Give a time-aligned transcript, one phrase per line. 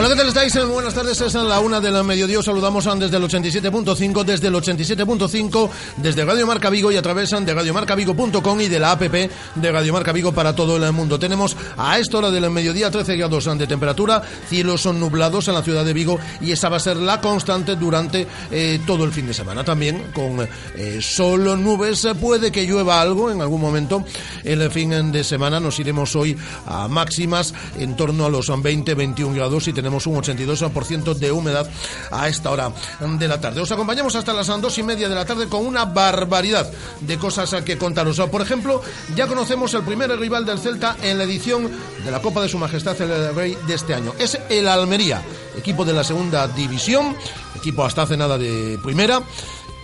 [0.00, 0.66] Hola, ¿qué tal estáis?
[0.66, 2.38] Buenas tardes, es la una de la mediodía.
[2.38, 7.28] Os saludamos desde el 87.5, desde el 87.5, desde Radio Marca Vigo y a través
[7.28, 11.18] de radiomarcavigo.com y de la app de Radio Marca Vigo para todo el mundo.
[11.18, 15.62] Tenemos a esta hora del mediodía 13 grados de temperatura, cielos son nublados en la
[15.62, 19.26] ciudad de Vigo y esa va a ser la constante durante eh, todo el fin
[19.26, 19.64] de semana.
[19.64, 24.02] También con eh, sol, nubes, puede que llueva algo en algún momento.
[24.44, 29.68] El fin de semana nos iremos hoy a máximas en torno a los 20-21 grados
[29.68, 31.68] y tenemos un 82% de humedad
[32.10, 33.60] a esta hora de la tarde.
[33.60, 37.54] Os acompañamos hasta las dos y media de la tarde con una barbaridad de cosas
[37.64, 38.20] que contaros.
[38.30, 38.82] Por ejemplo,
[39.14, 41.70] ya conocemos el primer rival del Celta en la edición
[42.04, 44.12] de la Copa de Su Majestad el Rey de este año.
[44.18, 45.22] Es el Almería,
[45.56, 47.16] equipo de la segunda división,
[47.56, 49.22] equipo hasta hace nada de primera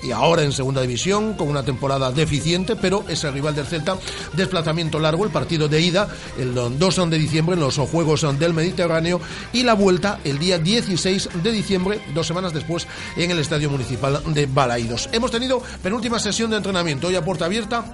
[0.02, 3.96] y ahora en segunda división con una temporada deficiente, pero es el rival del Celta.
[4.34, 6.08] Desplazamiento largo, el partido de ida
[6.38, 9.20] el 2 de diciembre en los Juegos del Mediterráneo
[9.52, 12.86] y la vuelta el día 16 de diciembre, dos semanas después,
[13.16, 15.08] en el Estadio Municipal de Balaidos.
[15.12, 17.84] Hemos tenido penúltima sesión de entrenamiento hoy a puerta abierta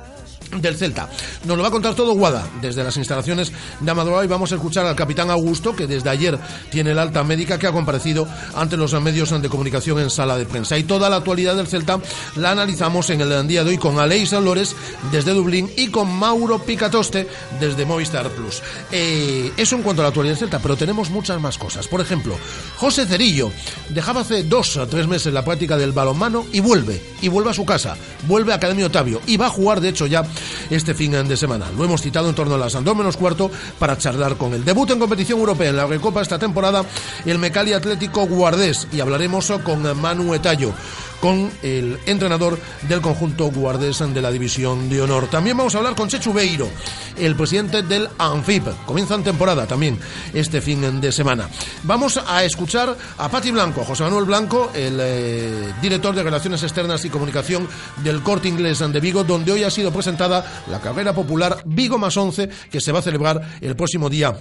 [0.60, 1.08] del Celta.
[1.44, 4.56] Nos lo va a contar todo Guada desde las instalaciones de Amadora y vamos a
[4.56, 6.38] escuchar al capitán Augusto que desde ayer
[6.70, 10.44] tiene el alta médica que ha comparecido ante los medios de comunicación en sala de
[10.44, 10.76] prensa.
[10.76, 11.98] Y toda la actualidad del Celta
[12.36, 14.76] la analizamos en el día de hoy con Aleix Lores
[15.10, 17.26] desde Dublín y con Mauro Picatoste
[17.58, 18.62] desde Movistar Plus.
[18.90, 21.88] Eh, eso en cuanto a la actualidad del Celta, pero tenemos muchas más cosas.
[21.88, 22.36] Por ejemplo,
[22.76, 23.50] José Cerillo
[23.88, 27.54] dejaba hace dos a tres meses la práctica del balonmano y vuelve, y vuelve a
[27.54, 27.96] su casa,
[28.26, 30.24] vuelve a Academia Otavio y va a jugar de hecho ya
[30.70, 31.66] este fin de semana.
[31.76, 34.90] Lo hemos citado en torno a las 2 menos cuarto para charlar con el debut
[34.90, 36.84] en competición europea en la Recopa esta temporada,
[37.24, 40.72] el Mecali Atlético Guardés, y hablaremos con Manu Etallo
[41.22, 45.28] con el entrenador del conjunto guardés de la División de Honor.
[45.28, 46.68] También vamos a hablar con Chechu Beiro,
[47.16, 48.66] el presidente del ANFIP.
[48.84, 49.96] Comienzan temporada también
[50.34, 51.48] este fin de semana.
[51.84, 57.04] Vamos a escuchar a Pati Blanco, José Manuel Blanco, el eh, director de Relaciones Externas
[57.04, 57.68] y Comunicación
[58.02, 62.16] del Corte Inglés de Vigo, donde hoy ha sido presentada la carrera popular Vigo más
[62.16, 64.36] 11, que se va a celebrar el próximo día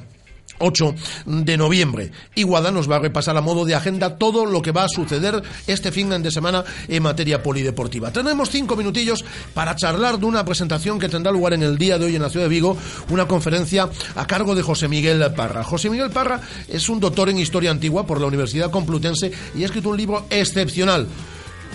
[0.61, 0.95] 8
[1.25, 2.11] de noviembre.
[2.35, 5.41] Iguada nos va a repasar a modo de agenda todo lo que va a suceder
[5.67, 8.11] este fin de semana en materia polideportiva.
[8.11, 9.23] Tenemos cinco minutillos
[9.53, 12.29] para charlar de una presentación que tendrá lugar en el día de hoy en la
[12.29, 12.77] ciudad de Vigo,
[13.09, 15.63] una conferencia a cargo de José Miguel Parra.
[15.63, 19.65] José Miguel Parra es un doctor en historia antigua por la Universidad Complutense y ha
[19.65, 21.07] escrito un libro excepcional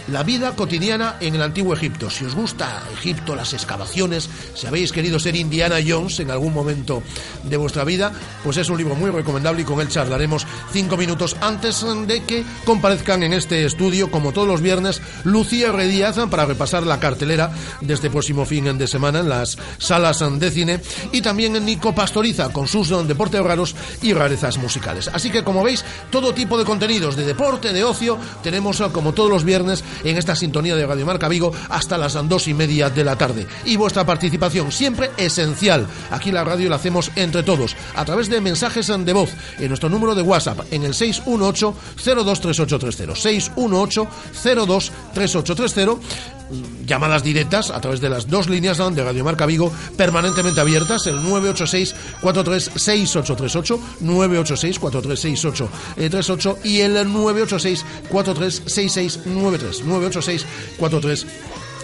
[0.08, 2.10] la vida cotidiana en el antiguo Egipto.
[2.10, 7.02] Si os gusta Egipto, las excavaciones, si habéis querido ser Indiana Jones en algún momento
[7.44, 8.12] de vuestra vida,
[8.42, 12.44] pues es un libro muy recomendable y con él charlaremos cinco minutos antes de que
[12.64, 17.50] comparezcan en este estudio, como todos los viernes, Lucía Redíaz para repasar la cartelera
[17.80, 20.80] de este próximo fin de semana en las salas de cine
[21.12, 25.08] y también Nico Pastoriza con sus deportes raros y rarezas musicales.
[25.12, 29.30] Así que como veis, todo tipo de contenidos de deporte, de ocio, tenemos como todos
[29.30, 33.04] los viernes en esta sintonía de Radio Marca Vigo hasta las dos y media de
[33.04, 33.46] la tarde.
[33.64, 35.86] Y vuestra participación siempre esencial.
[36.10, 39.88] Aquí la radio la hacemos entre todos a través de mensajes de voz en nuestro
[39.88, 46.35] número de WhatsApp en el 618 023830 618 023830
[46.84, 51.16] llamadas directas a través de las dos líneas de Radio Marca Vigo permanentemente abiertas, el
[51.16, 60.46] 986 436838 986 436838 y el 986 436693 986
[60.78, 61.26] 43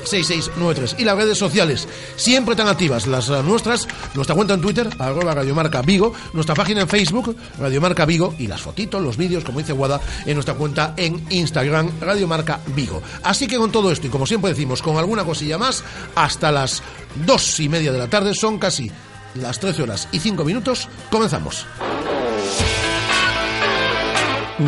[0.04, 0.96] 6693.
[0.98, 5.34] Y las redes sociales, siempre tan activas, las eh, nuestras, nuestra cuenta en Twitter, arroba
[5.34, 9.72] Radiomarca Vigo, nuestra página en Facebook, Radiomarca Vigo, y las fotitos, los vídeos, como dice
[9.72, 13.02] Guada, en nuestra cuenta en Instagram, Radiomarca Vigo.
[13.22, 15.84] Así que con todo esto, y como siempre decimos, con alguna cosilla más,
[16.14, 16.82] hasta las
[17.26, 18.90] dos y media de la tarde, son casi
[19.34, 21.66] las 13 horas y 5 minutos, comenzamos.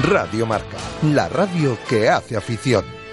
[0.03, 3.04] Radio Marca, la radio que hace afición.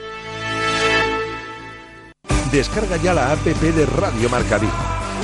[2.51, 4.74] Descarga ya la app de Radio Marca Vigo.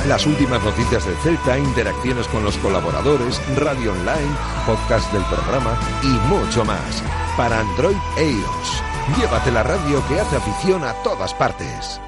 [0.07, 4.33] Las últimas noticias del Celta, interacciones con los colaboradores, radio online,
[4.65, 7.03] podcast del programa y mucho más.
[7.35, 8.83] Para Android e iOS.
[9.18, 12.00] Llévate la radio que hace afición a todas partes.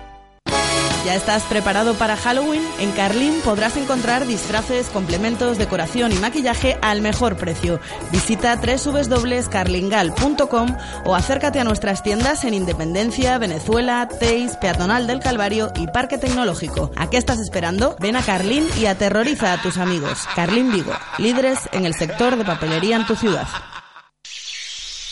[1.05, 2.61] ¿Ya estás preparado para Halloween?
[2.79, 7.79] En Carlín podrás encontrar disfraces, complementos, decoración y maquillaje al mejor precio.
[8.11, 10.75] Visita www.carlingal.com
[11.05, 16.91] o acércate a nuestras tiendas en Independencia, Venezuela, Teis, Peatonal del Calvario y Parque Tecnológico.
[16.97, 17.95] ¿A qué estás esperando?
[18.01, 20.27] Ven a Carlín y aterroriza a tus amigos.
[20.35, 23.47] Carlín Vigo, líderes en el sector de papelería en tu ciudad.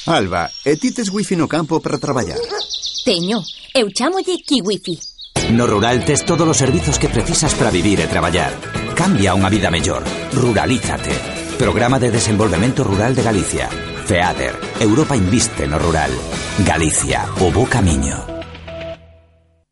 [0.06, 2.38] Alba, e ti tes wifi no campo para traballar?
[3.04, 3.42] Teño,
[3.74, 5.00] eu chámolle Kiwifi.
[5.51, 8.51] No Rural tes todos os servizos que precisas para vivir e traballar.
[8.94, 10.04] Cambia a unha vida mellor.
[10.34, 11.13] Ruralízate.
[11.57, 13.69] Programa de Desenvolvemento Rural de Galicia.
[14.06, 14.54] FEADER.
[14.80, 16.12] Europa inviste no rural.
[16.63, 18.37] Galicia, o camiño.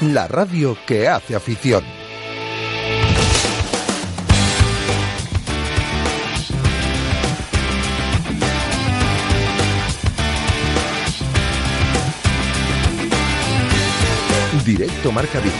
[0.00, 1.84] la radio que hace afición.
[14.64, 15.54] Directo Marca Vigo.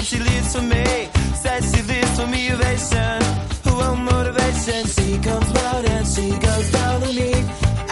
[0.00, 1.08] She lives for me.
[1.34, 3.57] Says she lives for me, ovation.
[3.78, 4.80] Want motivation?
[4.96, 7.32] She comes round and she goes down on me.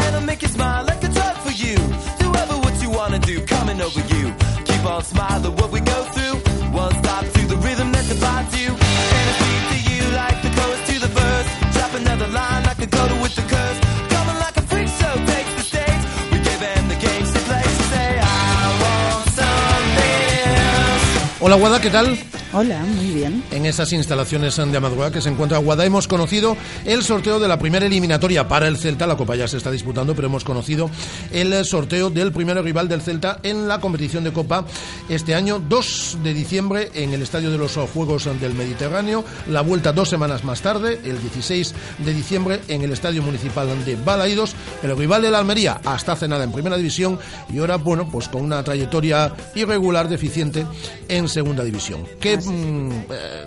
[0.03, 1.77] And I'll make you smile like a drug for you.
[2.21, 4.25] Do ever what you wanna do, coming over you.
[4.69, 6.37] Keep on smiling, what we go through.
[6.83, 8.71] One stop to the rhythm that divides you.
[9.19, 11.49] And I speak to you like the chorus to the verse.
[11.75, 13.79] Drop another line like a go with the curse.
[14.15, 16.03] Coming like a freak show takes the stage.
[16.33, 17.63] We give them the games to play.
[17.63, 21.41] I want something else.
[21.41, 22.09] Hola Guada, ¿qué tal?
[22.59, 23.45] Hola, muy bien.
[23.51, 26.57] En esas instalaciones de Amadruga que se encuentra Guada hemos conocido
[26.87, 29.07] el sorteo de la primera eliminatoria para el Celta.
[29.07, 30.89] La Copa ya se está disputando, pero hemos conocido
[31.33, 34.65] el sorteo del primer rival del Celta en la competición de Copa
[35.11, 39.23] este año, 2 de diciembre, en el Estadio de los Juegos del Mediterráneo.
[39.51, 43.97] La vuelta dos semanas más tarde, el 16 de diciembre, en el Estadio Municipal de
[43.97, 44.57] Balaídos.
[44.83, 47.19] El rival de la Almería, hasta hace nada en Primera División,
[47.53, 50.67] y ahora, bueno, pues con una trayectoria irregular, deficiente
[51.07, 52.07] en Segunda División.
[52.19, 53.47] ¿Qué mm, eh,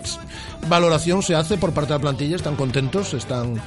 [0.68, 2.36] valoración se hace por parte de la plantilla?
[2.36, 3.14] ¿Están contentos?
[3.14, 3.60] ¿Están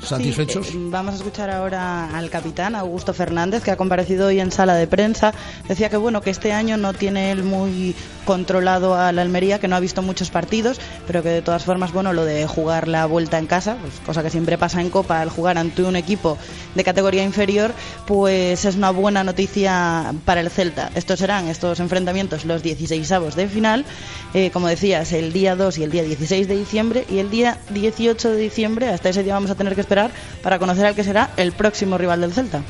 [0.00, 0.66] satisfechos?
[0.66, 4.52] Sí, eh, vamos a escuchar ahora al capitán Augusto Fernández, que ha comparecido hoy en
[4.52, 5.32] sala de prensa.
[5.68, 9.68] Decía que bueno que este año no tiene él muy controlado a la Almería, que
[9.68, 13.06] no ha visto muchos partidos, pero que de todas formas, bueno, lo de jugar la
[13.06, 16.36] vuelta en casa, pues, cosa que siempre pasa en Copa, al jugar ante un equipo
[16.74, 17.72] de categoría inferior,
[18.06, 20.90] pues es una buena noticia para el Celta.
[20.94, 23.86] Estos serán estos enfrentamientos los 16 avos de final,
[24.34, 27.58] eh, como decías, el día 2 y el día 16 de diciembre, y el día
[27.70, 30.10] 18 de diciembre, hasta ese día vamos a tener que esperar
[30.42, 32.62] para conocer al que será el próximo rival del Celta.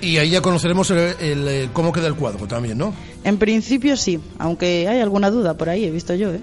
[0.00, 2.94] Y ahí ya conoceremos el, el, el- cómo queda el cuadro también, ¿no?
[3.22, 6.40] En principio sí, aunque hay alguna duda por ahí, he visto yo, ¿eh?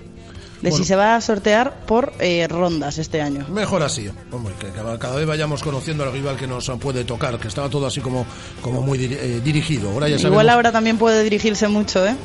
[0.62, 0.78] De Bueno.
[0.78, 3.48] si se va a sortear por eh, rondas este año.
[3.50, 7.48] Mejor así, hombre, que cada, vez vayamos conociendo al rival que nos puede tocar, que
[7.48, 8.28] estaba todo así como,
[8.62, 9.90] como muy eh, dirigido.
[9.90, 12.16] Ahora ya sabemos, Igual ahora también puede dirigirse mucho, ¿eh?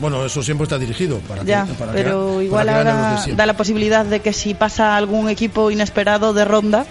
[0.00, 2.78] bueno, eso siempre está dirigido para Ya, que, para que- pero para igual que de
[2.78, 6.86] ahora da la posibilidad de que si pasa algún equipo inesperado de ronda,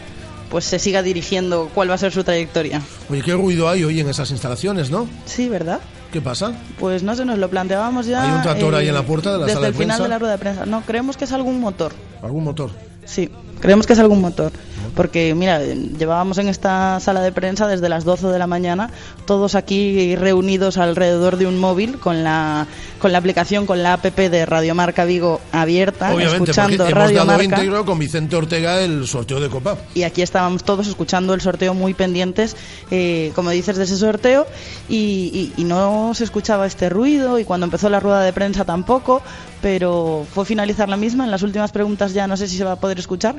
[0.54, 2.80] pues se siga dirigiendo cuál va a ser su trayectoria.
[3.10, 5.10] Oye, qué ruido hay hoy en esas instalaciones, ¿no?
[5.26, 5.80] Sí, ¿verdad?
[6.12, 6.54] ¿Qué pasa?
[6.78, 8.24] Pues no sé, nos lo planteábamos ya.
[8.24, 10.10] ¿Hay un tractor ahí en la puerta de la desde sala de el final de
[10.10, 10.68] la rueda de prensa.
[10.68, 11.94] No, creemos que es algún motor.
[12.22, 12.70] ¿Algún motor?
[13.04, 13.32] Sí,
[13.62, 14.52] creemos que es algún motor.
[14.96, 18.90] Porque, mira, llevábamos en esta sala de prensa desde las 12 de la mañana,
[19.26, 22.68] todos aquí reunidos alrededor de un móvil con la,
[23.00, 27.16] con la aplicación, con la app de Radio Marca Vigo abierta, Obviamente, escuchando hemos Radio
[27.18, 27.44] dado Marca.
[27.44, 29.78] íntegro con Vicente Ortega el sorteo de Copa.
[29.96, 32.56] Y aquí estábamos todos escuchando el sorteo muy pendientes,
[32.92, 34.46] eh, como dices, de ese sorteo
[34.90, 38.64] y, y- y no se escuchaba este ruido y cuando empezó la rueda de prensa
[38.66, 39.22] tampoco,
[39.62, 41.24] pero fue finalizar la misma.
[41.24, 43.36] En las últimas preguntas ya no sé si se va a poder escuchar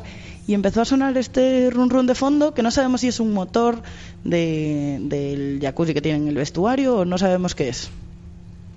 [0.46, 3.32] y empezó a sonar este run run de fondo que no sabemos si es un
[3.32, 3.82] motor
[4.24, 7.90] de, del jacuzzi que tiene en el vestuario o no sabemos qué es.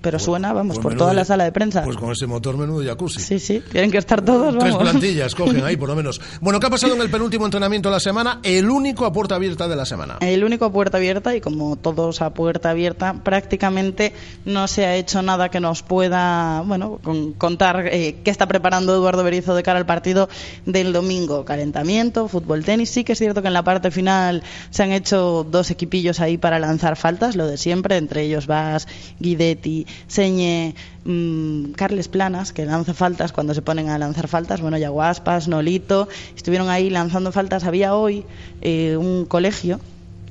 [0.07, 1.83] Pero suena, vamos, Pues por toda la sala de prensa.
[1.83, 3.19] Pues con ese motor menudo jacuzzi.
[3.19, 4.89] Sí, sí, tienen que estar todos, Tres vamos.
[4.89, 6.21] plantillas cogen ahí, por lo menos.
[6.39, 8.39] Bueno, ¿qué ha pasado en el penúltimo entrenamiento de la semana?
[8.43, 10.15] El único a puerta abierta de la semana.
[10.21, 14.13] El único a puerta abierta y como todos a puerta abierta, prácticamente
[14.45, 18.93] no se ha hecho nada que nos pueda, bueno, con- contar eh, qué está preparando
[18.93, 20.29] Eduardo Berizo de cara al partido
[20.65, 21.43] del domingo.
[21.43, 22.89] Calentamiento, fútbol, tenis.
[22.91, 26.37] Sí que es cierto que en la parte final se han hecho dos equipillos ahí
[26.37, 28.87] para lanzar faltas, lo de siempre, entre ellos Vas,
[29.19, 30.75] Guidetti, Señe,
[31.05, 34.61] mm, Carles Planas, que lanza faltas cuando se ponen a lanzar faltas.
[34.61, 37.63] Bueno, Yaguaspas, Nolito, estuvieron ahí lanzando faltas.
[37.63, 38.25] Había hoy
[38.61, 39.79] eh, un colegio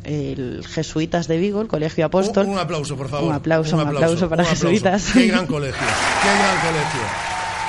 [0.05, 2.47] el Jesuitas de Vigo, el Colegio Apóstol.
[2.47, 3.29] Un, un aplauso, por favor.
[3.29, 4.69] Un aplauso, un aplauso para un aplauso.
[4.69, 5.11] Jesuitas.
[5.13, 5.87] Qué gran colegio,
[6.23, 7.01] qué gran colegio.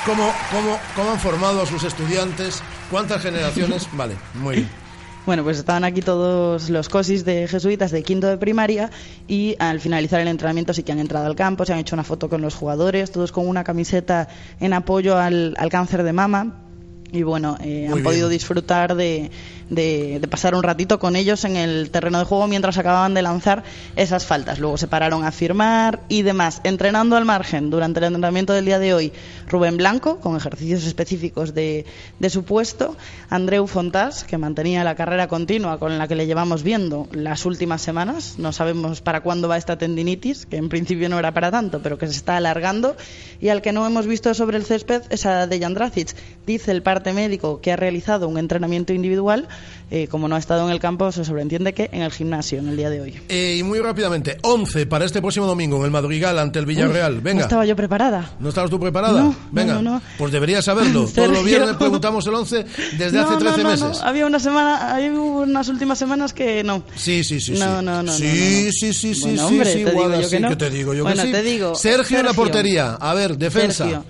[0.06, 2.62] ¿Cómo, cómo, ¿Cómo han formado a sus estudiantes?
[2.90, 3.88] ¿Cuántas generaciones?
[3.92, 4.87] Vale, muy bien.
[5.28, 8.88] Bueno, pues estaban aquí todos los cosis de jesuitas de quinto de primaria
[9.26, 12.02] y al finalizar el entrenamiento sí que han entrado al campo, se han hecho una
[12.02, 16.67] foto con los jugadores, todos con una camiseta en apoyo al, al cáncer de mama.
[17.10, 18.04] Y bueno, eh, han bien.
[18.04, 19.30] podido disfrutar de,
[19.70, 23.22] de- de pasar un ratito con ellos en el terreno de juego mientras acababan de
[23.22, 23.64] lanzar
[23.96, 24.58] esas faltas.
[24.58, 26.60] Luego se pararon a firmar y demás.
[26.64, 29.12] Entrenando al margen durante el entrenamiento del día de hoy,
[29.48, 31.86] Rubén Blanco, con ejercicios específicos de,
[32.18, 32.94] de su puesto,
[33.30, 37.80] Andreu Fontás, que mantenía la carrera continua con la que le llevamos viendo las últimas
[37.80, 38.34] semanas.
[38.36, 41.96] No sabemos para cuándo va esta tendinitis, que en principio no era para tanto, pero
[41.96, 42.96] que se está alargando.
[43.40, 46.14] Y al que no hemos visto sobre el césped es a Dejan Dracic.
[46.46, 49.48] Dice el parte médico que ha realizado un entrenamiento individual.
[49.90, 52.68] eh, como no ha estado en el campo, se sobreentiende que en el gimnasio en
[52.68, 53.14] el día de hoy.
[53.30, 57.14] Eh, y muy rápidamente, 11 para este próximo domingo en el Madrigal ante el Villarreal.
[57.14, 57.38] Uy, Venga.
[57.38, 58.32] No estaba yo preparada.
[58.38, 59.22] ¿No estabas tú preparada?
[59.22, 59.74] No, Venga.
[59.76, 60.02] no, no.
[60.18, 61.00] Pues deberías saberlo.
[61.04, 61.32] Todos Sergio.
[61.36, 62.64] los viernes preguntamos el 11
[62.98, 64.02] desde hace no, 13 no, meses.
[64.02, 66.82] Había una semana, hay unas últimas semanas que no.
[66.94, 67.52] Sí, sí, sí.
[67.52, 70.40] No, no, no, Sí, sí, sí, sí, Bueno, sí, hombre, sí, te digo yo que
[70.40, 70.58] no.
[70.58, 71.32] te digo yo Bueno, que sí.
[71.32, 72.44] te digo, Sergio, en la Sergio.
[72.44, 72.94] portería.
[73.00, 73.84] A ver, defensa.
[73.84, 74.04] Sergio.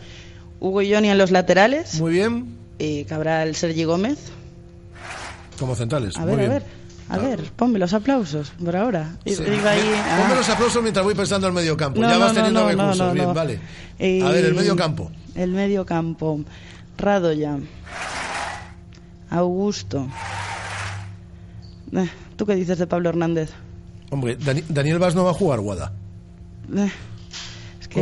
[0.59, 2.01] Hugo y Johnny en los laterales.
[2.01, 2.58] Muy bien.
[2.79, 4.19] Eh, Cabral Sergi Gómez.
[5.59, 6.17] Como centrales.
[6.17, 6.51] A Muy ver, a bien.
[6.53, 6.79] ver.
[7.11, 9.17] A ver, ponme los aplausos por ahora.
[9.25, 9.33] Sí.
[9.43, 10.19] ahí, ah.
[10.23, 12.01] Ponme los aplausos mientras voy pensando en el medio campo.
[12.01, 13.15] No, ya no, vas teniendo no, recursos.
[13.15, 13.61] bien, vale.
[13.99, 15.11] Eh, A ver, el medio campo.
[15.35, 16.41] El medio campo.
[16.99, 17.59] Radoya.
[19.31, 20.07] Augusto.
[21.93, 23.51] Eh, ¿Tú qué dices de Pablo Hernández?
[24.11, 25.93] Hombre, Dani- Daniel Vaz no va a jugar, Guada.
[26.77, 26.91] Eh,
[27.81, 28.01] es que...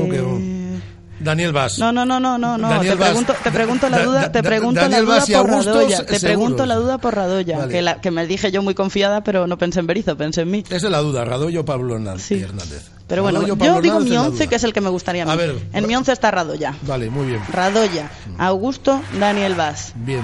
[1.19, 1.79] Daniel Vaz.
[1.79, 2.81] No, no, no, no, no, no.
[2.81, 5.73] Te pregunto, te pregunto la Da- duda, da- te da- pregunto la duda por Augusto,
[5.75, 6.07] Radoya.
[6.07, 7.73] Te pregunto la duda por Radoya, Vale.
[7.73, 10.51] que, la, que me dije yo muy confiada, pero no pensé en Berizo, pensé en
[10.51, 10.65] mí.
[10.69, 12.25] Esa es la duda, Radoyo o Pablo Hernández.
[12.27, 12.35] Sí.
[12.43, 12.91] Hernández.
[13.07, 15.27] Pero bueno, Radoyo, yo digo Hernández mi once, que es el que me gustaría a
[15.27, 15.33] mí.
[15.33, 16.75] A ver, en mi once está Radoya.
[16.83, 17.41] Vale, muy bien.
[17.53, 20.23] Radoya, Augusto, Daniel Vaz, Bien.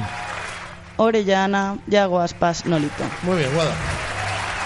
[0.97, 3.05] Orellana, Yago Aspas, Nolito.
[3.23, 3.73] Muy bien, Guada.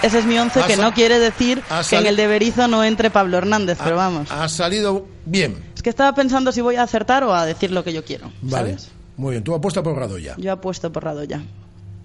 [0.03, 2.83] Ese es mi once, Ha que no quiere decir que en el de Berizo no
[2.83, 4.29] entre Pablo Hernández, pero vamos.
[4.31, 5.57] Ha salido bien.
[5.87, 8.71] Que estaba pensando si voy a acertar o a decir lo que yo quiero, Vale.
[8.71, 8.91] ¿sabes?
[9.15, 10.35] Muy bien, tú apuesta por Radoya.
[10.37, 11.41] Yo apuesto por Radoya.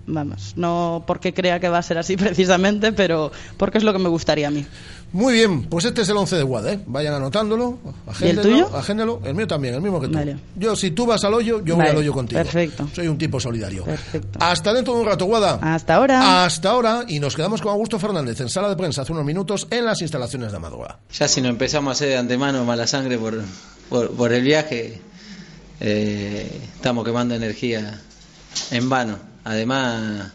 [0.06, 3.98] Vamos, no porque crea que va a ser así precisamente, pero porque es lo que
[3.98, 4.66] me gustaría a mí.
[5.12, 6.80] Muy bien, pues este es el 11 de Guada, ¿eh?
[6.86, 7.78] Vayan anotándolo.
[8.18, 8.74] ¿Y el tuyo?
[8.74, 9.20] Agéndalo.
[9.24, 10.14] El mío también, el mismo que tú.
[10.14, 10.38] Vale.
[10.56, 12.40] Yo, si tú vas al hoyo, yo voy al hoyo contigo.
[12.40, 12.88] perfecto.
[12.94, 13.84] Soy un tipo solidario.
[13.84, 14.38] Perfecto.
[14.40, 15.58] Hasta dentro de un rato, Guada.
[15.60, 16.44] Hasta ahora.
[16.44, 17.04] Hasta ahora.
[17.08, 20.00] Y nos quedamos con Augusto Fernández en sala de prensa hace unos minutos en las
[20.00, 20.98] instalaciones de Amadora.
[21.12, 23.38] Ya si nos empezamos a hacer de antemano mala sangre por,
[23.90, 24.98] por, por el viaje,
[25.80, 28.00] eh, estamos quemando energía
[28.70, 29.31] en vano.
[29.44, 30.32] Además,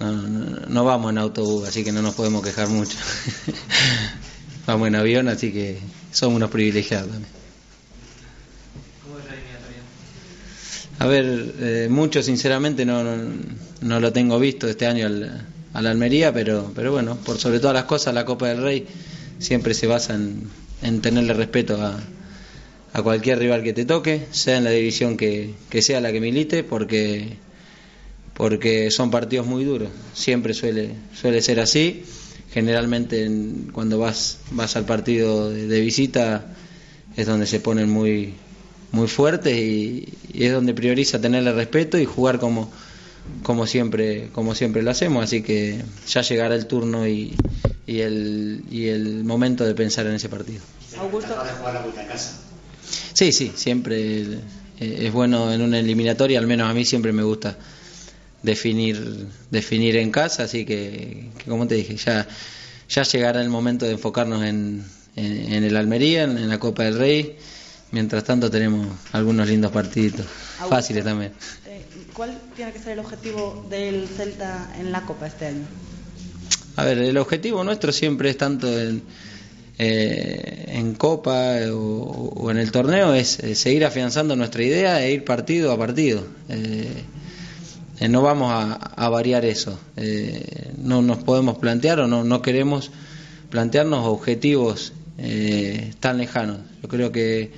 [0.00, 2.96] no, no- no vamos en autobús, así que no nos podemos quejar mucho.
[4.66, 5.78] vamos en avión, así que
[6.10, 7.32] somos unos privilegiados también.
[10.98, 13.16] A ver, eh, mucho sinceramente no, no,
[13.80, 17.58] no lo tengo visto este año al, a la Almería, pero, pero bueno, por sobre
[17.58, 18.86] todas las cosas, la Copa del Rey
[19.38, 20.48] siempre se basa en,
[20.82, 21.98] en tenerle respeto a,
[22.92, 26.20] a cualquier rival que te toque, sea en la división que, que sea la que
[26.20, 27.36] milite, porque,
[28.34, 32.04] porque son partidos muy duros, siempre suele, suele ser así,
[32.52, 36.46] generalmente en- cuando vas, vas al partido de, de visita
[37.16, 38.34] es donde se ponen muy,
[38.90, 42.70] muy fuertes y, y es donde prioriza tenerle respeto y jugar como,
[43.42, 45.24] como siempre como siempre lo hacemos.
[45.24, 47.34] Así que ya llegará el turno y,
[47.86, 50.60] y el, y el momento de pensar en ese partido.
[50.98, 51.34] Augusto.
[53.14, 54.38] sí sí siempre eh,
[54.78, 57.56] es bueno en una eliminatoria al menos a mí siempre me gusta
[58.42, 62.26] definir definir en casa así que, que como te dije ya
[62.88, 64.84] ya llegará el momento de enfocarnos en,
[65.16, 67.36] en, en el Almería en, en la Copa del Rey
[67.92, 70.26] mientras tanto tenemos algunos lindos partiditos
[70.68, 71.32] fáciles también
[71.66, 71.84] Eh,
[72.14, 75.64] ¿Cuál tiene que ser el objetivo del Celta en la Copa este año?
[76.76, 79.02] A ver, el objetivo nuestro siempre es tanto en,
[79.78, 85.24] eh, en Copa o, o en el torneo, es, seguir afianzando nuestra idea e ir
[85.24, 86.26] partido a partido.
[86.48, 86.88] Eh,
[88.04, 89.78] eh, no vamos a, a variar eso.
[89.96, 92.90] Eh, no nos podemos plantear o no, no queremos
[93.50, 96.58] plantearnos objetivos eh, tan lejanos.
[96.82, 97.52] Yo creo que,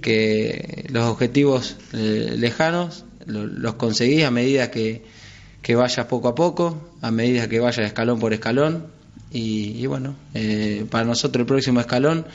[0.00, 5.02] que los objetivos eh, lejanos lo- los conseguís a medida que,
[5.62, 8.86] que vayas poco a poco, a medida que vayas escalón por escalón.
[9.30, 10.14] Y, y bueno,
[10.90, 12.26] para nosotros el próximo escalón,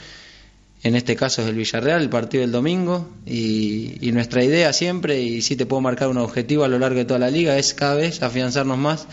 [0.82, 3.08] en este caso es el Villarreal, el partido del domingo.
[3.26, 7.04] Y, nuestra idea siempre, y si te puedo marcar un objetivo a lo largo de
[7.04, 9.06] toda la liga, es cada vez afianzarnos más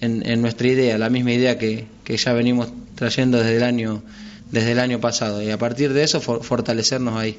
[0.00, 4.02] en, nuestra idea, la misma idea que, ya venimos trayendo desde el año
[4.50, 7.36] desde el año pasado y a partir de eso for- fortalecernos ahí.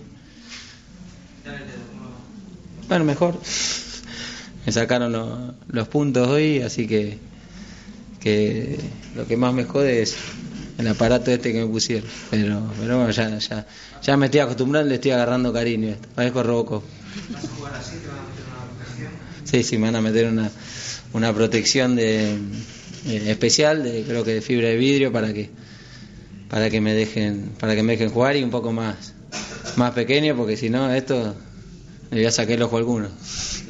[2.89, 3.39] Bueno, mejor.
[4.65, 7.17] Me sacaron lo- los puntos hoy, así que,
[8.20, 8.79] que
[9.15, 10.15] lo que más me jode es
[10.77, 12.10] el aparato este que me pusieron.
[12.32, 13.65] Pero, pero bueno, ya, ya,
[14.01, 15.89] ya me estoy acostumbrando, le estoy agarrando cariño.
[15.89, 16.08] esto.
[16.15, 16.84] Parezco Robocop.
[19.44, 20.50] Sí, sí, me van a meter una,
[21.13, 22.32] una protección de,
[23.08, 25.50] eh, especial, de, creo que de fibra de vidrio para que
[26.50, 29.13] para que me dejen para que me dejen jugar y un poco más
[29.77, 31.36] más pequeño porque si no esto
[32.12, 33.10] me voy a sacar el ojo alguno.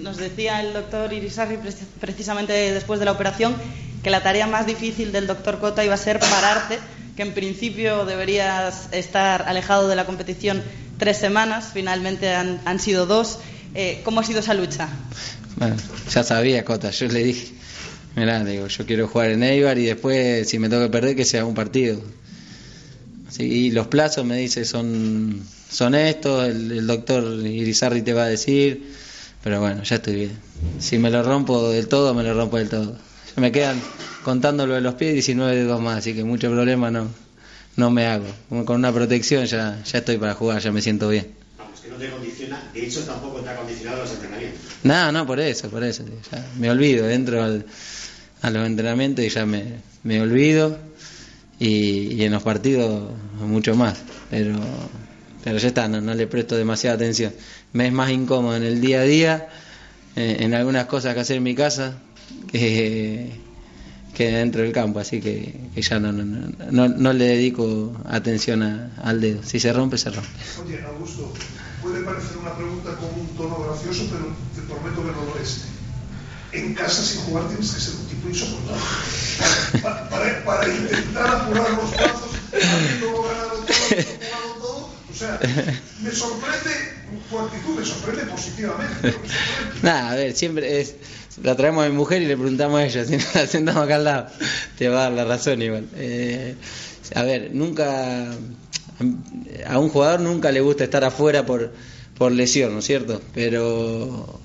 [0.02, 1.72] Nos decía el doctor Irisarri pre-
[2.02, 3.56] precisamente después de la operación
[4.04, 6.78] que la tarea más difícil del doctor Cota iba a ser pararte,
[7.16, 10.62] que en principio deberías estar alejado de la competición
[10.98, 13.40] tres semanas, finalmente han, sido dos.
[13.74, 14.90] Eh, ¿Cómo ha sido esa lucha?
[15.58, 15.76] Bueno,
[16.12, 17.54] ya sabía Cota, yo le dije,
[18.16, 21.46] mirá, digo, yo quiero jugar en Eibar y después si me toca perder que sea
[21.46, 22.02] un partido.
[23.30, 28.24] Sí, y los plazos me dice son son estos, el, el doctor Irizarri te va
[28.24, 28.94] a decir,
[29.44, 30.32] pero bueno, ya estoy bien.
[30.80, 32.96] Si me lo rompo del todo, me lo rompo del todo.
[33.38, 33.82] Me quedan
[34.24, 37.10] contando lo de los pies 19 dedos más, así que mucho problema no
[37.78, 38.26] no me hago.
[38.66, 41.28] Con una protección ya ya estoy para jugar, ya me siento bien.
[41.58, 44.60] Vamos, que no te condiciona, de hecho tampoco te ha condicionado los entrenamientos.
[44.84, 46.04] No, no, por eso, por eso.
[46.32, 47.66] ya me olvido, entro al,
[48.42, 49.64] a los entrenamientos y ya me,
[50.04, 50.78] me olvido.
[51.58, 53.98] Y, y en los partidos mucho más.
[54.30, 54.56] Pero,
[55.44, 57.34] pero ya está, no, no le presto demasiada atención.
[57.72, 59.48] Me es más incómodo en el día a día,
[60.18, 61.98] eh, en algunas cosas que hacer en mi casa,
[62.52, 63.32] que,
[64.14, 65.00] que dentro del campo.
[65.00, 66.24] Así que, que ya no, no,
[66.72, 69.42] no, no, le dedico atención a- al dedo.
[69.44, 70.30] Si se rompe, se rompe.
[70.66, 71.34] Oye, Augusto,
[71.82, 75.66] puede parecer una pregunta con un tono gracioso, pero te prometo que no lo es.
[76.52, 78.82] En casa sin jugar tienes que ser un tipo insoportable.
[79.82, 84.90] Para, para- para intentar apurar los plazos, habiendo ganado todo, habiendo jugado todo.
[85.12, 85.40] O sea,
[86.02, 86.72] me sorprende
[87.30, 88.94] tu actitud, me sorprende positivamente.
[89.02, 89.80] pero me sorprende.
[89.84, 90.96] Nada, a ver, siempre es.
[91.44, 93.96] La traemos a mi mujer y le preguntamos a ella, si nos la sentamos acá
[93.96, 94.28] al lado,
[94.78, 95.88] te va a dar la razón igual.
[95.96, 96.56] Eh,
[97.14, 98.32] a ver, nunca.
[99.68, 101.74] A un jugador nunca le gusta estar afuera por,
[102.18, 103.22] por lesión, ¿no es cierto?
[103.34, 104.40] Pero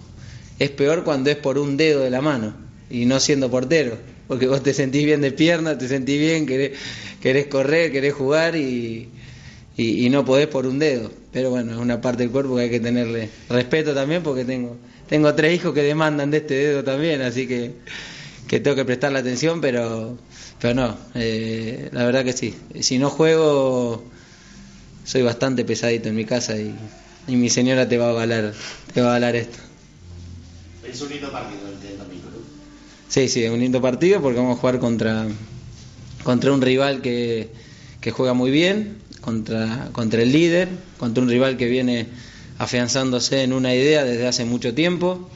[0.59, 2.55] es peor cuando es por un dedo de la mano
[2.91, 6.79] y no siendo portero, porque vos te sentís bien de pierna, te sentís bien, querés,
[7.21, 9.09] querés correr, querés jugar y,
[9.77, 11.13] y, y no podés por un dedo.
[11.33, 14.77] Pero bueno, es una parte del cuerpo que hay que tenerle respeto también porque tengo,
[15.11, 17.73] tengo tres hijos que demandan de este dedo también, así que,
[18.47, 20.17] que tengo que prestarle atención, pero,
[20.61, 22.55] pero no, eh, la verdad que sí.
[22.79, 24.05] Si no juego,
[25.05, 26.77] soy bastante pesadito en mi casa y,
[27.27, 28.55] y mi señora te va a avalar,
[28.95, 29.59] te va a avalar esto.
[30.89, 32.39] Es un lindo partido el del domingo, ¿no?
[33.09, 35.27] Sí, sí, es un lindo partido porque vamos a jugar contra,
[36.23, 37.51] contra un rival que,
[38.01, 40.69] que juega muy bien, contra, contra el líder,
[40.99, 42.07] contra un rival que viene
[42.61, 45.31] afianzándose en una idea desde hace mucho tiempo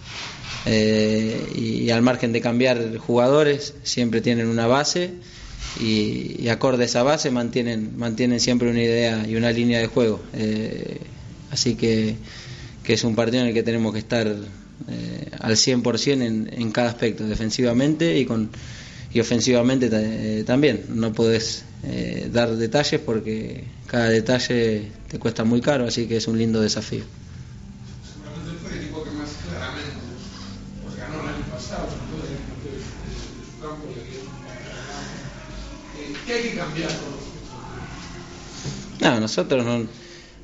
[0.67, 5.15] eh, y, al margen de cambiar jugadores siempre tienen una base
[5.81, 9.87] y, y acorde a esa base mantienen, mantienen siempre una idea y una línea de
[9.87, 10.21] juego.
[10.35, 11.01] Eh,
[11.51, 12.17] así que,
[12.83, 16.73] que es un partido en el que tenemos que estar eh, al 100% en, en
[16.73, 18.51] cada aspecto, defensivamente y con
[19.15, 20.85] y ofensivamente eh, también.
[20.89, 26.27] No podés eh, dar detalles porque cada detalle te cuesta muy caro, así que es
[26.27, 27.05] un lindo desafío.
[28.13, 29.93] Seguramente fue el equipo que más claramente
[30.83, 32.83] pues, ganó el año pasado, sobre todo desde el punto de, de,
[33.15, 33.87] de su campo.
[33.89, 34.19] Y aquí,
[35.97, 37.23] eh, ¿Qué hay que cambiar con los
[39.01, 39.87] No, nosotros no,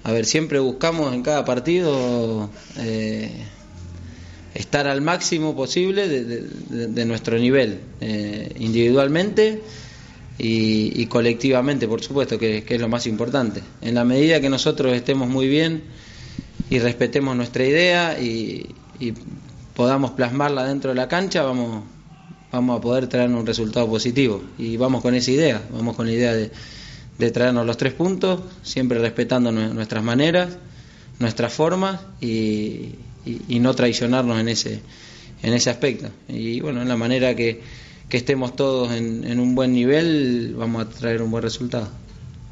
[0.04, 3.46] a ver, siempre buscamos en cada partido eh,
[4.54, 6.24] estar al máximo posible de,
[6.88, 9.62] de, nuestro nivel, eh, individualmente
[10.38, 13.62] y, colectivamente, por supuesto, que, es lo más importante.
[13.82, 15.82] En la medida que nosotros estemos muy bien
[16.70, 18.74] y respetemos nuestra idea y,
[19.74, 21.84] podamos plasmarla dentro de la cancha, vamos,
[22.52, 24.42] vamos a poder traer un resultado positivo.
[24.58, 26.50] Y vamos con esa idea, vamos con la idea de
[27.20, 30.56] de traernos los tres puntos, siempre respetando nuestras maneras,
[31.18, 34.80] nuestras formas y, y, y, no traicionarnos en ese,
[35.42, 36.08] en ese aspecto.
[36.28, 37.60] Y bueno, en la manera que,
[38.08, 41.88] que estemos todos en, en, un buen nivel, vamos a traer un buen resultado.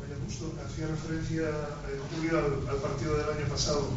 [0.02, 3.88] Oye, justo hacía referencia eh, Julio al, al, partido del año pasado.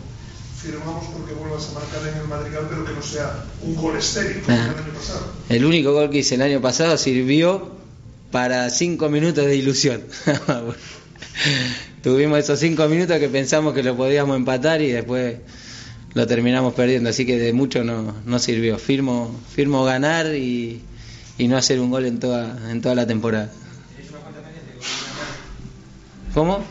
[0.62, 4.42] Firmamos porque vuelvas a marcar en el Madrigal, pero que no sea un gol estéril
[4.44, 4.74] como ah.
[4.76, 5.26] el año pasado.
[5.50, 7.72] El único gol que hice el año pasado sirvió
[8.32, 10.04] para cinco minutos de ilusión.
[12.04, 15.38] Tuvimos esos cinco minutos que pensamos que lo podíamos empatar y después
[16.14, 18.78] lo terminamos perdiendo, así que de mucho no, no sirvió.
[18.78, 20.82] Firmo, firmo ganar y,
[21.38, 23.52] y no hacer un gol en toda, en toda la temporada.
[26.34, 26.64] ¿Cómo?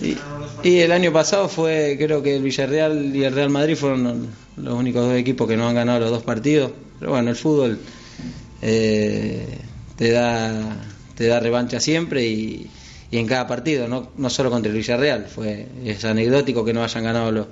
[0.00, 0.16] Y,
[0.62, 4.74] y, el año pasado fue, creo que el Villarreal y el Real Madrid fueron los
[4.74, 6.72] únicos dos equipos que no han ganado los dos partidos.
[6.98, 7.78] Pero bueno, el fútbol
[8.62, 9.58] eh,
[9.96, 10.76] te da,
[11.16, 12.70] te da revancha siempre y,
[13.10, 15.26] y en cada partido, no, no solo contra el Villarreal.
[15.26, 17.46] Fue, es anecdótico que no hayan ganado los,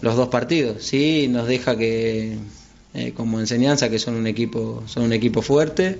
[0.00, 0.82] los dos partidos.
[0.82, 2.36] Sí, nos deja que,
[2.94, 5.98] eh, como enseñanza, que son un equipo, son un equipo fuerte.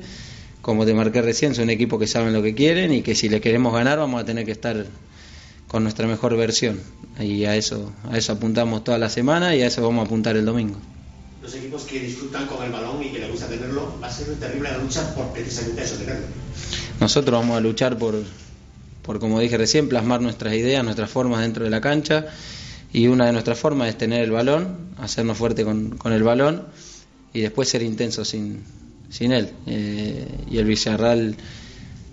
[0.62, 3.28] Como te marqué recién, son un equipo que saben lo que quieren y que si
[3.28, 4.86] le queremos ganar vamos a tener que estar
[5.68, 6.80] con nuestra mejor versión.
[7.20, 10.36] Y a eso, a eso apuntamos toda la semana y a eso vamos a apuntar
[10.36, 10.78] el domingo
[11.46, 14.34] los equipos que disfrutan con el balón y que les gusta tenerlo, va a ser
[14.34, 16.26] terrible la lucha por precisamente eso, tenerlo.
[16.98, 18.16] Nosotros vamos a luchar por,
[19.02, 22.26] por, como dije recién, plasmar nuestras ideas, nuestras formas dentro de la cancha.
[22.92, 26.64] Y una de nuestras formas es tener el balón, hacernos fuerte con, con el balón
[27.32, 28.62] y después ser intenso sin,
[29.10, 29.50] sin él.
[29.66, 31.36] Eh, y el Villarreal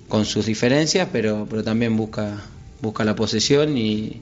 [0.07, 2.41] con sus diferencias, pero, pero también busca,
[2.81, 4.21] busca la posesión y,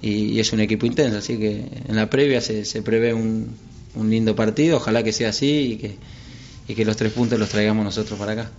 [0.00, 1.18] y, y, es un equipo intenso.
[1.18, 3.48] Así que en la previa se, se prevé un,
[3.94, 5.96] un lindo partido, ojalá que sea así y que,
[6.68, 8.50] y que los tres puntos los traigamos nosotros para acá.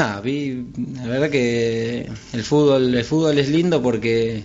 [0.00, 4.44] Nada, vi, la verdad que el fútbol, el fútbol es lindo porque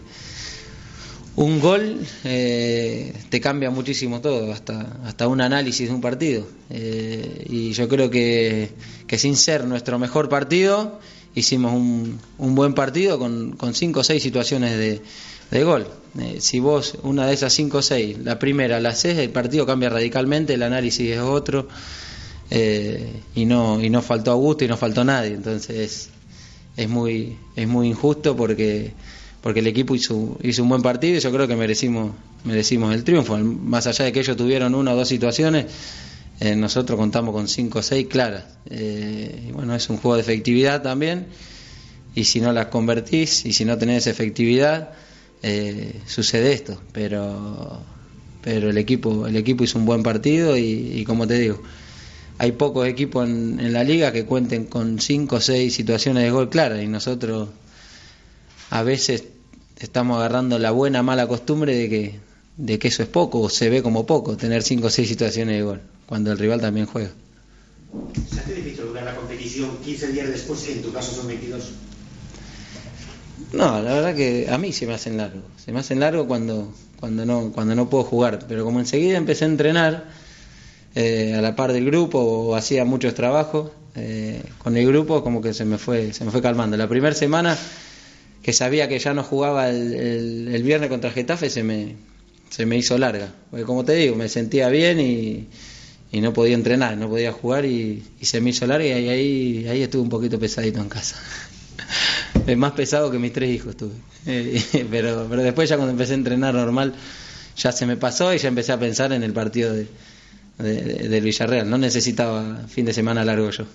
[1.38, 6.46] un gol eh, te cambia muchísimo todo, hasta, hasta un análisis de un partido.
[6.70, 8.72] Eh, y yo creo que,
[9.08, 11.00] que sin ser nuestro mejor partido,
[11.36, 15.02] hicimos un, un buen partido con, con cinco o seis situaciones de,
[15.52, 15.88] de gol.
[16.20, 19.66] Eh, si vos una de esas cinco o seis, la primera la haces, el partido
[19.66, 21.70] cambia radicalmente, el análisis es otro,
[22.52, 26.10] eh, y no y no faltó Augusto y no faltó nadie, entonces
[26.78, 28.94] es muy es muy injusto porque
[29.42, 32.12] porque el equipo hizo, un buen partido y yo creo que merecimos
[32.44, 35.66] merecimos el triunfo, más allá de que ellos tuvieron una o dos situaciones
[36.40, 38.44] eh, nosotros contamos con 5 o 6 claras.
[38.70, 41.28] Eh, y bueno, es un juego de efectividad también.
[42.14, 44.92] Y si no las convertís y si no tenés efectividad,
[45.44, 46.82] eh, sucede esto.
[46.92, 47.82] Pero,
[48.42, 51.62] pero el, equipo, el equipo hizo un buen partido y, y como te digo,
[52.38, 56.32] hay pocos equipos en, en la liga que cuenten con 5 o 6 situaciones de
[56.32, 56.82] gol claras.
[56.82, 57.50] Y nosotros
[58.70, 59.24] a veces
[59.80, 62.20] estamos agarrando la buena mala costumbre de que,
[62.58, 65.56] de que eso es poco o se ve como poco, tener 5 o 6 situaciones
[65.56, 67.12] de gol cuando el rival también juega.
[68.30, 71.72] ¿Se hace difícil lograr la competición 15 días después, en tu caso son 22?
[73.54, 75.42] No, la verdad que a mí se me hacen largo.
[75.64, 78.46] Se me hacen largo cuando, cuando, no, cuando no puedo jugar.
[78.48, 80.06] Pero como enseguida empecé a entrenar
[80.96, 85.42] eh, a la par del grupo o hacía muchos trabajos, eh, con el grupo como
[85.42, 86.78] que se me fue, se me fue calmando.
[86.78, 87.58] La primera semana
[88.42, 91.96] que sabía que ya no jugaba el, el, viernes contra Getafe se me,
[92.50, 93.34] se me hizo larga.
[93.52, 95.48] Porque como te digo, me sentía bien y
[96.16, 99.82] y no podía entrenar, no podía jugar y, se me hizo larga y ahí, ahí
[99.82, 101.18] estuve un poquito pesadito en casa.
[102.48, 103.96] es más pesado que mis tres hijos estuve.
[104.26, 106.94] Eh, pero, pero después ya cuando empecé a entrenar normal
[107.58, 109.88] ya se me pasó y ya empecé a pensar en el partido de,
[110.58, 111.70] de, de, del Villarreal.
[111.70, 113.66] No necesitaba fin de semana largo yo.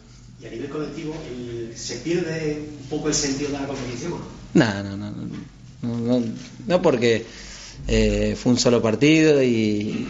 [0.43, 4.15] ¿Y a nivel colectivo el, se pierde un poco el sentido de la competición?
[4.55, 6.25] No, no, no, no, no,
[6.67, 7.27] no porque
[7.89, 10.07] eh, fue un solo partido y,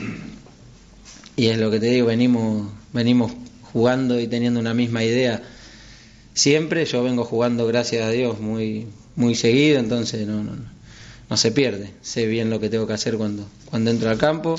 [1.37, 3.33] y es lo que te digo, venimos, venimos
[3.73, 5.43] jugando y teniendo una misma idea
[6.35, 10.53] siempre, yo vengo jugando, gracias a Dios, muy, muy seguido, entonces no, no,
[11.29, 14.57] no se pierde, sé bien lo que tengo que hacer cuando, cuando entro al campo,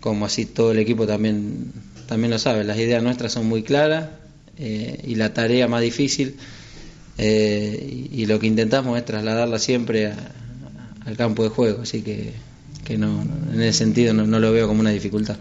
[0.00, 1.72] como así todo el equipo también,
[2.06, 4.08] también lo sabe, las ideas nuestras son muy claras
[4.58, 6.36] eh, y la tarea más difícil
[7.18, 10.32] eh, y, lo que intentamos es trasladarla siempre a-
[11.04, 12.32] al campo de juego, así que,
[12.84, 15.36] que no, en ese sentido no, no lo veo como una dificultad.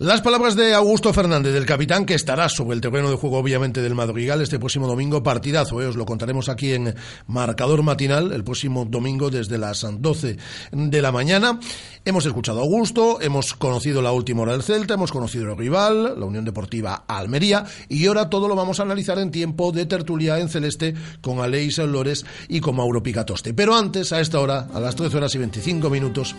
[0.00, 3.82] Las palabras de Augusto Fernández, del capitán que estará sobre el terreno de juego, obviamente,
[3.82, 5.22] del Madrigal este próximo domingo.
[5.22, 5.88] Partidazo, ¿eh?
[5.88, 6.94] os lo contaremos aquí en
[7.26, 10.38] Marcador Matinal, el próximo domingo desde las 12
[10.72, 11.60] de la mañana.
[12.02, 16.18] Hemos escuchado a Augusto, hemos conocido la última hora del Celta, hemos conocido el rival,
[16.18, 20.38] la Unión Deportiva Almería, y ahora todo lo vamos a analizar en tiempo de tertulia
[20.38, 23.52] en celeste con Aleix Lores y con Mauro Picatoste.
[23.52, 26.34] Pero antes, a esta hora, a las 13 horas y 25 minutos,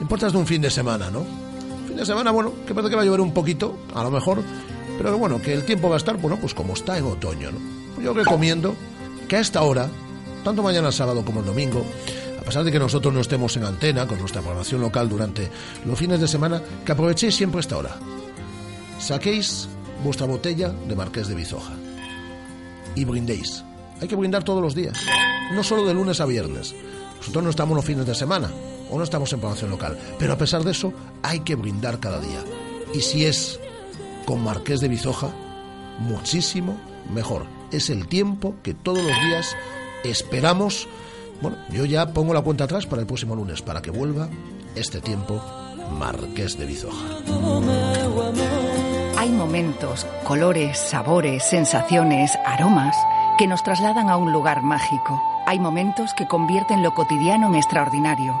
[0.00, 1.53] importas de un fin de semana, ¿no?
[1.94, 4.42] Fin de semana, bueno, que parece que va a llover un poquito, a lo mejor,
[4.98, 7.50] pero bueno, que el tiempo va a estar, bueno, pues como está en otoño.
[8.02, 8.74] Yo recomiendo
[9.28, 9.88] que a esta hora,
[10.42, 11.86] tanto mañana sábado como el domingo,
[12.40, 15.48] a pesar de que nosotros no estemos en antena con nuestra programación local durante
[15.86, 17.96] los fines de semana, que aprovechéis siempre esta hora.
[18.98, 19.68] Saquéis
[20.02, 21.74] vuestra botella de Marqués de Bizoja
[22.96, 23.62] y brindéis.
[24.00, 24.98] Hay que brindar todos los días,
[25.52, 26.74] no solo de lunes a viernes.
[27.18, 28.50] Nosotros no estamos los fines de semana
[28.90, 30.92] o no estamos en programación local, pero a pesar de eso
[31.22, 32.42] hay que brindar cada día.
[32.94, 33.58] Y si es
[34.26, 35.30] con Marqués de Bizoja,
[35.98, 36.76] muchísimo
[37.12, 37.46] mejor.
[37.70, 39.56] Es el tiempo que todos los días
[40.04, 40.88] esperamos.
[41.40, 44.28] Bueno, yo ya pongo la cuenta atrás para el próximo lunes, para que vuelva
[44.74, 45.42] este tiempo
[45.98, 47.04] Marqués de Bizoja.
[49.18, 52.96] Hay momentos, colores, sabores, sensaciones, aromas
[53.38, 55.20] que nos trasladan a un lugar mágico.
[55.46, 58.40] Hay momentos que convierten lo cotidiano en extraordinario,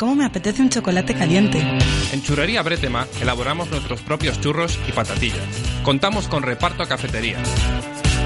[0.00, 1.58] ¿Cómo me apetece un chocolate caliente?
[2.10, 5.44] En Churrería Bretema elaboramos nuestros propios churros y patatillas.
[5.82, 7.36] Contamos con reparto a cafetería.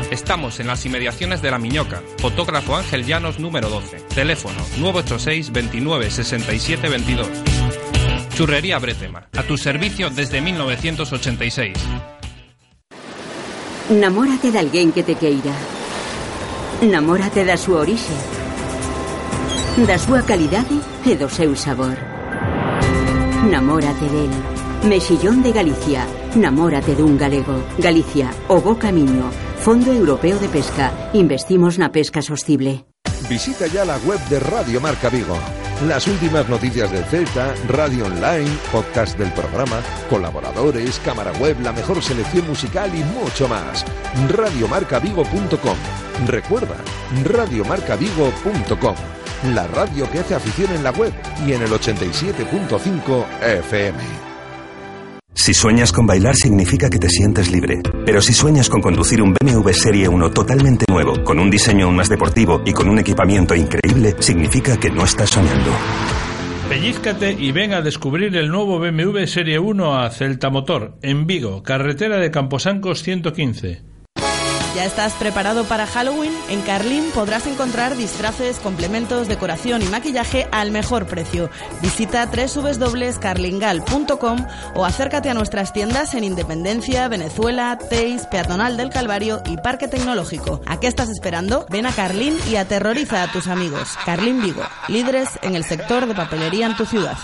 [0.09, 2.01] Estamos en las inmediaciones de La Miñoca.
[2.19, 4.03] Fotógrafo Ángel Llanos número 12.
[4.15, 7.29] Teléfono 986 29 67 22.
[8.37, 9.29] Churrería Bretema.
[9.37, 11.77] A tu servicio desde 1986.
[13.91, 15.51] Namórate de alguén que te queira.
[16.83, 18.15] Namórate da súa orixe.
[19.89, 21.97] Da súa calidade e do seu sabor.
[23.51, 24.31] Namórate del.
[24.89, 26.07] Mexillón de Galicia.
[26.35, 27.61] Namórate dun galego.
[27.79, 29.31] Galicia, o bo camiño.
[29.61, 30.93] Fondo Europeo de Pesca.
[31.13, 32.85] Investimos na pesca sostible.
[33.29, 35.37] Visita ya la web de Radio Marca Vigo.
[35.89, 42.03] Las últimas noticias del Celta, radio online, podcast del programa, colaboradores, cámara web, la mejor
[42.03, 43.85] selección musical y mucho más.
[44.29, 45.77] Radiomarcavigo.com.
[46.27, 46.77] Recuerda,
[47.25, 49.24] radiomarcavigo.com.
[49.53, 51.13] La radio que hace afición en la web
[51.47, 53.99] y en el 87.5 FM.
[55.35, 57.83] Si sueñas con bailar significa que te sientes libre.
[58.07, 61.97] Pero si sueñas con conducir un BMW Serie 1 totalmente nuevo, con un diseño aún
[61.97, 65.71] más deportivo y con un equipamiento increíble, significa que no estás soñando.
[66.71, 71.63] Pellízcate y ven a descubrir el nuevo BMW Serie 1 a Celta Motor, en Vigo,
[71.63, 73.94] carretera de Camposancos 115.
[74.75, 76.33] ¿Ya estás preparado para Halloween?
[76.49, 81.49] En Carlín podrás encontrar disfraces, complementos, decoración y maquillaje al mejor precio.
[81.81, 89.59] Visita www.carlingal.com o acércate a nuestras tiendas en Independencia, Venezuela, Teis, Peatonal del Calvario y
[89.59, 90.61] Parque Tecnológico.
[90.67, 91.67] ¿A qué estás esperando?
[91.71, 93.97] Ven a Carlín y aterroriza a tus amigos.
[94.05, 97.17] Carlín Vigo, líderes en el sector de papelería en tu ciudad.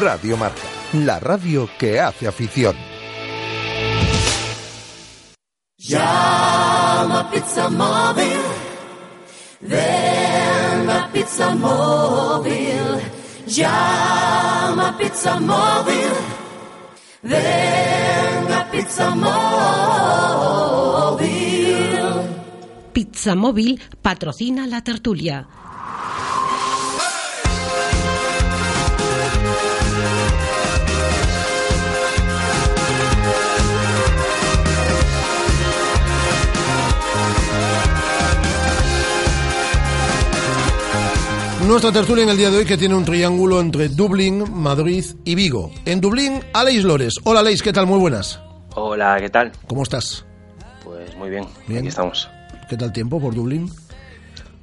[0.00, 0.56] Radio Marca,
[0.94, 2.74] la radio que hace afición.
[5.80, 8.40] Llama Pizza Móvil.
[9.60, 13.00] Ven a Pizza Móvil.
[13.46, 16.10] Llama Pizza Móvil.
[17.22, 19.38] Ven a Pizza Móvil.
[22.92, 25.46] Pizza Móvil patrocina la tertulia.
[41.66, 45.34] Nuestra tertulia en el día de hoy que tiene un triángulo entre Dublín, Madrid y
[45.34, 45.70] Vigo.
[45.84, 47.14] En Dublín, Aleix Lores.
[47.24, 47.86] Hola Aleix, ¿qué tal?
[47.86, 48.40] Muy buenas.
[48.74, 49.52] Hola, ¿qué tal?
[49.66, 50.24] ¿Cómo estás?
[50.84, 51.80] Pues muy bien, Bien.
[51.80, 52.28] aquí estamos.
[52.70, 53.70] ¿Qué tal tiempo por Dublín?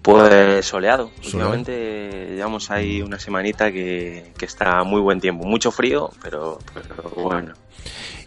[0.01, 1.11] Pues soleado.
[1.21, 1.51] Soleado.
[1.51, 5.45] Últimamente llevamos ahí una semanita que, que está muy buen tiempo.
[5.45, 7.53] Mucho frío, pero, pero bueno.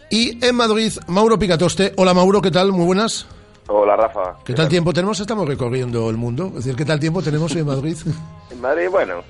[0.09, 1.93] Y en Madrid, Mauro Picatoste.
[1.97, 2.71] Hola Mauro, ¿qué tal?
[2.71, 3.27] Muy buenas.
[3.71, 4.37] Hola Rafa.
[4.43, 5.19] ¿Qué tal tiempo tenemos?
[5.19, 6.47] Estamos recorriendo el mundo.
[6.47, 7.95] Es decir, ¿qué tal tiempo tenemos hoy en Madrid?
[8.51, 9.21] En Madrid, bueno,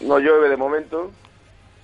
[0.00, 1.10] no llueve de momento,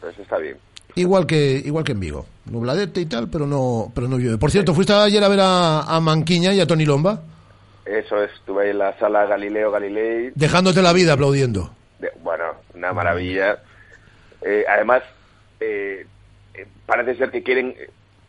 [0.01, 0.57] pues está bien.
[0.97, 2.27] igual que igual que en Vigo.
[2.47, 4.37] Nubladete y tal, pero no pero no llueve.
[4.39, 7.23] Por cierto, ¿fuiste ayer a ver a, a Manquiña y a Tony Lomba?
[7.87, 11.71] Eso es, estuve ahí en la sala Galileo Galilei, Dejándote la vida aplaudiendo.
[12.01, 13.59] de- bueno, una maravilla.
[14.43, 15.03] Eh, además,
[15.61, 16.05] eh,
[16.55, 17.75] eh, parece ser que quieren,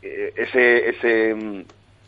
[0.04, 1.64] eh, ese, ese, mm,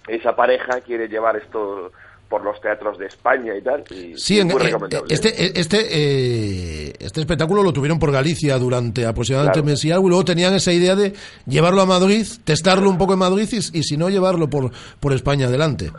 [0.08, 1.91] esa pareja quiere llevar esto
[2.30, 5.13] por los teatros de España y tal, y Sí, en- muy eh, recomendable.
[5.13, 9.65] este, este, eh, este espectáculo lo tuvieron por Galicia durante aproximadamente Claro.
[9.72, 11.13] mes y algo, y luego tenían esa idea de
[11.46, 15.13] llevarlo a Madrid, testarlo un poco en Madrid y, y si no, llevarlo por, por
[15.13, 15.91] España adelante.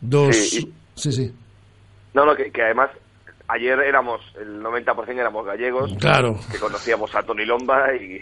[0.00, 0.36] Dos...
[0.36, 1.30] Sí, Sí, sí.
[2.14, 2.88] No, no, que, que además
[3.48, 6.38] ayer éramos, el 90% éramos gallegos, Claro.
[6.50, 8.18] que conocíamos a Tony Lomba y,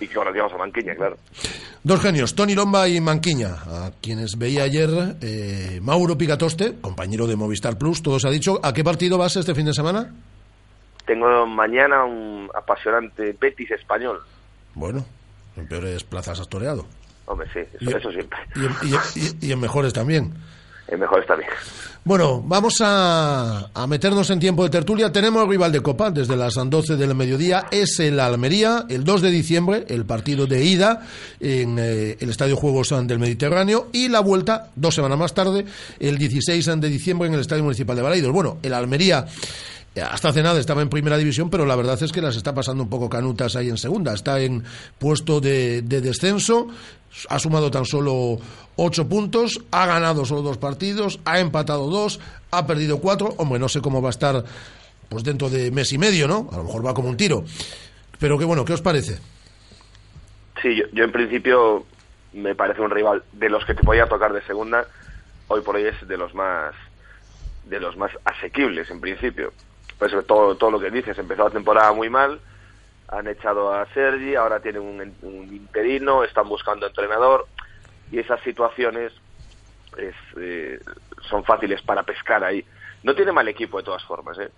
[0.00, 1.16] y que conocíamos a Manquiña, claro.
[1.82, 7.36] Dos genios, Tony Lomba y Manquiña, a quienes veía ayer eh, Mauro Picatoste, compañero de
[7.36, 8.60] Movistar Plus, todo se ha dicho.
[8.62, 10.14] ¿A qué partido vas este fin de semana?
[11.06, 14.20] Tengo mañana un apasionante Betis español.
[14.74, 15.04] Bueno,
[15.56, 16.86] en peores plazas has toreado.
[17.26, 18.38] Hombre, sí, Y- eso, siempre.
[19.40, 20.32] Y en mejores también.
[20.88, 21.50] El mejor está bien.
[22.04, 25.12] Bueno, vamos a, a meternos en tiempo de tertulia.
[25.12, 27.66] Tenemos rival de Copa desde las 12 del mediodía.
[27.70, 31.02] Es el Almería, el 2 de diciembre, el partido de ida
[31.38, 33.88] en eh, el Estadio Juegos del Mediterráneo.
[33.92, 35.66] Y la vuelta, dos semanas más tarde,
[36.00, 38.32] el 16 de diciembre en el Estadio Municipal de Balaidos.
[38.32, 39.26] Bueno, el Almería.
[40.00, 42.82] Hasta hace nada estaba en primera división, pero la verdad es que las está pasando
[42.82, 44.14] un poco canutas ahí en segunda.
[44.14, 44.64] Está en
[44.98, 46.68] puesto de, de descenso,
[47.28, 48.38] ha sumado tan solo
[48.76, 53.34] ocho puntos, ha ganado solo dos partidos, ha empatado dos, ha perdido cuatro.
[53.38, 54.44] Hombre, no sé cómo va a estar
[55.08, 56.48] pues dentro de mes y medio, ¿no?
[56.52, 57.44] A lo mejor va como un tiro.
[58.18, 59.18] Pero qué bueno, ¿qué os parece?
[60.60, 61.86] Sí, yo, yo en principio
[62.32, 64.86] me parece un rival de los que te podía tocar de segunda.
[65.48, 66.74] Hoy por hoy es de los más
[67.66, 69.52] de los más asequibles en principio.
[69.98, 72.40] Pues todo todo lo que dices, empezó la temporada muy mal,
[73.08, 77.46] han echado a Sergi, ahora tienen un, un interino, están buscando entrenador
[78.12, 79.12] y esas situaciones
[79.96, 80.78] es, eh,
[81.28, 82.64] son fáciles para pescar ahí.
[83.02, 84.50] No tiene mal equipo de todas formas, ¿eh?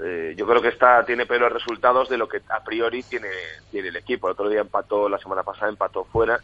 [0.00, 3.30] Eh, yo creo que está tiene peores resultados de lo que a priori tiene
[3.70, 4.28] tiene el equipo.
[4.28, 6.40] El otro día empató, la semana pasada empató fuera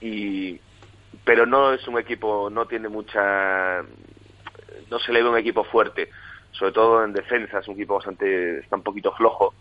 [0.00, 0.60] y
[1.24, 3.82] pero no es un equipo, no tiene mucha,
[4.90, 6.10] no se le ve un equipo fuerte,
[6.60, 9.54] sobre todo en defensa es un equipo bastante, está un poquito flojo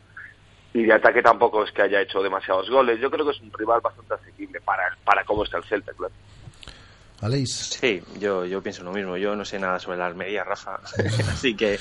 [0.74, 3.00] y de ataque tampoco es que haya hecho demasiados goles.
[3.00, 6.14] Yo creo que es un rival bastante asequible para para cómo está el Celta, claro.
[7.22, 7.78] Aleix.
[7.82, 9.18] Sí, yo, yo pienso lo mismo.
[9.18, 10.80] Yo no sé nada sobre la Almería, Rafa.
[11.34, 11.74] Así que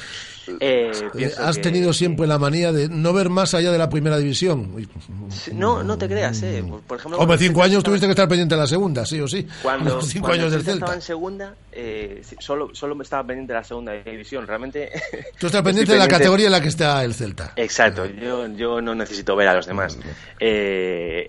[0.60, 3.88] eh, Eh, has que- tenido siempre la manía de no ver más allá de la
[3.88, 4.72] primera división.
[5.52, 6.64] No, no te creas, eh.
[6.86, 9.28] Por, ejemplo, Hombre, cinco años estaba- tuviste que estar pendiente de la segunda, sí o
[9.28, 9.46] sí.
[9.62, 13.04] Cuando, Los cinco cuando años el del Celta estaba en segunda, eh, solo, solo me
[13.04, 14.46] estaba pendiente de la segunda división.
[14.46, 14.90] Realmente.
[15.38, 17.52] Tú estás pendiente de la pendiente- categoría en la que está el Celta.
[17.54, 19.98] Exacto, yo, yo no necesito ver a los demás.
[20.40, 21.28] Eh,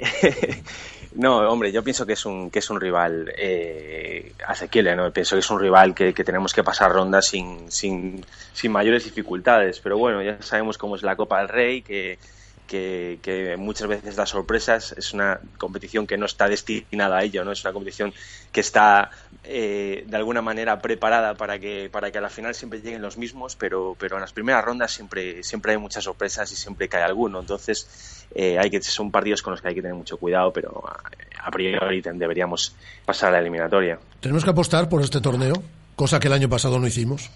[1.16, 5.12] no, hombre, yo pienso que es un, que es un rival eh, asequible, ¿no?
[5.12, 9.06] Pienso que es un rival que, que tenemos que pasar ronda sin, sin, sin mayores
[9.06, 9.80] dificultades.
[9.80, 12.20] Pero bueno, ya sabemos cómo es la Copa del Rey, que,
[12.68, 14.94] que, que muchas veces da sorpresas.
[14.98, 17.52] Es una competición que no está destinada a ello, ¿no?
[17.52, 18.14] Es una competición
[18.52, 19.10] que está
[19.44, 23.18] eh, de alguna manera preparada para que, para que a la final siempre lleguen los
[23.18, 27.04] mismos, pero, pero en las primeras rondas siempre, siempre hay muchas sorpresas y siempre cae
[27.04, 27.40] alguno.
[27.40, 30.84] Entonces, eh, hay que, son partidos con los que hay que tener mucho cuidado, pero
[30.88, 31.02] a,
[31.48, 32.76] a priori deberíamos
[33.06, 33.98] pasar a la eliminatoria.
[34.20, 35.54] Tenemos que apostar por este torneo,
[35.96, 37.30] cosa que el año pasado no hicimos.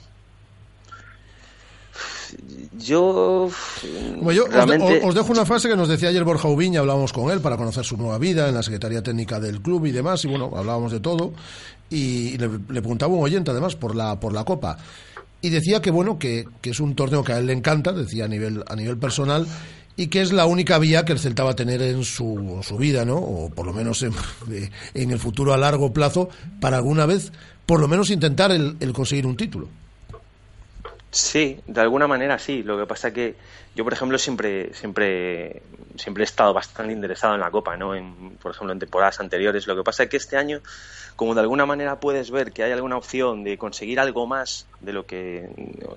[2.75, 3.49] Yo,
[4.17, 6.47] Bueno, yo os de- realmente- os, os dejo una frase que nos decía ayer Borja
[6.47, 9.85] Ubiña, hablábamos con él para conocer su nueva vida en la Secretaría Técnica del club
[9.85, 11.33] y demás, y bueno, hablábamos de todo,
[11.93, 14.77] y le, le preguntaba un oyente además por la, por la Copa,
[15.41, 18.25] y decía que bueno, que, que es un torneo que a él le encanta, decía
[18.25, 19.46] a nivel, a nivel personal,
[19.96, 22.77] y que es la única vía que el Celta va a tener en su, su
[22.77, 23.17] vida, ¿no?
[23.17, 24.13] O por lo menos en,
[24.94, 26.29] en el futuro a largo plazo,
[26.60, 27.31] para alguna vez,
[27.65, 29.67] por lo menos intentar el, el conseguir un título.
[31.13, 32.63] Sí, de alguna manera sí.
[32.63, 33.35] Lo que pasa que
[33.75, 35.61] yo, por ejemplo, siempre, siempre,
[35.95, 37.93] siempre he estado bastante interesado en la Copa, ¿no?
[37.93, 39.67] En, por ejemplo, en temporadas anteriores.
[39.67, 40.61] Lo que pasa es que este año,
[41.15, 44.91] como de alguna manera puedes ver que hay alguna opción de conseguir algo más de
[44.91, 45.47] lo que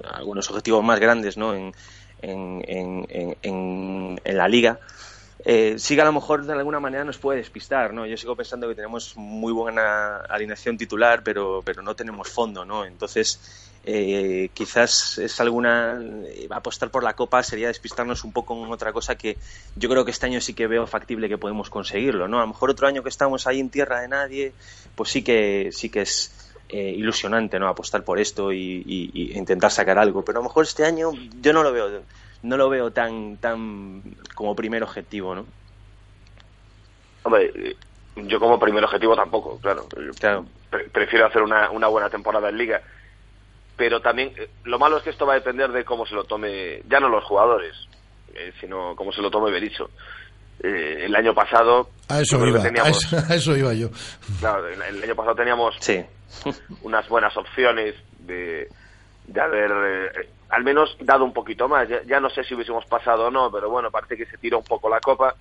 [0.04, 1.54] algunos objetivos más grandes, ¿no?
[1.54, 1.72] En,
[2.20, 4.80] en, en, en, en la liga.
[5.44, 8.04] Eh, sí que a lo mejor de alguna manera nos puede despistar, ¿no?
[8.04, 12.84] Yo sigo pensando que tenemos muy buena alineación titular, pero, pero no tenemos fondo, ¿no?
[12.84, 18.72] Entonces, eh, quizás es alguna eh, apostar por la copa sería despistarnos un poco en
[18.72, 19.38] otra cosa que
[19.76, 22.48] yo creo que este año sí que veo factible que podemos conseguirlo no a lo
[22.48, 24.54] mejor otro año que estamos ahí en tierra de nadie
[24.96, 26.32] pues sí que sí que es
[26.68, 30.24] eh, ilusionante no apostar por esto y, y- y intentar sacar algo.
[30.24, 32.04] Pero a lo mejor este año yo no lo veo
[32.42, 34.02] no lo veo tan tan
[34.34, 35.46] como primer objetivo no
[37.22, 37.52] Hombre,
[38.16, 39.88] yo como primer objetivo tampoco, claro.
[40.70, 42.82] Pre- prefiero hacer una, una buena temporada en liga.
[43.76, 46.24] Pero también, eh, lo malo es que esto va a depender de cómo se lo
[46.24, 47.74] tome, ya no los jugadores,
[48.34, 49.90] eh, sino cómo se lo tome Berizzo.
[50.62, 51.90] Eh, el año pasado...
[52.08, 53.88] A eso iba, a teníamos- eso, a eso iba yo.
[54.40, 55.76] Claro, el, el año pasado teníamos
[56.82, 58.68] unas buenas opciones de,
[59.26, 61.86] de haber eh, al menos dado un poquito más.
[61.88, 64.58] Ya, ya no sé si hubiésemos pasado o no, pero bueno, parece que se tiró
[64.58, 65.34] un poco la copa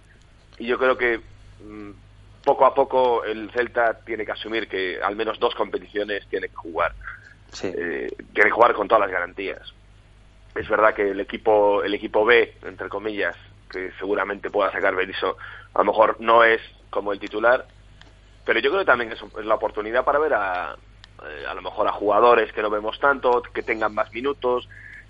[0.58, 1.20] y yo creo que
[1.64, 1.92] mm,
[2.44, 6.56] poco a poco el Celta tiene que asumir que al menos dos competiciones tiene que
[6.56, 6.94] jugar.
[7.64, 9.74] Eh, tiene que jugar con todas las garantías.
[10.56, 13.36] Es verdad que el equipo el equipo B, entre comillas,
[13.70, 15.38] que seguramente pueda sacar Berizzo,
[15.74, 17.66] a lo mejor no es como el titular,
[18.46, 20.76] pero yo creo que también es, es la oportunidad para ver a,
[21.24, 24.68] eh, a lo mejor a jugadores que no vemos tanto, que tengan más minutos,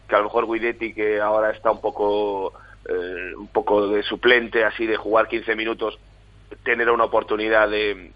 [0.07, 2.53] que a lo mejor Guidetti que ahora está un poco
[2.87, 5.97] eh, un poco de suplente, así de jugar 15 minutos,
[6.63, 8.11] tener una oportunidad de,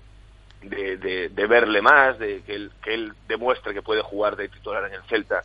[0.62, 4.50] de, de- de verle más, de que él, que él demuestre que puede jugar de
[4.50, 5.44] titular en el Celta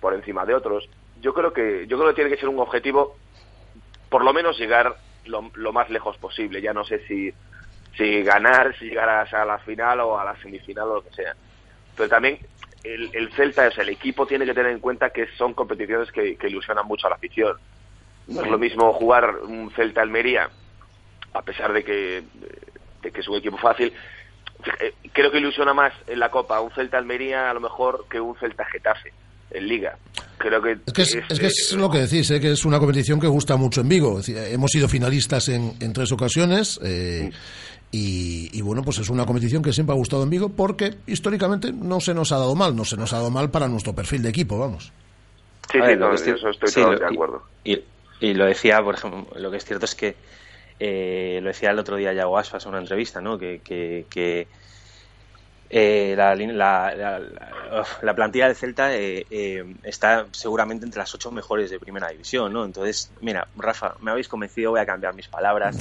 [0.00, 0.88] por encima de otros.
[1.20, 3.16] Yo creo que yo creo que tiene que ser un objetivo
[4.08, 6.60] por lo menos llegar lo, lo más lejos posible.
[6.60, 7.32] Ya no sé si
[7.96, 11.14] si ganar, si llegar a, a la final o a la semifinal o lo que
[11.14, 11.34] sea.
[11.96, 12.40] Pero también
[12.82, 16.10] el, el Celta, o sea, el equipo tiene que tener en cuenta que son competiciones
[16.10, 17.56] que, que ilusionan mucho a la afición.
[18.26, 20.50] No es lo mismo jugar un Celta Almería,
[21.32, 22.24] a pesar de que,
[23.02, 23.92] de que es un equipo fácil.
[24.80, 28.20] Eh, Creo que ilusiona más en la Copa un Celta Almería a lo mejor que
[28.20, 29.12] un Celta Getafe
[29.52, 29.96] en Liga.
[30.38, 32.40] Creo que Es que es, es que es lo que decís, ¿eh?
[32.40, 34.18] que es una competición que gusta mucho en Vigo.
[34.18, 37.30] Es decir, hemos sido finalistas en, en tres ocasiones eh,
[37.92, 41.72] y, y, bueno, pues es una competición que siempre ha gustado en Vigo porque históricamente
[41.72, 44.22] no se nos ha dado mal, no se nos ha dado mal para nuestro perfil
[44.22, 44.92] de equipo, vamos.
[45.70, 47.42] Sí, A sí, ver, no, eso estoy sí, lo- de acuerdo.
[47.62, 47.80] Y,
[48.20, 50.16] y lo decía, por ejemplo, lo que es cierto es que
[50.78, 53.38] eh, lo decía el otro día Yago Aspas en una entrevista, ¿no?
[53.38, 54.46] Que, que, que,
[55.76, 56.36] eh, la,
[58.02, 62.52] la, plantilla del Celta eh, eh, está seguramente entre las ocho mejores de primera división,
[62.52, 62.64] ¿no?
[62.64, 65.76] Entonces, mira, Rafa, me habéis convencido, voy a cambiar mis palabras.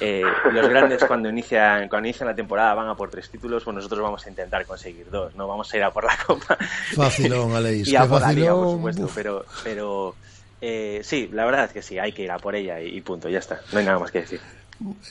[0.00, 3.76] Eh, los grandes cuando inician, cuando inician la temporada van a por tres títulos, pues
[3.76, 5.46] nosotros vamos a intentar conseguir dos, ¿no?
[5.46, 6.58] Vamos a ir a por la Copa.
[6.96, 9.14] Facilón, Aleix, y a por la Liga, por supuesto, uf.
[9.14, 10.14] pero, pero
[10.60, 13.00] eh, sí, la verdad es que sí, hay que ir a por ella y, y
[13.00, 14.40] punto, ya está, no hay nada más que decir.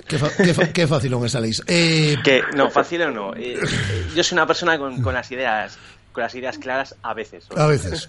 [0.08, 1.64] Qué, fa- qué fa- qué facilón es Aleix.
[1.68, 3.36] Eh, Que no, fácil o no.
[3.36, 5.78] eh, eh, yo soy una persona con, con las ideas
[6.12, 7.46] con las ideas claras a veces.
[7.58, 8.08] A veces.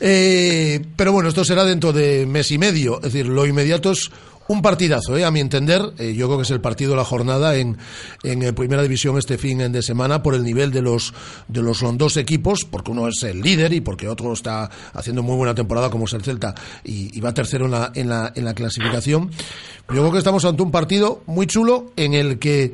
[0.00, 2.96] Eh, pero bueno, esto será dentro de mes y medio.
[2.96, 4.10] Es decir, lo inmediato es
[4.48, 5.24] un partidazo, ¿eh?
[5.24, 5.92] a mi entender.
[5.98, 7.78] Eh, yo creo que es el partido de la jornada en,
[8.22, 11.14] en eh, Primera División este fin de semana por el nivel de los,
[11.48, 15.36] de los dos equipos, porque uno es el líder y porque otro está haciendo muy
[15.36, 18.54] buena temporada como es el Celta y, va tercero en la, en, la, en la
[18.54, 19.30] clasificación.
[19.30, 22.72] Yo creo que estamos ante un partido muy chulo en el que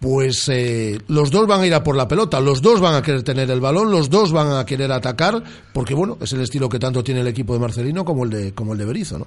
[0.00, 3.02] pues eh, los dos van a ir a por la pelota, los dos van a
[3.02, 6.68] querer tener el balón, los dos van a querer atacar, porque bueno, es el estilo
[6.68, 9.26] que tanto tiene el equipo de Marcelino como el de, como el de Berizzo, ¿no?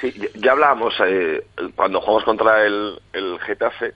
[0.00, 3.94] Sí, ya- hablábamos eh, cuando jugamos contra el, el Getafe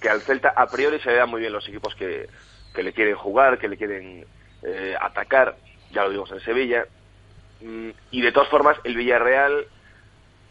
[0.00, 2.28] que al Celta a priori se le dan muy bien los equipos que,
[2.72, 4.26] que le quieren jugar, que le quieren
[4.62, 5.58] eh, atacar,
[5.90, 6.86] ya lo vimos en Sevilla.
[7.60, 9.66] Mm, y de todas formas, el Villarreal,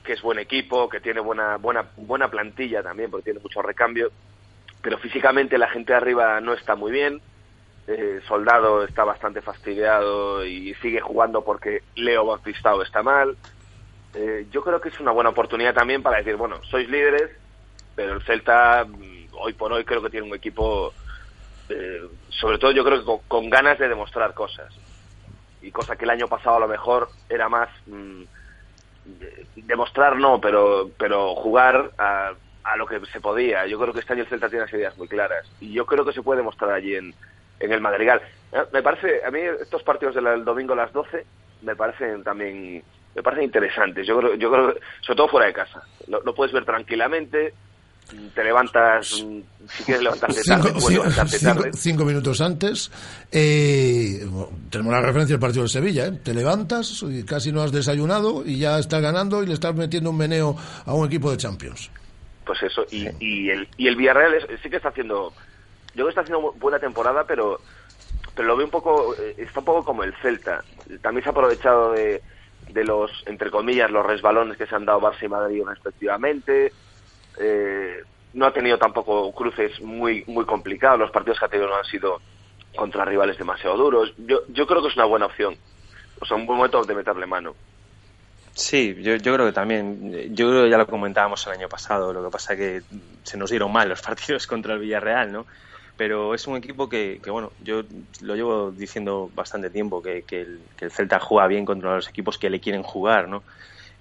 [0.03, 4.14] que es buen equipo, que tiene buena, buena, buena plantilla también, porque tiene mucho recambio,
[4.82, 7.22] pero físicamente la gente de arriba no está muy bien.
[7.88, 13.38] Eh, Soldado está bastante fastidiado y sigue jugando porque Leo Bautistao está mal.
[14.14, 17.32] Eh, yo creo que es una buena oportunidad también para decir, bueno, sois líderes,
[17.95, 20.95] pero el Celta mm, hoy por hoy creo que tiene un equipo,
[21.70, 24.74] eh, sobre todo yo creo que con, con ganas de demostrar cosas.
[25.62, 28.24] Y cosa que el año pasado a lo mejor era más mm,
[29.05, 32.36] de- demostrar no, pero pero jugar a,
[32.78, 33.66] lo que se podía.
[33.68, 36.05] Yo creo que este año el Celta tiene las ideas muy claras y yo creo
[36.05, 37.16] que se puede demostrar allí en,
[37.60, 38.22] en el Madrigal.
[38.51, 41.28] Eh, Me parece, a mí estos partidos del domingo a las 12
[41.62, 42.86] me parecen también,
[43.16, 44.05] me parecen interesantes.
[44.07, 45.82] Yo creo, yo creo, sobre todo fuera de casa.
[46.07, 47.53] Lo, lo puedes ver tranquilamente,
[48.34, 49.39] te levantas, mm,
[49.70, 51.72] si quieres levantarte tarde, Cinco, puedes cinco- levantarte tarde.
[51.74, 52.91] cinco minutos antes.
[53.32, 54.26] eh,
[54.70, 56.07] tenemos la referencia del partido de Sevilla.
[56.07, 56.20] ¿eh?
[56.24, 60.10] Te levantas y casi no has desayunado y ya estás ganando y le estás metiendo
[60.10, 60.55] un meneo
[60.86, 61.91] a un equipo de Champions.
[62.45, 65.32] Pues eso, y, y, el, y el Villarreal es- sí que está haciendo,
[65.89, 67.60] yo creo que está haciendo buena temporada, pero
[68.36, 70.64] pero lo veo un poco, eh, está un poco como el Celta.
[71.01, 72.22] También se ha aprovechado de,
[72.74, 76.72] de los, entre comillas, los resbalones que se han dado Barça y Madrid respectivamente.
[77.39, 78.03] Eh,
[78.34, 81.86] no ha tenido tampoco cruces muy muy complicados, los partidos que ha tenido no han
[81.86, 82.22] sido
[82.76, 84.13] contra rivales demasiado duros.
[84.17, 85.55] Yo, yo creo que es una buena opción,
[86.20, 87.55] o sea, un buen momento de meterle mano.
[88.53, 90.36] Sí, yo, yo creo que también.
[90.36, 92.11] Yo creo que ya lo comentábamos el año pasado.
[92.11, 92.82] Lo que pasa es que
[93.24, 95.45] se nos dieron mal los partidos contra el Villarreal, ¿no?
[96.00, 97.84] Pero es un equipo que, bueno, yo
[98.22, 102.62] lo llevo diciendo bastante tiempo, que, el, Celta juega bien contra los equipos que le
[102.62, 103.43] quieren jugar, ¿no?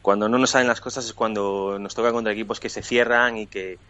[0.01, 3.37] Cuando no nos salen las cosas es cuando nos toca contra equipos que se cierran
[3.37, 3.81] y que,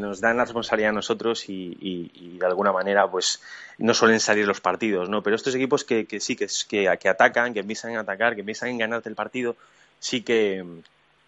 [0.00, 3.42] nos dan la responsabilidad a nosotros y, y- de alguna manera pues
[3.76, 5.22] no suelen salir los partidos, ¿no?
[5.22, 8.78] Pero estos equipos que, sí, que, que atacan, que empiezan a atacar, que empiezan a
[8.78, 9.56] ganarte el partido,
[10.00, 10.64] sí que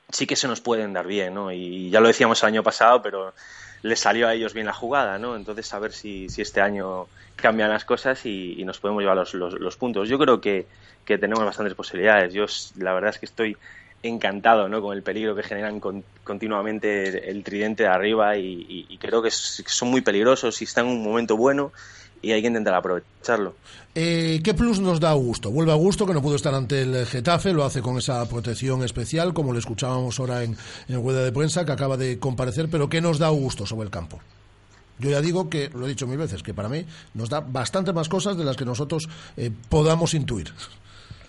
[0.08, 1.52] sí que se nos pueden dar bien, ¿no?
[1.52, 3.34] Y ya lo decíamos el año pasado, pero
[3.82, 5.36] les salió a ellos bien la jugada, ¿no?
[5.36, 7.06] Entonces a ver si, si este año
[7.36, 10.08] cambian las cosas y, y nos podemos llevar los, los, puntos.
[10.08, 10.66] Yo creo que,
[11.04, 12.34] que tenemos bastantes posibilidades.
[12.34, 12.44] Yo
[12.78, 13.56] la verdad es que estoy
[14.02, 14.80] encantado ¿no?
[14.80, 19.90] con el peligro que generan con- continuamente el tridente de arriba y, creo que son
[19.90, 21.72] muy peligrosos y están en un momento bueno
[22.22, 23.54] y hay que intentar aprovecharlo.
[23.94, 25.50] Eh, ¿Qué plus nos da Augusto?
[25.50, 29.34] Vuelve Augusto, que no pudo estar ante el Getafe, lo hace con esa protección especial,
[29.34, 30.56] como le escuchábamos ahora en,
[30.88, 33.90] en rueda de prensa, que acaba de comparecer, pero ¿qué nos da Augusto sobre el
[33.90, 34.20] campo?
[34.98, 37.92] Yo ya digo que, lo he dicho mil veces, que para mí nos da bastante
[37.92, 40.52] más cosas de las que nosotros eh, podamos intuir.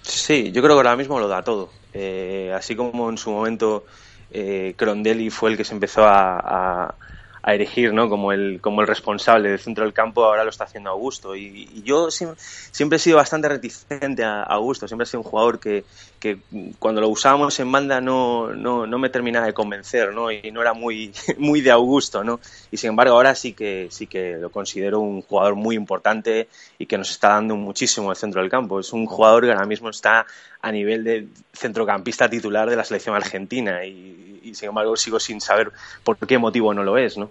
[0.02, 1.70] Sí, yo creo que ahora mismo lo da todo.
[1.94, 3.86] Eh, así como en su momento
[4.32, 6.96] eh, Crondelli fue el que se empezó a, a-
[7.44, 8.10] a erigir ¿no?
[8.10, 11.36] como, el, como el responsable del centro del campo, ahora lo está haciendo Augusto.
[11.36, 15.26] Y, y yo siem- siempre he sido bastante reticente a Augusto, siempre he sido un
[15.30, 15.84] jugador que,
[16.20, 16.40] que
[16.80, 20.32] cuando lo usábamos en banda no, no, no me terminaba de convencer ¿no?
[20.32, 22.24] y no era muy, muy de Augusto.
[22.24, 22.40] ¿no?
[22.72, 26.86] Y sin embargo ahora sí que, sí que lo considero un jugador muy importante y
[26.86, 28.80] que nos está dando muchísimo el centro del campo.
[28.80, 30.26] Es un jugador que ahora mismo está
[30.62, 35.42] a nivel de centrocampista titular de la selección argentina y, y sin embargo sigo sin
[35.42, 35.72] saber
[36.04, 37.18] por qué motivo no lo es.
[37.18, 37.30] ¿no?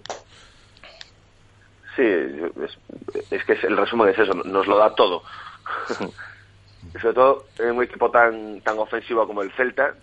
[1.95, 2.77] Sí, es,
[3.31, 5.23] es que es- el resumen es eso, nos lo da todo.
[7.01, 9.93] Sobre todo en un equipo tan tan ofensivo como el Celta,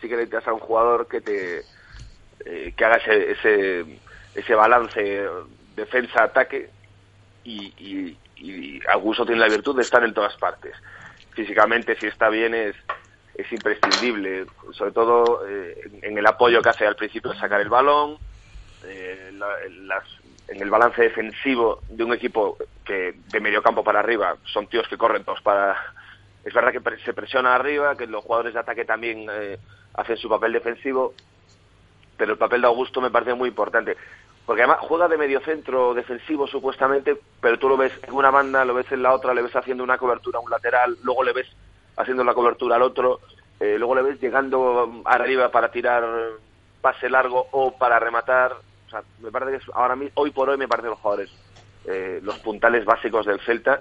[0.00, 1.64] sí que necesitas a un jugador que te
[2.44, 4.00] eh, que haga ese, ese
[4.34, 5.24] ese balance
[5.76, 6.70] defensa-ataque
[7.44, 10.72] y, y, y Augusto tiene la virtud de estar en todas partes.
[11.34, 12.76] Físicamente, si está bien, es,
[13.34, 17.68] es imprescindible, sobre todo eh, en- el apoyo que hace al principio de sacar el
[17.68, 18.18] balón,
[18.84, 20.02] eh, la-
[20.48, 24.86] en el balance defensivo de un equipo que de medio campo para arriba son tíos
[24.88, 25.76] que corren todos para
[26.44, 29.58] es verdad que se presiona arriba que los jugadores de ataque también eh,
[29.94, 31.14] hacen su papel defensivo
[32.18, 33.96] pero el papel de Augusto me parece muy importante
[34.46, 38.64] porque además juega de medio centro defensivo supuestamente pero tú lo ves en una banda
[38.64, 41.32] lo ves en la otra le ves haciendo una cobertura a un lateral luego le
[41.32, 41.46] ves
[41.96, 43.20] haciendo la cobertura al otro
[43.60, 46.04] eh, luego le ves llegando um, arriba para tirar
[46.80, 48.52] pase largo o para rematar.
[48.86, 51.30] O sea, me parece que es- ahora mi- hoy por hoy me parecen los jugadores
[51.86, 53.80] eh, los puntales básicos del Celta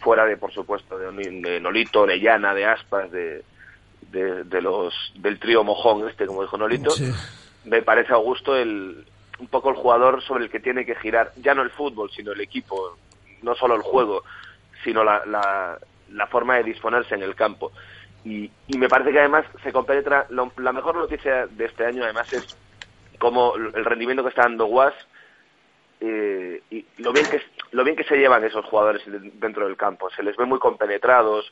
[0.00, 1.10] fuera de por supuesto de,
[1.40, 3.42] de Nolito, Orellana, de Aspas, de,
[4.12, 6.90] de, de los del trío mojón este como dijo Nolito.
[7.64, 9.06] Me parece Augusto el
[9.38, 12.32] un poco el jugador sobre el que tiene que girar ya no el fútbol sino
[12.32, 12.96] el equipo
[13.42, 14.22] no solo el juego
[14.84, 15.78] sino la, la,
[16.10, 17.72] la forma de disponerse en el campo.
[18.24, 22.32] Y, y me parece que además se compenetra la mejor noticia de este año además
[22.32, 22.44] es
[23.18, 24.94] como el rendimiento que está dando Guas
[26.00, 27.40] eh, y lo bien que
[27.72, 30.10] lo bien que se llevan esos jugadores de- dentro del campo.
[30.10, 31.50] Se les ve muy compenetrados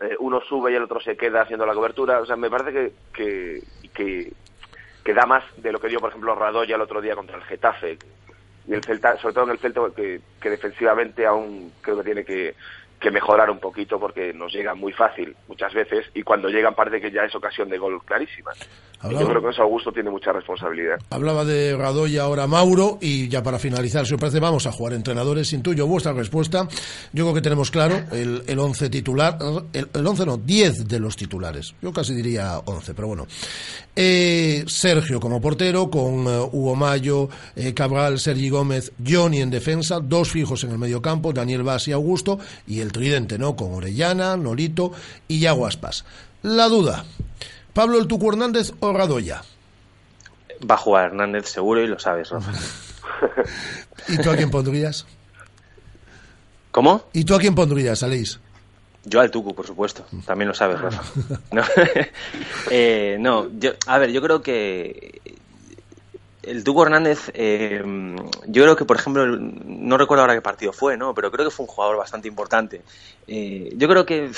[0.00, 2.20] eh, uno sube y el otro se queda haciendo la cobertura.
[2.20, 3.62] O sea me parece que,
[3.92, 4.32] que,
[5.04, 7.42] que da más de lo que dio por ejemplo Radoya el otro día contra el
[7.44, 7.98] Getafe.
[8.66, 12.24] Y el Celta sobre todo en el Celta que, que defensivamente aún creo que tiene
[12.24, 12.54] que,
[13.02, 17.00] que mejorar un poquito porque nos llegan muy fácil muchas veces y cuando llegan parece
[17.00, 18.52] que ya es ocasión de gol clarísima.
[19.10, 20.96] Y yo creo que eso Augusto tiene mucha responsabilidad.
[21.10, 24.92] Hablaba de Radoya ahora Mauro y ya para finalizar, si os parece, vamos a jugar
[24.92, 25.52] entrenadores.
[25.52, 26.68] Intuyo vuestra respuesta.
[27.12, 29.38] Yo creo que tenemos claro el, el 11 titular,
[29.72, 31.74] el, el 11 no, 10 de los titulares.
[31.82, 33.26] Yo casi diría 11, pero bueno.
[33.94, 40.00] Eh, Sergio como portero, con eh, Hugo Mayo, eh, Cabral, Sergi Gómez, Johnny en defensa,
[40.00, 43.56] dos fijos en el medio campo, Daniel Vaz y Augusto, y el tridente, ¿no?
[43.56, 44.92] Con Orellana, Nolito
[45.28, 46.04] y Yago Aspas.
[46.42, 47.04] La duda,
[47.72, 49.42] Pablo El Tucu Hernández o Radoya.
[50.68, 52.52] Va a jugar Hernández seguro y lo sabes, Rafa.
[54.08, 55.06] ¿Y tú a quién pondrías?
[56.70, 57.04] ¿Cómo?
[57.12, 58.38] ¿Y tú a quién pondrías, Aleix?
[59.04, 60.04] Yo al Tucu, por supuesto.
[60.24, 61.02] También lo sabes, Rafa.
[61.52, 61.62] No,
[62.70, 65.20] Eh, no yo, a ver, yo creo que
[66.42, 67.82] el Tuco Hernández, eh,
[68.46, 71.14] yo creo que, por ejemplo, no recuerdo ahora qué partido fue, ¿no?
[71.14, 72.82] Pero creo que fue un jugador bastante importante.
[73.28, 74.30] Eh, yo creo que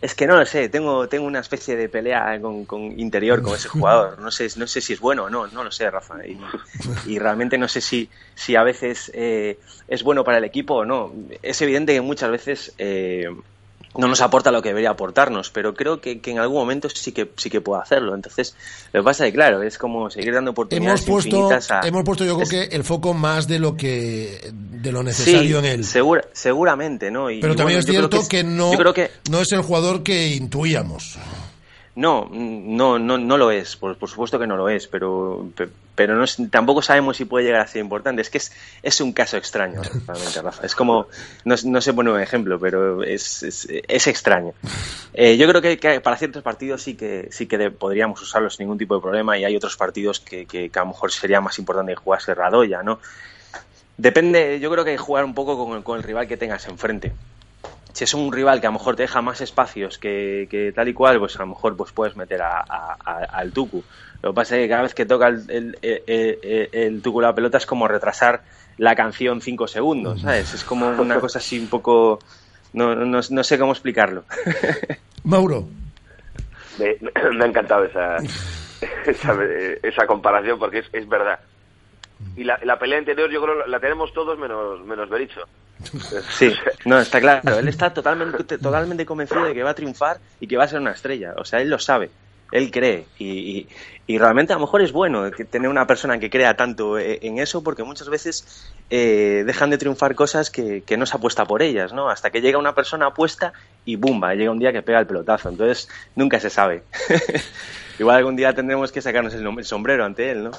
[0.00, 3.54] es que no lo sé, tengo, tengo una especie de pelea con, con interior con
[3.54, 4.18] ese jugador.
[4.18, 6.16] No sé, no sé si es bueno o no, no lo sé, Rafa.
[7.06, 10.84] Y, realmente no sé si, si a veces eh, es bueno para el equipo o
[10.84, 11.12] no.
[11.42, 13.28] Es evidente que muchas veces eh,
[13.96, 17.12] no nos aporta lo que debería aportarnos, pero creo que, que en algún momento sí
[17.12, 18.14] que sí que puede hacerlo.
[18.14, 18.56] Entonces,
[18.92, 21.80] lo que pasa es que, claro, es como seguir dando Hemos oportunidades puesto, infinitas a...
[21.86, 25.60] hemos puesto yo creo es- que el foco más de lo que de lo necesario
[25.60, 25.84] sí, en él.
[25.84, 27.30] segura- seguramente, ¿no?
[27.30, 29.52] Y- Pero y también bueno, es cierto es- que, no, Yo creo que no es
[29.52, 31.16] el jugador que intuíamos.
[31.96, 35.68] No, no, no, no lo es, por, por supuesto que no lo es, pero, pe-
[35.94, 38.22] pero no tampoco sabemos si puede llegar a ser importante.
[38.22, 40.66] Es que es, es un caso extraño, realmente, Rafa.
[40.66, 41.06] Es como,
[41.44, 44.52] no, no sé poner un ejemplo, pero es, es, es extraño.
[45.12, 48.64] Eh, yo creo que, que para ciertos partidos sí que, sí que podríamos usarlos sin
[48.64, 51.40] ningún tipo de problema y hay otros partidos que, que, que a lo mejor sería
[51.40, 52.98] más importante que jugarse Radoya, ¿no?
[53.96, 56.36] Depende, yo creo que hay que jugar un poco con el, con el rival que
[56.36, 57.12] tengas enfrente
[57.92, 60.88] si es un rival que a lo mejor te deja más espacios que, que tal
[60.88, 63.84] y cual, pues a lo mejor pues puedes meter a- a- a- al Tucu.
[64.24, 67.20] Lo que pasa es que cada vez que toca el, el, el- el- el Tucu
[67.20, 68.40] la pelota es como retrasar
[68.78, 70.54] la canción cinco segundos, ¿sabes?
[70.54, 72.18] Es como una cosa así un poco...
[72.72, 74.24] No, no, no sé cómo explicarlo.
[75.24, 75.68] Mauro.
[76.78, 76.96] Me,
[77.36, 78.16] me ha encantado esa,
[79.06, 79.36] esa,
[79.82, 81.38] esa comparación porque es, es verdad.
[82.34, 85.42] Y la, la pelea interior yo creo la tenemos todos menos, menos Bericho.
[86.30, 86.50] Sí,
[86.86, 87.58] no, está claro.
[87.58, 90.80] Él está totalmente, totalmente convencido de que va a triunfar y que va a ser
[90.80, 91.34] una estrella.
[91.36, 92.10] O sea, él lo sabe,
[92.54, 93.04] él cree.
[93.18, 93.28] Y,
[93.58, 93.68] y-
[94.06, 97.38] y realmente a lo mejor es bueno tener una persona que crea tanto eh, en
[97.38, 101.62] eso porque muchas veces eh, dejan de triunfar cosas que, que no se apuesta por
[101.62, 102.10] ellas, ¿no?
[102.10, 103.54] Hasta que llega una persona apuesta
[103.86, 104.34] y ¡bumba!
[104.34, 105.48] Llega un día que pega el pelotazo.
[105.48, 106.82] Entonces, nunca se sabe.
[107.98, 110.50] Igual algún día tendremos que sacarnos el, el sombrero ante él, ¿no?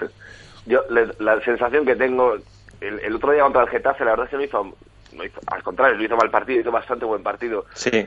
[0.66, 2.34] Yo le- la sensación que tengo
[2.80, 4.76] el, el otro día contra el Getafe, la verdad es que no hizo,
[5.12, 7.66] no hizo- al contrario, lo hizo mal partido, hizo bastante buen partido.
[7.74, 8.06] Sí.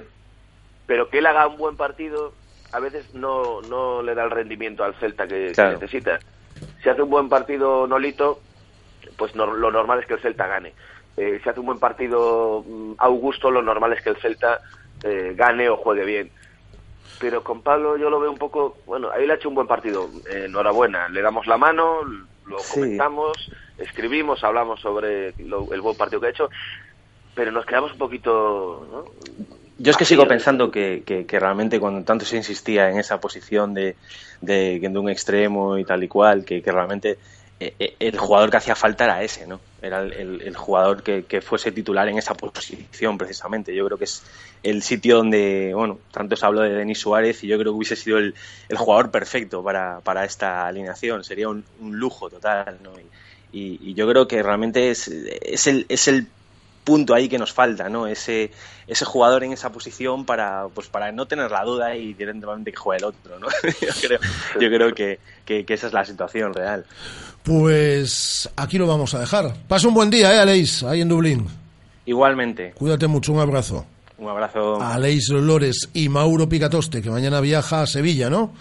[0.86, 2.34] Pero que él haga un buen partido
[2.72, 6.22] a veces no, no le da el rendimiento al Celta que, necesita.
[6.84, 8.42] Si hace un buen partido Nolito,
[9.18, 10.74] pues no- lo normal es que el Celta gane.
[11.18, 14.62] Eh, si hace un buen partido mm, Augusto, lo normal es que el Celta
[15.04, 16.32] eh, gane o juegue bien.
[17.20, 19.68] Pero con Pablo yo lo veo un poco, bueno, ahí le ha hecho un buen
[19.68, 22.02] partido, eh, enhorabuena, le damos la mano,
[22.46, 22.70] lo Sí.
[22.70, 26.50] comentamos, escribimos, hablamos sobre lo- el buen partido que ha hecho,
[27.34, 29.59] pero nos quedamos un poquito, ¿no?
[29.82, 33.00] Yo es que Así, sigo pensando que, que- que realmente cuando tanto se insistía en
[33.00, 33.98] esa posición de,
[34.42, 37.20] de, de un extremo y tal y cual, que, que realmente
[37.62, 39.62] eh, eh, el jugador que hacía falta era ese, ¿no?
[39.82, 43.74] Era el, el- el jugador que, que fuese titular en esa posición precisamente.
[43.76, 44.26] Yo creo que es
[44.64, 47.96] el sitio donde, bueno, tanto se habló de Denis Suárez y yo creo que hubiese
[47.96, 48.36] sido el,
[48.68, 51.24] el jugador perfecto para, para esta alineación.
[51.24, 53.00] Sería un, un lujo total, ¿no?
[53.00, 53.10] Y,
[53.52, 56.34] y- y yo creo que realmente es, es, el, es el
[56.84, 58.08] punto ahí que nos falta, ¿no?
[58.08, 58.52] Ese,
[58.88, 62.78] ese jugador en esa posición para, pues para no tener la duda y directamente que
[62.78, 63.48] juegue el otro, ¿no?
[63.82, 64.20] yo creo,
[64.60, 66.86] yo creo que, que- que esa es la situación real.
[67.44, 69.54] Pues aquí lo vamos a dejar.
[69.68, 70.84] Pasa un buen día, ¿eh, Aleix?
[70.84, 71.48] Ahí en Dublín.
[72.06, 73.86] Igualmente, Cuídate mucho, un abrazo.
[74.18, 74.82] un abrazo.
[74.82, 78.54] Aleix Lores y Mauro Picatoste, que mañana viaja a Sevilla, ¿no?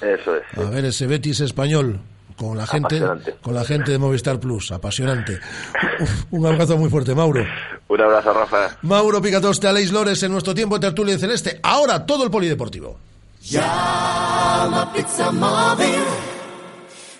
[0.00, 0.42] Eso es.
[0.58, 2.00] A ver ese Betis español
[2.38, 3.02] con la gente
[3.42, 5.40] con la gente de Movistar Plus, apasionante.
[6.30, 7.44] Un abrazo muy fuerte, Mauro.
[7.88, 8.76] Un abrazo, Rafa.
[8.82, 11.60] Mauro Picatoste, Aleix Lores en nuestro tiempo de tertulia de celeste.
[11.62, 12.98] Ahora todo el polideportivo.
[13.42, 16.02] Llama Pizza Móvil.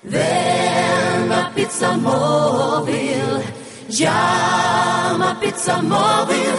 [0.05, 3.43] Ven a Pizza Móvil.
[3.89, 6.55] Llama Pizza Móvil.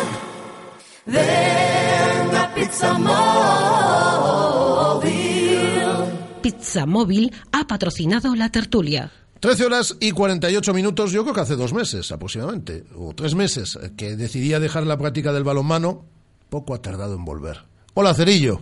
[1.05, 3.68] Ven a Pizza Móvil.
[6.41, 9.11] Pizza Móvil ha patrocinado la tertulia.
[9.39, 13.77] 13 horas y 48 minutos, yo creo que hace dos meses aproximadamente, o tres meses,
[13.97, 16.05] que decidía dejar la práctica del balonmano,
[16.49, 17.63] poco ha tardado en volver.
[17.93, 18.59] Hola, Cerillo.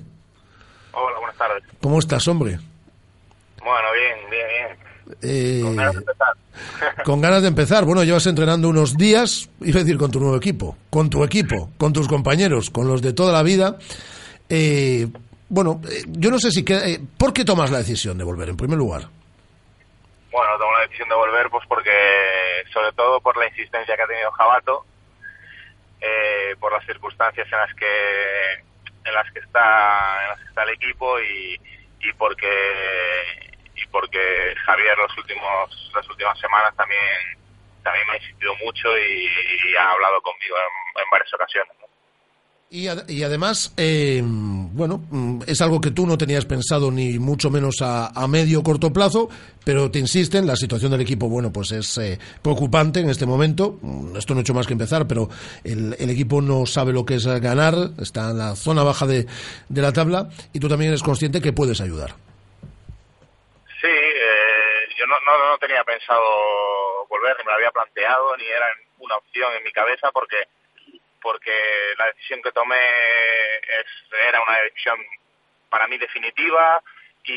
[0.94, 1.64] Hola, buenas tardes.
[1.82, 2.60] ¿Cómo estás, hombre?
[3.60, 4.78] Bueno, bien, bien, bien.
[5.22, 6.34] Eh, Con ganas de empezar.
[7.06, 7.86] con ganas de empezar.
[7.86, 11.72] Bueno, llevas entrenando unos días, iba a decir con tu nuevo equipo, con tu equipo,
[11.78, 13.78] con tus compañeros, con los de toda la vida.
[14.50, 15.08] Eh,
[15.50, 16.64] bueno, eh, yo no sé si...
[16.66, 19.04] que- eh, ¿Por qué tomas la decisión de volver, en primer lugar?
[20.32, 21.92] Bueno, tomo la decisión de volver pues porque,
[22.74, 24.86] sobre todo por la insistencia que ha tenido Jabato,
[26.02, 28.54] eh, por las circunstancias en las que
[29.06, 31.60] en las que está en las que está el equipo y,
[32.02, 32.48] y porque
[33.76, 37.00] y porque Javier los últimos las últimas semanas también
[37.84, 39.26] también me ha insistido mucho y,
[39.72, 41.72] y ha hablado conmigo en, en varias ocasiones.
[41.80, 41.88] ¿no?
[42.70, 47.18] Y, ad- y además, eh, bueno, mm, es algo que tú no tenías pensado ni
[47.18, 49.30] mucho menos a, a medio o corto plazo,
[49.64, 53.80] pero te insisten, la situación del equipo, bueno, pues es eh, preocupante en este momento.
[53.82, 55.30] Mm, Esto no ha hecho más que empezar, pero
[55.64, 59.28] el, el equipo no sabe lo que es ganar, está en la zona baja de,
[59.70, 62.16] de la tabla y tú también eres consciente que puedes ayudar.
[63.80, 66.20] Sí, eh, yo no, no, no tenía pensado
[67.10, 68.66] volver, ni me lo había planteado, ni era
[69.00, 70.36] una opción en mi cabeza, porque
[71.28, 71.52] porque
[71.98, 73.86] la decisión que tomé es,
[74.30, 74.98] era una decisión
[75.70, 76.82] para mí definitiva
[77.26, 77.34] y,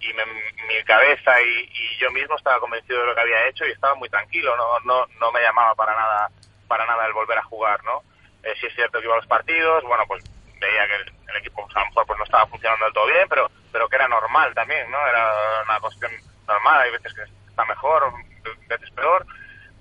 [0.00, 3.72] y me- mi cabeza y, yo mismo estaba convencido de lo que había hecho y
[3.72, 6.30] estaba muy tranquilo, no, no, no me llamaba para nada
[6.66, 8.02] para nada el volver a jugar, ¿no?
[8.42, 10.24] Eh, es cierto que iba a los partidos, bueno, pues
[10.58, 13.06] veía que el, el equipo pues, a lo mejor pues no estaba funcionando del todo
[13.06, 15.06] bien, pero pero que era normal también, ¿no?
[15.06, 16.10] Era una cuestión
[16.46, 18.10] normal, hay veces que está mejor,
[18.66, 19.26] veces peor,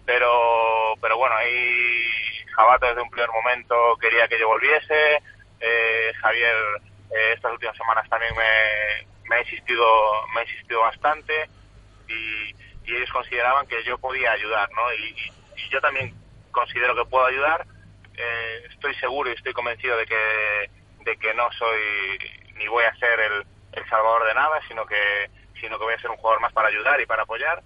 [0.06, 5.22] pero pero bueno, ahí Jabato desde un primer momento quería que yo volviese,
[5.60, 6.56] eh, Javier
[7.16, 9.86] eh, estas últimas semanas también me, ha insistido
[10.34, 11.50] me ha insistido bastante
[12.08, 12.56] y,
[12.88, 14.94] ellos consideraban que yo podía ayudar, ¿no?
[14.94, 16.14] Y, y- y yo también
[16.52, 17.66] considero que puedo ayudar.
[18.16, 20.72] Eh, estoy seguro y estoy convencido de que
[21.04, 21.82] de que no soy
[22.56, 25.30] ni voy a ser el, el salvador de nada, sino que
[25.60, 27.62] sino que voy a ser un jugador más para ayudar y para apoyar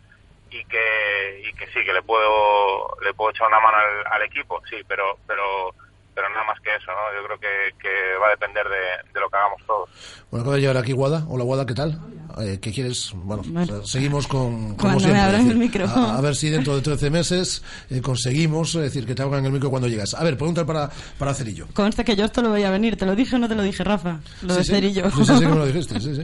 [0.50, 2.61] y que y que sí que le puedo
[3.02, 5.74] le puedo echar una mano al, al equipo, sí, pero pero
[6.14, 7.14] pero nada más que eso, ¿no?
[7.16, 9.90] Yo creo que, que va a depender de, lo que hagamos todos.
[10.30, 11.24] Bueno, acaba de llegar aquí Guada.
[11.28, 11.98] Hola, Guada, ¿qué tal?
[12.40, 13.12] Eh, ¿Qué quieres?
[13.16, 14.76] Bueno, o sea, seguimos con...
[14.76, 15.88] como me siempre, abran es el decir, micro.
[15.88, 19.46] A, a ver si dentro de 13 meses eh, conseguimos, es decir, que te abran
[19.46, 20.14] el micro cuando llegas.
[20.14, 21.68] A ver, pregunta para, para Cerillo.
[21.74, 22.96] Conste que yo esto lo voy a venir.
[22.98, 24.20] ¿Te lo dije o no te lo dije, Rafa?
[24.42, 24.72] Lo Sí, de sí.
[24.72, 25.12] cerillo.
[25.12, 26.22] Sí, sí, sí que me lo dijiste, sí, sí.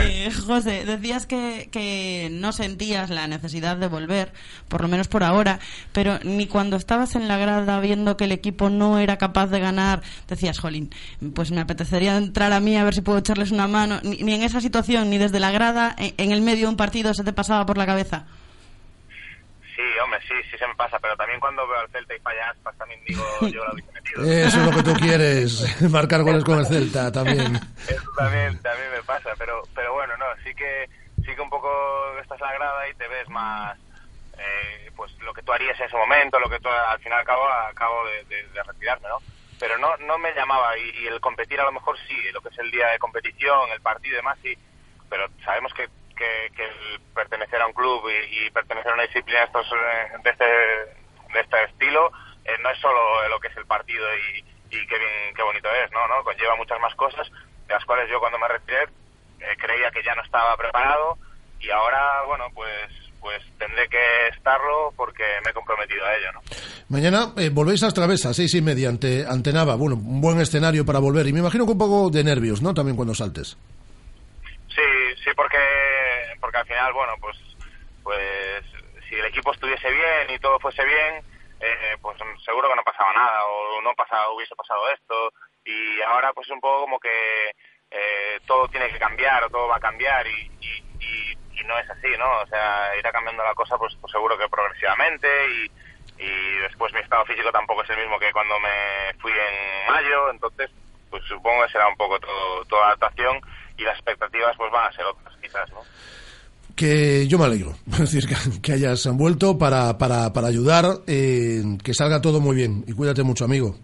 [0.00, 4.32] Eh, José, decías que, que no sentías la necesidad de volver,
[4.68, 5.60] por lo menos por ahora,
[5.92, 9.60] pero ni cuando estabas en la grada viendo que el equipo no era capaz de
[9.60, 10.90] ganar, decías, jolín,
[11.34, 14.00] pues me apetecería entrar a mí a ver si puedo echarles una mano.
[14.02, 16.76] Ni, ni en esa situación, ni desde la grada, en, en el medio de un
[16.76, 18.26] partido se te pasaba por la cabeza.
[19.74, 22.48] Sí, hombre, sí, sí se me pasa, pero también cuando veo al Celta y falla
[22.50, 23.22] aspas también digo,
[23.52, 24.22] yo lo hubiese metido.
[24.24, 27.56] Eso es lo que tú quieres, marcar goles con el Celta también.
[27.86, 30.88] Eso también, también me pasa, pero pero bueno, no, sí que
[31.24, 31.68] sí que un poco
[32.22, 33.76] estás en la grada y te ves más
[34.38, 37.46] eh, pues lo que tú harías en ese momento, lo que tú al final acabo
[37.48, 39.18] acabo de, de- de retirarme, ¿no?
[39.60, 42.48] Pero no no me llamaba y, y el competir a lo mejor sí, lo que
[42.48, 44.56] es el día de competición, el partido y demás sí,
[45.08, 46.50] pero sabemos que que,
[47.14, 51.40] pertenecer a un club y, pertenecer a una disciplina de estos eh, de este de
[51.40, 52.10] este estilo
[52.44, 55.90] eh, no es solo lo que es el partido y, qué bien qué bonito es
[55.92, 57.26] no no conlleva muchas más cosas
[57.66, 58.84] de las cuales yo cuando me retiré
[59.40, 61.18] eh, creía que ya no estaba preparado
[61.60, 62.90] y ahora bueno pues
[63.20, 66.40] pues tendré que estarlo porque me he comprometido a ello no
[66.88, 69.74] Mañana eh, volvéis a Travesa, seis y media, ante, ante Nava.
[69.74, 71.26] Bueno, un buen escenario para volver.
[71.26, 72.74] Y me imagino que un poco de nervios, ¿no?
[72.74, 73.56] También cuando saltes.
[74.76, 75.58] Sí, sí, porque
[76.38, 77.36] porque al final, bueno, pues
[78.02, 78.62] pues
[79.08, 81.24] si el equipo estuviese bien y todo fuese bien,
[81.60, 85.32] eh, pues seguro que no pasaba nada o no pasaba, hubiese pasado esto.
[85.64, 87.54] Y ahora pues un poco como que
[87.90, 92.06] eh, todo tiene que cambiar o todo va a cambiar y, y, no es así,
[92.16, 92.42] ¿no?
[92.42, 95.70] O sea, irá cambiando la cosa pues, pues seguro que progresivamente y,
[96.18, 100.30] y después mi estado físico tampoco es el mismo que cuando me fui en mayo,
[100.30, 100.70] entonces
[101.10, 103.40] pues supongo que será un poco todo, toda adaptación
[103.78, 105.80] y las expectativas pues van a ser otras quizás, ¿no?
[106.74, 107.76] Que yo me alegro.
[107.92, 112.56] Es decir, que, que hayas vuelto para, para, para ayudar, eh, que salga todo muy
[112.56, 112.84] bien.
[112.86, 113.76] Y cuídate mucho, amigo.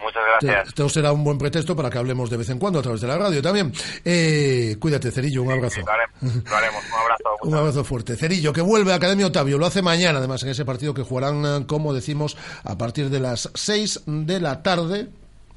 [0.00, 0.68] Muchas gracias.
[0.68, 3.08] Esto será un buen pretexto para que hablemos de vez en cuando a través de
[3.08, 3.72] la radio también.
[4.04, 5.80] Eh, cuídate, Cerillo, un abrazo.
[5.80, 6.84] Lo haremos, lo haremos.
[6.84, 7.24] Un abrazo.
[7.42, 8.16] Un abrazo fuerte.
[8.16, 9.58] Cerillo, que vuelve a Academia Otavio.
[9.58, 13.20] Lo hace mañana, además, en ese partido que jugarán, eh, como decimos, a partir de
[13.20, 15.08] las 6 de la tarde.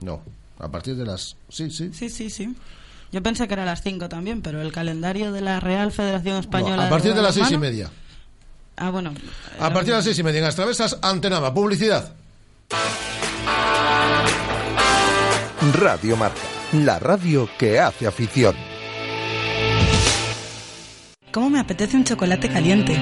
[0.02, 0.22] No,
[0.60, 1.38] a partir de las.
[1.50, 1.92] Sí, sí.
[1.94, 2.56] Sí, sí, sí.
[3.12, 6.38] Yo pensé que era a las 5 también, pero el calendario de la Real Federación
[6.38, 6.88] Española.
[6.88, 7.90] a partir de las seis y media.
[8.78, 9.14] Ah, bueno.
[9.60, 11.54] A partir de las seis y media en las travesas, Antenaba.
[11.54, 12.14] Publicidad.
[15.74, 16.40] Radio Marca,
[16.74, 18.56] la radio que hace afición.
[21.32, 22.94] ¿Cómo me apetece un chocolate caliente?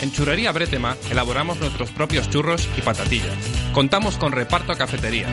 [0.00, 3.36] En Churrería Bretema elaboramos nuestros propios churros y patatillas.
[3.72, 5.28] Contamos con reparto a cafetería.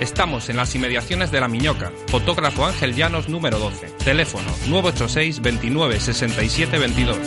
[0.00, 3.86] Estamos en las inmediaciones de La Miñoca, fotógrafo Ángel Llanos número 12.
[4.02, 7.18] Teléfono 986 29 67 22.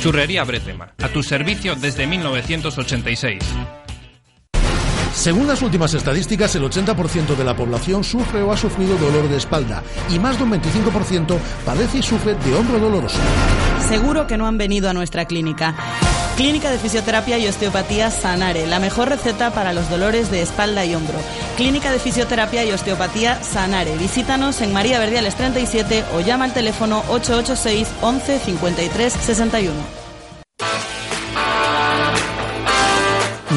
[0.00, 3.42] Churrería Bretema, a tu servicio desde 1986.
[5.12, 9.36] Según las últimas estadísticas, el 80% de la población sufre o ha sufrido dolor de
[9.36, 13.18] espalda y más de un 25% padece y sufre de hombro doloroso.
[13.86, 15.76] Seguro que no han venido a nuestra clínica.
[16.36, 20.94] Clínica de Fisioterapia y Osteopatía Sanare, la mejor receta para los dolores de espalda y
[20.94, 21.18] hombro.
[21.56, 23.96] Clínica de Fisioterapia y Osteopatía Sanare.
[23.96, 29.74] Visítanos en María Verdiales 37 o llama al teléfono 886 11 53 61.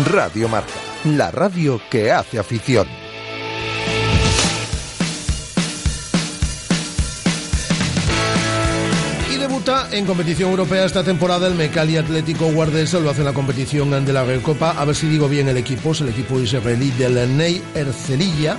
[0.05, 0.71] Radio Marca,
[1.03, 2.98] la radio que hace afición.
[9.91, 14.13] En competición europea esta temporada el Mecali Atlético Guardés, lo hace en la competición de
[14.13, 14.71] la Recopa.
[14.71, 18.57] A ver si digo bien el equipo, es el equipo israelí del Ney Ercelilla.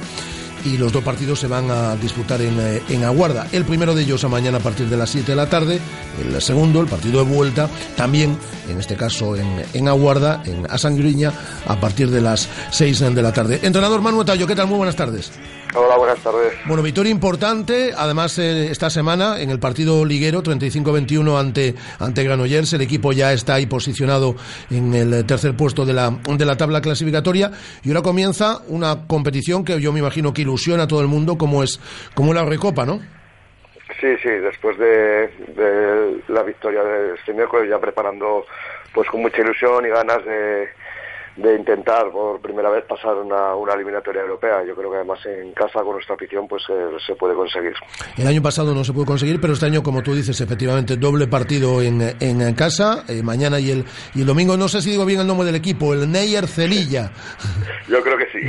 [0.64, 3.46] Y los dos partidos se van a disputar en, eh, en Aguarda.
[3.50, 5.80] El primero de ellos a mañana a partir de las 7 de la tarde.
[6.22, 8.36] El segundo, el partido de vuelta, también,
[8.68, 11.32] en este caso en, en Aguarda, en Asangriña,
[11.66, 13.60] a partir de las 6 de la tarde.
[13.62, 14.66] Entrenador Manuel Tallo, ¿qué tal?
[14.66, 15.32] Muy buenas tardes.
[15.72, 16.52] Hola, buenas tardes.
[16.66, 22.72] Bueno, victoria importante, además eh, esta semana en el partido liguero 35-21 ante, ante Granollers,
[22.72, 24.34] el equipo ya está ahí posicionado
[24.68, 27.52] en el tercer puesto de la, de la tabla clasificatoria
[27.84, 31.38] y ahora comienza una competición que yo me imagino que ilusiona a todo el mundo
[31.38, 31.80] como es
[32.14, 32.98] como la Recopa, ¿no?
[34.00, 38.44] Sí, sí, después de, de la victoria de este miércoles ya preparando
[38.92, 40.68] pues con mucha ilusión y ganas de,
[41.36, 44.64] de intentar por primera vez pasar una, una eliminatoria europea.
[44.66, 47.74] Yo creo que además en casa con nuestra afición pues eh, se puede conseguir.
[48.16, 51.26] El año pasado no se pudo conseguir, pero este año, como tú dices, efectivamente, doble
[51.26, 54.56] partido en, en casa, eh, mañana y el, y el domingo.
[54.56, 57.10] No sé si digo bien el nombre del equipo, el Neyer Celilla.
[57.88, 58.40] Yo creo que sí.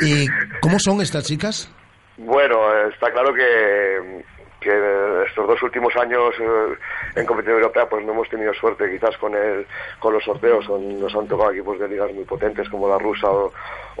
[0.00, 0.26] ¿Y
[0.60, 1.70] cómo son estas chicas?
[2.18, 2.56] Bueno,
[2.88, 4.22] está claro que,
[4.62, 6.76] que estos dos últimos años eh,
[7.16, 9.66] en competición europea pues no hemos tenido suerte quizás con el,
[9.98, 13.28] con los sorteos, Son- nos han tocado equipos de ligas muy potentes como la rusa
[13.30, 13.52] o,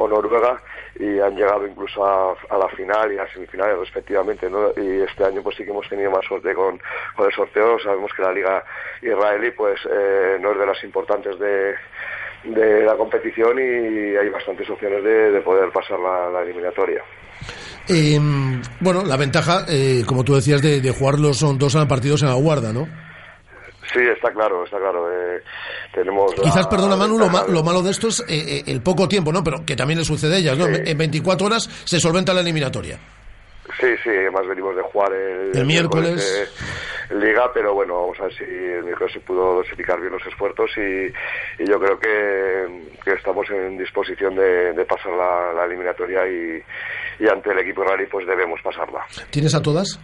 [0.08, 0.60] noruega
[0.98, 4.72] y han llegado incluso a, la final y a semifinales respectivamente, ¿no?
[4.76, 6.80] Y este año pues sí que hemos tenido más suerte con,
[7.16, 8.64] con el sorteo, sabemos que la liga
[9.00, 11.74] israelí pues eh, no es de las importantes de
[12.44, 17.00] de la competición y hay bastantes opciones de, de poder pasar la eliminatoria.
[17.88, 18.18] Eh,
[18.80, 22.28] bueno, la ventaja, eh, como tú decías, de, de jugar los son dos partidos en
[22.28, 22.86] la guarda, ¿no?
[23.92, 25.06] Sí, está claro, está claro.
[25.10, 25.42] Eh,
[25.92, 28.80] tenemos la- Quizás, perdona Manu, lo, ma- lo malo de esto es eh, eh, el
[28.80, 29.42] poco tiempo, ¿no?
[29.44, 30.66] Pero que también le sucede a ellas, ¿no?
[30.66, 32.98] En 24 horas se solventa la eliminatoria.
[33.80, 36.22] Sí, sí, además venimos de jugar el, El miércoles.
[36.42, 36.48] eh,
[37.12, 40.70] Liga, pero bueno, vamos a ver si el miércoles se pudo dosificar bien los esfuerzos
[40.76, 41.06] y,
[41.62, 46.62] y yo creo que, que estamos en disposición de, de pasar la, la eliminatoria y,
[47.18, 49.04] y ante el equipo israelí pues debemos pasarla.
[49.30, 50.00] ¿Tienes a todas?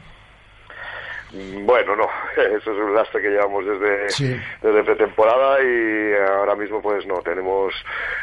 [1.30, 2.06] Bueno, no,
[2.56, 4.40] eso es un lastre que llevamos desde, Sí.
[4.62, 7.74] desde pretemporada y ahora mismo pues no, tenemos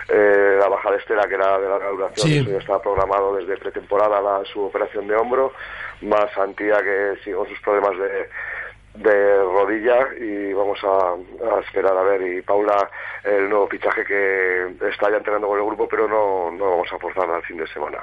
[0.09, 2.37] eh, la baja de Estela que era de la duración, Sí.
[2.39, 5.53] eso ya estaba programado desde pretemporada la, su operación de hombro,
[6.01, 8.27] más Antía que sigue con sus problemas de,
[8.95, 12.89] de rodilla y vamos a, a esperar a ver y Paula
[13.23, 16.99] el nuevo fichaje que está ya entrenando con el grupo pero no, no vamos a
[16.99, 17.99] forzar al fin de semana.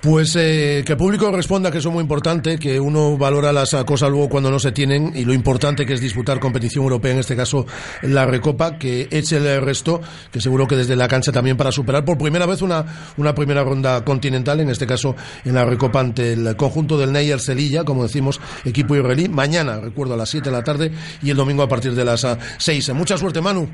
[0.00, 3.74] Pues eh, que el público responda que eso es muy importante, que uno valora las
[3.74, 7.10] eh, cosas luego cuando no se tienen y lo importante que es disputar competición europea,
[7.10, 7.66] en este caso
[8.02, 12.04] la Recopa, que eche el resto, que seguro que desde la cancha también para superar
[12.04, 12.84] por primera vez una,
[13.16, 17.40] una primera ronda continental, en este caso en la Recopa ante el conjunto del Neyer
[17.40, 20.92] Celilla, como decimos, equipo israelí, mañana, recuerdo, a las 7 de la tarde
[21.22, 22.94] y el domingo a partir de las ah, 6.
[22.94, 23.68] Mucha suerte, Manu.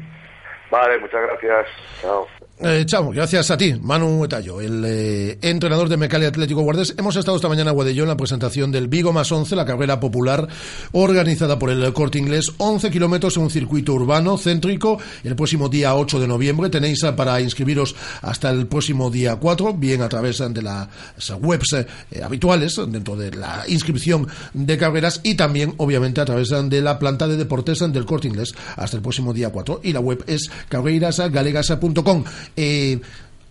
[0.70, 1.66] Vale, muchas gracias.
[2.00, 2.26] Chao.
[2.60, 6.94] Eh, chao, gracias a ti, Manu Etallo, el eh, entrenador de Mecali Atlético Guardés.
[6.96, 9.98] Hemos estado esta mañana en Guadellón en la presentación del Vigo más 11, la carrera
[9.98, 10.46] popular
[10.92, 12.52] organizada por el Corte Inglés.
[12.58, 15.00] 11 kilómetros en un circuito urbano céntrico.
[15.24, 20.02] El próximo día 8 de noviembre tenéis para inscribiros hasta el próximo día 4, bien
[20.02, 20.88] a través de las
[21.40, 26.80] webs eh, habituales dentro de la inscripción de carreras y también, obviamente, a través de
[26.80, 29.80] la planta de deportes del Corte Inglés hasta el próximo día 4.
[29.82, 32.24] Y la web es carrerasgalegas.com.
[32.56, 33.00] Eh,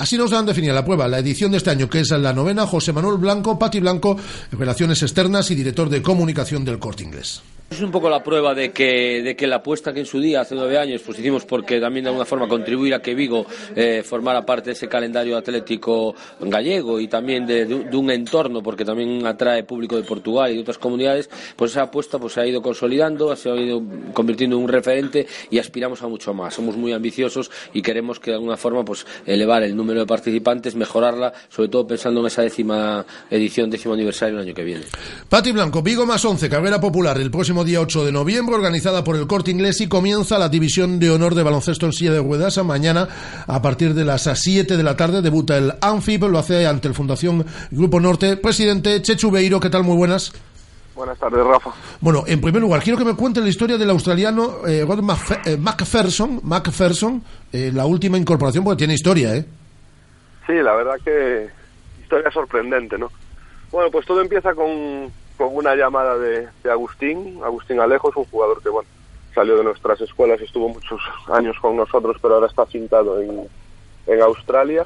[0.03, 2.67] Así nos han definido la prueba, la edición de este año, que es la novena,
[2.67, 4.17] José Manuel Blanco, Pati Blanco,
[4.51, 7.41] Relaciones Externas y director de comunicación del Corte Inglés.
[7.73, 10.41] Es un poco la prueba de que, de que la apuesta que en su día,
[10.41, 14.03] hace nueve años, pues hicimos porque también de alguna forma contribuir a que Vigo eh,
[14.05, 19.25] formara parte de ese calendario atlético gallego y también de, de, un entorno, porque también
[19.25, 22.61] atrae público de Portugal y de otras comunidades, pues esa apuesta pues se ha ido
[22.61, 23.81] consolidando, se ha ido
[24.13, 26.53] convirtiendo en un referente y aspiramos a mucho más.
[26.53, 30.75] Somos muy ambiciosos y queremos que de alguna forma pues elevar el número de participantes,
[30.75, 34.83] mejorarla, sobre todo pensando en esa décima edición, décimo aniversario el año que viene.
[35.27, 39.15] Pati Blanco, Vigo más 11, carrera popular el próximo día 8 de noviembre, organizada por
[39.15, 42.57] el Corte Inglés y comienza la división de honor de baloncesto en silla de ruedas.
[42.63, 43.07] Mañana,
[43.47, 46.93] a partir de las 7 de la tarde, debuta el Anfib, lo hace ante el
[46.93, 48.37] Fundación Grupo Norte.
[48.37, 49.83] Presidente Chechu Beiro, ¿qué tal?
[49.83, 50.33] Muy buenas.
[50.95, 51.71] Buenas tardes, Rafa.
[52.01, 54.99] Bueno, en primer lugar, quiero que me cuente la historia del australiano eh, Rod
[55.45, 59.45] eh, McPherson, McPherson eh, la última incorporación, porque tiene historia, ¿eh?
[60.45, 61.49] Sí, la verdad que
[62.01, 63.11] historia sorprendente, ¿no?
[63.71, 65.11] Bueno, pues todo empieza con,
[65.43, 68.87] con una llamada de, Agustín, Agustín Alejos, un jugador que, bueno,
[69.35, 73.49] salió de nuestras escuelas, estuvo muchos años con nosotros, pero ahora está cintado en,
[74.07, 74.85] en Australia.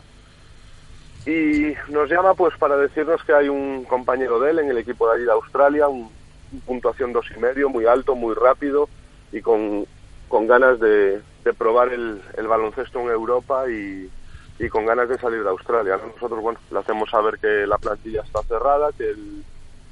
[1.28, 5.08] Y nos llama pues para decirnos que hay un compañero de él en el equipo
[5.08, 6.10] de allí de Australia, un,
[6.52, 8.90] un puntuación dos y medio, muy alto, muy rápido
[9.32, 9.86] y con,
[10.28, 14.10] con ganas de, de probar el, el, baloncesto en Europa y,
[14.58, 16.00] y, con ganas de salir de Australia.
[16.16, 19.44] Nosotros, bueno, le hacemos saber que la plantilla está cerrada, que el,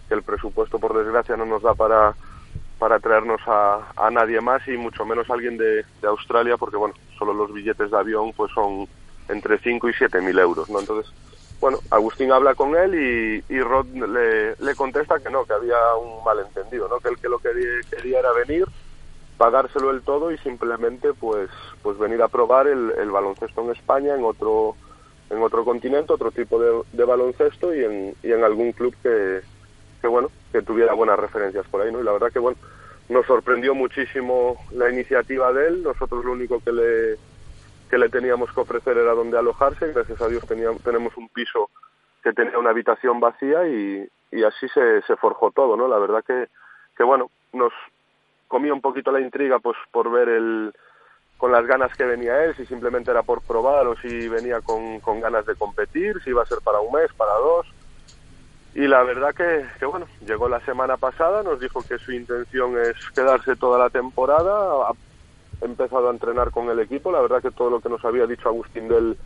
[0.08, 2.16] que el presupuesto, por desgracia, no nos da para,
[2.80, 6.78] para traernos a, a nadie más y mucho menos a alguien de, de Australia, porque,
[6.78, 8.88] bueno, solo los billetes de avión pues son
[9.30, 10.80] entre 5 y 7 mil euros, ¿no?
[10.80, 11.12] Entonces,
[11.60, 12.96] bueno, Agustín habla con él
[13.50, 17.00] y, y Rod le, le, contesta que no, que había un malentendido, ¿no?
[17.00, 17.50] Que él que lo que
[17.90, 18.66] quería, era venir,
[19.38, 21.50] pagárselo el todo y simplemente pues
[21.82, 24.76] pues venir a probar el, el baloncesto en España, en otro
[25.30, 29.42] en otro continente, otro tipo de, de baloncesto y en, y en algún club que,
[30.06, 32.00] que, bueno, que tuviera buenas referencias por ahí, ¿no?
[32.00, 32.58] Y la verdad que, bueno,
[33.10, 37.18] nos sorprendió muchísimo la iniciativa de él, nosotros lo único que le
[37.90, 41.30] que le teníamos que ofrecer era donde alojarse y gracias a Dios teníamos, tenemos un
[41.30, 41.70] piso
[42.24, 45.88] que tenía una habitación vacía y, y así se, se, forjó todo, ¿no?
[45.88, 46.48] La verdad que,
[46.98, 47.72] que, bueno, nos
[48.48, 50.74] comía un poquito la intriga pues por ver el
[51.38, 55.00] con las ganas que venía él, si simplemente era por probar o si venía con,
[55.00, 57.68] con ganas de competir, si iba a ser para un mes, para dos.
[58.76, 62.96] Y la verdad que, bueno, llegó la semana pasada, nos dijo que su intención es
[63.16, 64.92] quedarse toda la temporada,
[65.62, 67.10] he empezado a entrenar con el equipo.
[67.10, 69.18] La verdad que todo lo que nos había dicho Agustín del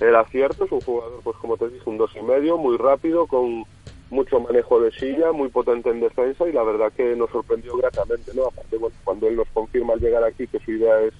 [0.00, 0.64] era cierto.
[0.64, 3.64] Es un jugador, pues como te dije, un dos y medio, muy rápido, con
[4.10, 8.32] mucho manejo de silla, muy potente en defensa y la verdad que nos sorprendió gratamente,
[8.34, 8.46] ¿no?
[8.48, 11.14] Aparte, bueno, cuando él nos confirma al llegar aquí que su idea es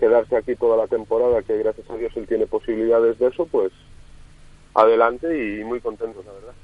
[0.00, 3.72] quedarse aquí toda la temporada, que gracias a Dios él tiene posibilidades de eso, pues
[4.74, 6.54] adelante y muy contentos, la verdad.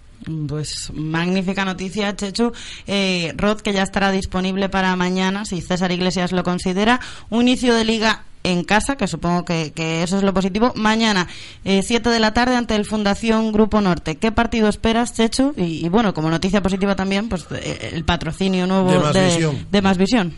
[0.49, 2.53] Pues magnífica noticia, Chechu.
[2.87, 7.01] Eh, Rod, que ya estará disponible para mañana, si César Iglesias lo considera.
[7.31, 10.73] Un inicio de liga en casa, que supongo que, que eso es lo positivo.
[10.77, 11.27] Mañana,
[11.65, 14.17] 7 eh, de la tarde, ante el Fundación Grupo Norte.
[14.17, 15.55] ¿Qué partido esperas, Chechu?
[15.57, 19.25] Y, y bueno, como noticia positiva también, pues eh, el patrocinio nuevo de más, de,
[19.27, 19.67] visión.
[19.71, 20.35] de más visión.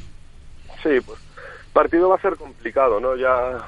[0.82, 1.18] Sí, pues
[1.72, 3.16] partido va a ser complicado, ¿no?
[3.16, 3.58] Ya,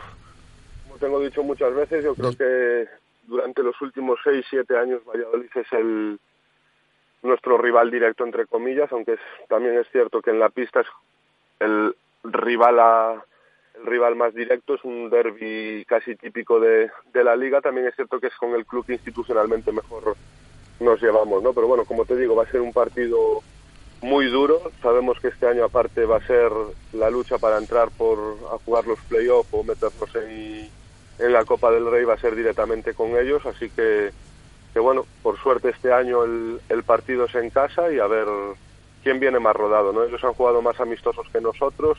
[0.85, 5.51] como tengo dicho muchas veces, yo creo que durante los últimos seis, siete años Valladolid
[5.55, 6.19] es el
[7.23, 10.87] nuestro rival directo entre comillas, aunque es, también es cierto que en la pista es
[11.61, 13.25] el rival a,
[13.77, 17.95] el rival más directo, es un derby casi típico de, de la liga, también es
[17.95, 20.17] cierto que es con el club que institucionalmente mejor
[20.81, 21.53] nos llevamos, ¿no?
[21.53, 23.43] Pero bueno, como te digo, va a ser un partido
[24.03, 26.51] muy duro, sabemos que este año aparte va a ser
[26.93, 28.19] la lucha para entrar por
[28.53, 30.69] a jugar los playoffs o meternos en
[31.19, 34.11] en la Copa del Rey va a ser directamente con ellos, así que,
[34.73, 38.27] que bueno, por suerte este año el, el, partido es en casa y a ver
[39.03, 40.05] quién viene más rodado, ¿no?
[40.05, 41.99] Ellos han jugado más amistosos que nosotros,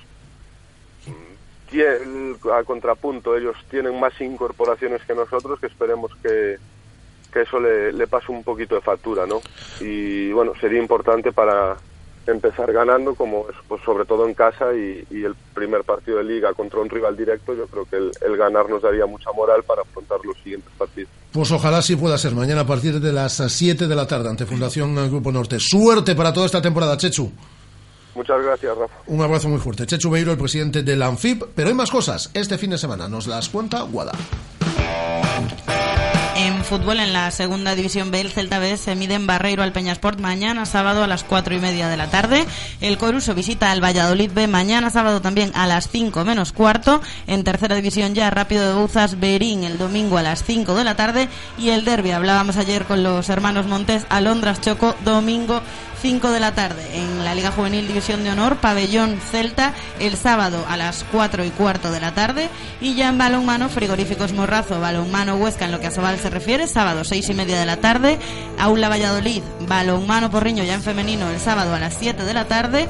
[2.53, 6.57] a contrapunto, ellos tienen más incorporaciones que nosotros, que esperemos que,
[7.33, 9.41] que eso le, le pase un poquito de factura, ¿no?
[9.79, 11.77] Y bueno, sería importante para,
[12.31, 16.23] empezar ganando, como es, pues sobre todo en casa y, y, el primer partido de
[16.23, 19.63] liga contra un rival directo, yo creo que el, el, ganar nos daría mucha moral
[19.63, 21.09] para afrontar los siguientes partidos.
[21.31, 24.45] Pues ojalá sí pueda ser mañana a partir de las 7 de la tarde ante
[24.45, 25.59] Fundación Grupo Norte.
[25.59, 27.31] Suerte para toda esta temporada, Chechu.
[28.15, 28.95] Muchas gracias, Rafa.
[29.07, 29.85] Un abrazo muy fuerte.
[29.85, 31.43] Chechu Beiro, el presidente de la ANFIP.
[31.53, 32.31] Pero hay más cosas.
[32.33, 34.13] Este fin de semana nos las cuenta Guada.
[36.37, 39.71] En fútbol, en la segunda división B, el Celta B se mide en Barreiro al
[39.71, 42.45] Peñasport mañana sábado a las cuatro y media de la tarde.
[42.81, 47.01] El Coruso visita al Valladolid B mañana sábado también a las 5 menos cuarto.
[47.25, 50.97] En tercera división ya, Rápido de Bouzas, Berín el domingo a las 5 de la
[50.97, 51.29] tarde.
[51.57, 55.61] Y el Derby, hablábamos ayer con los hermanos Montes, Alondras Choco, domingo
[56.01, 56.83] 5 de la tarde.
[56.93, 61.49] En la Liga Juvenil División de Honor, Pabellón Celta, el sábado a las 4 y
[61.49, 62.49] cuarto de la tarde.
[62.81, 66.67] Y ya en balonmano, Frigoríficos Morrazo, balonmano Huesca, en lo que a Sobal se refiere,
[66.67, 68.19] sábado 6 y media de la tarde.
[68.59, 72.87] Aula Valladolid, balonmano Porriño, ya en femenino, el sábado a las 7 de la tarde.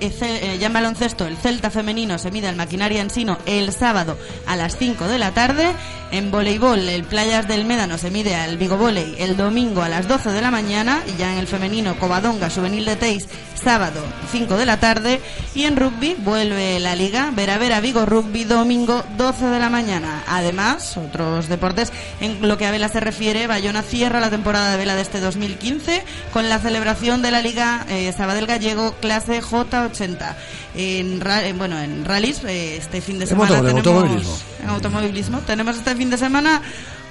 [0.00, 3.72] Eh, eh, ya en baloncesto, el Celta femenino se mide al maquinaria en Sino el
[3.72, 5.72] sábado a las 5 de la tarde.
[6.10, 10.08] En voleibol, el Playas del Médano se mide al Vigo Voley el domingo a las
[10.08, 11.02] 12 de la mañana.
[11.06, 15.20] Y ya en el femenino, Covadonga, Juvenil de Teis, sábado 5 de la tarde.
[15.54, 20.22] Y en rugby, vuelve la liga, Vera Vera Vigo Rugby, domingo 12 de la mañana.
[20.28, 24.78] Además, otros deportes, en lo que a vela se refiere, Bayona cierra la temporada de
[24.78, 29.87] vela de este 2015 con la celebración de la Liga eh, Sabadell Gallego Clase J
[29.88, 30.36] 80.
[30.74, 31.20] En,
[31.58, 33.58] bueno, en rallies, eh, este fin de semana.
[33.58, 34.32] En automovilismo.
[34.32, 35.38] Tenemos, en automovilismo.
[35.40, 36.62] Tenemos este fin de semana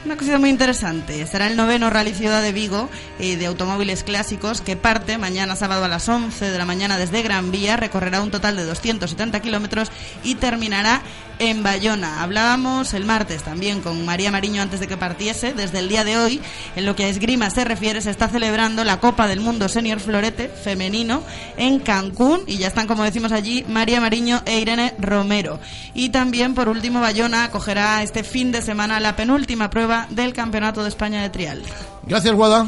[0.07, 1.27] una cosita muy interesante.
[1.27, 2.89] Será el noveno Rally Ciudad de Vigo
[3.19, 7.21] eh, de automóviles clásicos que parte mañana sábado a las 11 de la mañana desde
[7.23, 7.75] Gran Vía.
[7.75, 9.91] Recorrerá un total de 270 kilómetros
[10.23, 11.01] y terminará
[11.39, 12.23] en Bayona.
[12.23, 15.53] Hablábamos el martes también con María Mariño antes de que partiese.
[15.53, 16.41] Desde el día de hoy,
[16.77, 19.99] en lo que a esgrima se refiere, se está celebrando la Copa del Mundo Senior
[19.99, 21.21] Florete femenino
[21.57, 25.59] en Cancún y ya están, como decimos allí, María Mariño e Irene Romero.
[25.93, 30.83] Y también, por último, Bayona acogerá este fin de semana la penúltima prueba del Campeonato
[30.83, 31.63] de España de Trial.
[32.03, 32.67] Gracias, Guada.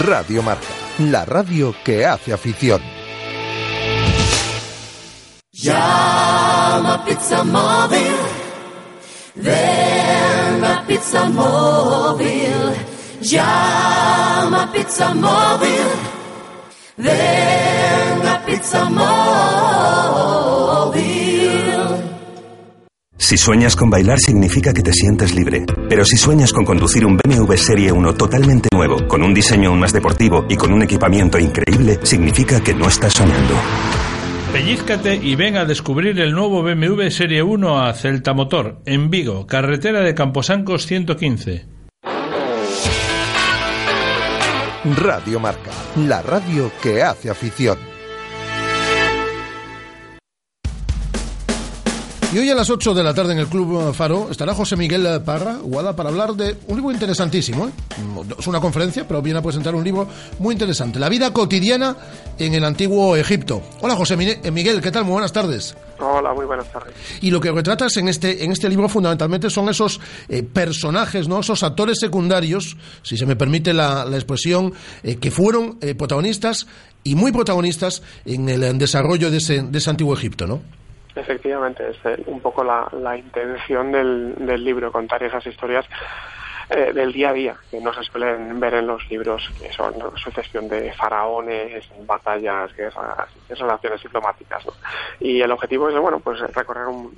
[0.00, 0.66] Radio Marca,
[0.98, 2.82] la radio que hace afición.
[5.52, 8.16] Llama Pizza Móvil.
[9.36, 12.52] Ven a Pizza Móvil.
[13.20, 15.70] Llama Pizza Móvil.
[16.96, 17.93] Ven a Pizza Móvil.
[23.34, 25.64] Si sueñas con bailar significa que te sientes libre.
[25.88, 29.80] Pero si sueñas con conducir un BMW Serie 1 totalmente nuevo, con un diseño aún
[29.80, 33.54] más deportivo y con un equipamiento increíble, significa que no estás soñando.
[34.52, 39.46] Pellízcate y ven a descubrir el nuevo BMW Serie 1 a Celta Motor, en Vigo,
[39.46, 41.66] carretera de Camposancos 115.
[44.96, 47.93] Radio Marca, la radio que hace afición.
[52.34, 55.22] Y hoy a las 8 de la tarde en el Club Faro estará José Miguel
[55.24, 57.68] Parra, Guada, para hablar de un libro interesantísimo.
[57.68, 57.70] ¿eh?
[58.36, 60.08] Es una conferencia, pero viene a presentar un libro
[60.40, 60.98] muy interesante.
[60.98, 61.96] La vida cotidiana
[62.36, 63.62] en el antiguo Egipto.
[63.82, 65.04] Hola José eh, Miguel, ¿qué tal?
[65.04, 65.76] Muy buenas tardes.
[66.00, 66.92] Hola, muy buenas tardes.
[67.20, 71.38] Y lo que retratas en este, en este libro fundamentalmente son esos eh, personajes, ¿no?
[71.38, 74.74] esos actores secundarios, si se me permite la, la expresión,
[75.04, 76.66] eh, que fueron eh, protagonistas
[77.04, 80.83] y muy protagonistas en el en desarrollo de ese, de ese antiguo Egipto, ¿no?
[81.14, 85.86] Efectivamente, es eh, un poco la, la intención del, del libro, contar esas historias
[86.70, 89.94] eh, del día a día, que no se suelen ver en los libros, que son
[90.16, 94.66] sucesión de faraones, batallas, guerras, relaciones diplomáticas.
[94.66, 94.72] ¿no?
[95.20, 97.12] Y el objetivo es, bueno, pues recorrer un,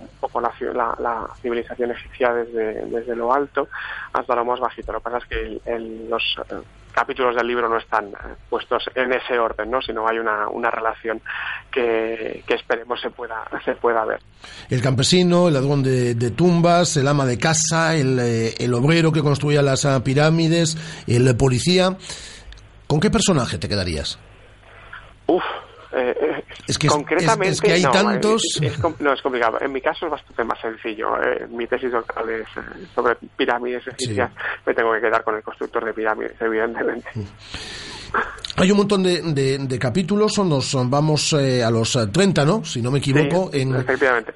[0.00, 3.68] un poco la, la, la civilización egipcia desde, desde lo alto
[4.12, 4.92] hasta lo más bajito.
[4.92, 6.54] Lo que pasa es que el- los eh,
[6.92, 9.80] capítulos del libro no están eh, puestos en ese orden, ¿no?
[9.80, 11.20] sino hay una, una relación
[11.70, 14.20] que, que esperemos se pueda, se pueda ver.
[14.68, 19.12] El campesino, el ladrón de, de tumbas, el ama de casa, el, eh, el obrero
[19.12, 20.76] que construía las ah, pirámides,
[21.06, 21.96] el policía.
[22.86, 24.18] ¿Con qué personaje te quedarías?
[25.26, 25.44] Uf,
[25.92, 29.58] eh, Es que concretamente es- es que hay no, tantos- es no es complicado.
[29.60, 31.22] En mi caso es bastante más sencillo.
[31.22, 34.30] Eh, mi tesis doctoral es eh, sobre pirámides egipcias.
[34.66, 37.08] Me tengo que quedar con el constructor de pirámides, evidentemente.
[38.56, 42.44] Hay un montón de, de- de capítulos, son nos vamos eh, a los eh, 30,
[42.44, 42.64] ¿no?
[42.64, 43.50] Si no me equivoco.
[43.52, 43.72] Sí, en,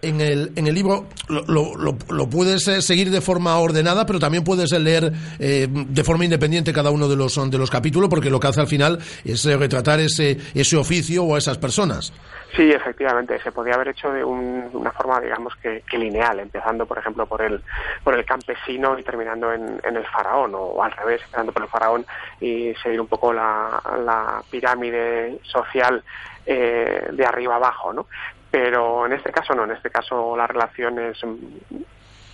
[0.03, 4.45] en, el, en el libro lo, lo- puedes eh, seguir de forma ordenada, pero también
[4.45, 8.31] puedes eh, leer eh, de forma independiente cada uno de los, de los capítulos, porque
[8.31, 12.12] lo que hace al final es eh, retratar ese, ese oficio o a esas personas.
[12.55, 16.85] Sí, efectivamente, se podía haber hecho de un- una forma, digamos, que, que lineal, empezando,
[16.85, 17.63] por ejemplo, por el,
[18.05, 22.05] por el campesino y terminando en, el faraón, o al revés, empezando por el faraón
[22.41, 26.05] y seguir un poco la, la pirámide social
[26.45, 28.07] eh, de arriba abajo, ¿no?
[28.51, 31.23] Pero en este caso no, en este caso la relación es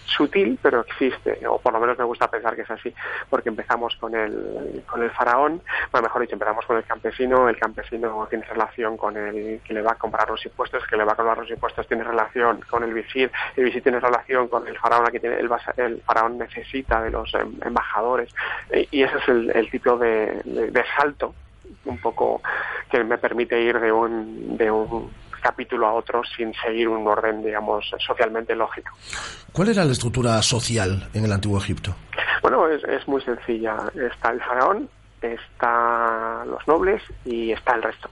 [0.09, 2.93] sutil, pero existe, o por lo menos me gusta pensar que es así,
[3.29, 5.63] porque empezamos con el, con el faraón,
[5.93, 9.83] bueno, mejor dicho, empezamos con el campesino, el campesino tiene relación con el que le
[9.83, 12.83] va a comprar los impuestos, que le va a comprar los impuestos tiene relación con
[12.85, 17.03] el visir, el visir tiene relación con el faraón, aquí tiene, el, el faraón necesita
[17.03, 18.35] de los em, embajadores,
[18.91, 21.35] y ese es el, el tipo de, de, de salto
[21.85, 22.41] un poco
[22.91, 25.11] que me permite ir de un, de un
[25.41, 28.91] capítulo a otro sin seguir un orden, digamos, socialmente lógico.
[29.53, 31.95] ¿Cuál era la estructura social en el antiguo Egipto?
[32.43, 33.77] Bueno, es, es muy sencilla.
[33.95, 34.89] Está el faraón,
[35.23, 38.11] está los nobles y está el resto.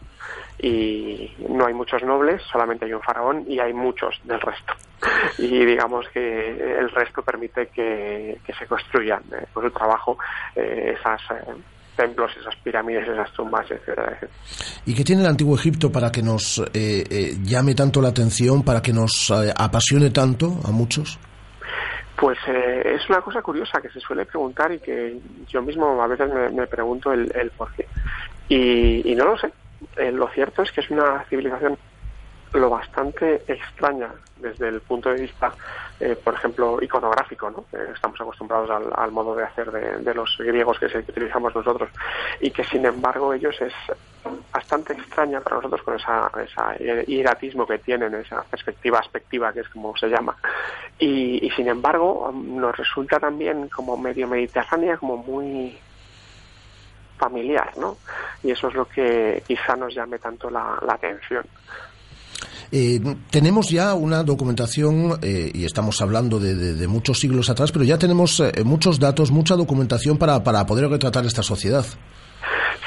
[0.59, 4.73] Y no hay muchos nobles, solamente hay un faraón y hay muchos del resto.
[5.39, 10.19] Y digamos que el resto permite que, que se construyan eh, por su trabajo
[10.55, 11.55] eh, esas eh,
[11.97, 14.33] templos, esas pirámides, esas tumbas, etcétera, etcétera.
[14.85, 18.63] ¿Y qué tiene el antiguo Egipto para que nos eh, eh, llame tanto la atención,
[18.63, 21.19] para que nos eh, apasione tanto a muchos?
[22.17, 25.19] Pues eh, es una cosa curiosa que se suele preguntar y que
[25.49, 27.87] yo mismo a veces me, me pregunto el, el por qué.
[28.49, 29.53] Y, y, no lo sé.
[30.13, 31.77] Lo cierto es que es una civilización
[32.59, 35.53] lo bastante extraña desde el punto de vista,
[35.99, 37.65] eh, por ejemplo, iconográfico, ¿no?
[37.73, 41.89] Eh, estamos acostumbrados al, modo de hacer de, los griegos que, se, que, utilizamos nosotros
[42.41, 43.73] y que sin embargo ellos es
[44.53, 49.69] bastante extraña para nosotros con esa, esa hieratismo que tienen, esa perspectiva aspectiva que es
[49.69, 50.37] como se llama
[50.99, 55.79] y, y sin embargo nos resulta también como medio mediterránea, como muy
[57.17, 57.97] familiar, ¿no?
[58.43, 61.45] Y eso es lo que quizá nos llame tanto la, la atención.
[62.73, 67.99] Eh, tenemos ya una documentación, eh, y estamos hablando de, muchos siglos atrás, pero ya
[67.99, 71.85] tenemos eh, muchos datos, mucha documentación para, para poder retratar esta sociedad.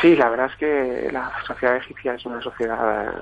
[0.02, 3.14] Sí, la verdad es que la sociedad egipcia es una sociedad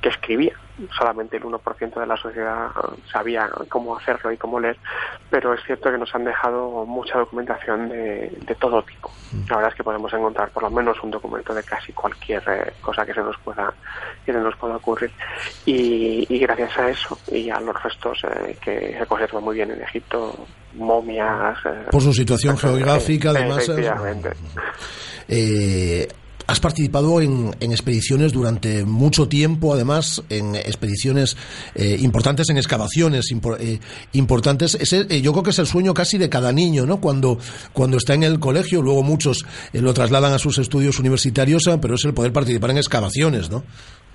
[0.00, 0.54] que escribía.
[0.96, 2.70] Solamente el 1% de la sociedad
[3.10, 4.76] sabía cómo hacerlo y cómo leer,
[5.30, 9.10] pero es cierto que nos han dejado mucha documentación de, de todo tipo.
[9.48, 12.72] La verdad es que podemos encontrar por lo menos un documento de casi cualquier eh,
[12.80, 13.72] cosa que se nos pueda
[14.24, 15.10] que se nos pueda ocurrir.
[15.66, 19.70] Y, y gracias a eso y a los restos eh, que se conservan muy bien
[19.70, 21.58] en Egipto, momias.
[21.64, 23.68] Eh, por su situación geográfica, además.
[26.48, 31.36] Has participado en, en, expediciones durante mucho tiempo, además, en expediciones
[31.74, 33.78] eh, importantes, en excavaciones impor, eh,
[34.12, 34.74] importantes.
[34.74, 37.02] Ese, eh, yo creo que es el sueño casi de cada niño, ¿no?
[37.02, 37.36] Cuando,
[37.74, 39.44] cuando está en el colegio, luego muchos
[39.74, 43.50] eh, lo trasladan a sus estudios universitarios, eh, pero es el poder participar en excavaciones,
[43.50, 43.62] ¿no?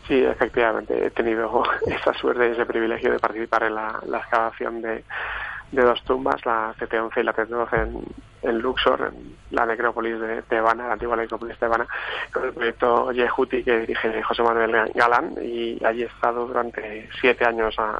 [0.08, 5.04] Sí, efectivamente, he tenido esa suerte, ese privilegio de participar en la, la excavación de,
[5.72, 8.02] dos tumbas, la CT11 y la CT12 en,
[8.44, 11.88] en Luxor, en la necrópolis de Tebana, la antigua necrópolis de Tebana,
[12.34, 17.46] con el proyecto Yehuti que dirige José Manuel Galán y allí he estado durante siete
[17.46, 18.00] años a,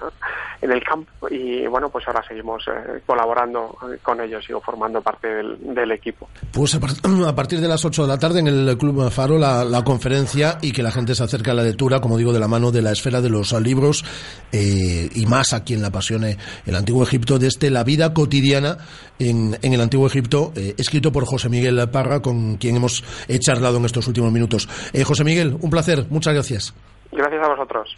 [0.62, 5.28] en el campo y bueno, pues ahora seguimos eh, colaborando con ellos, sigo formando parte
[5.28, 6.28] del, equipo.
[6.52, 6.94] Pues a, part
[7.28, 10.58] a, partir de las 8 de la tarde en el Club Faro la, la, conferencia
[10.62, 12.82] y que la gente se acerque a la lectura, como digo, de la mano de
[12.82, 14.04] la esfera de los libros
[14.52, 18.78] eh, y más a quien le apasione el Antiguo Egipto, desde la vida cotidiana
[19.20, 23.04] en, en el Antiguo Egipto, eh, escrito por José Miguel Parra, con quien hemos
[23.40, 24.68] charlado en estos últimos minutos.
[24.94, 26.74] Eh, José Miguel, un placer, muchas gracias.
[27.12, 27.98] Gracias a vosotros.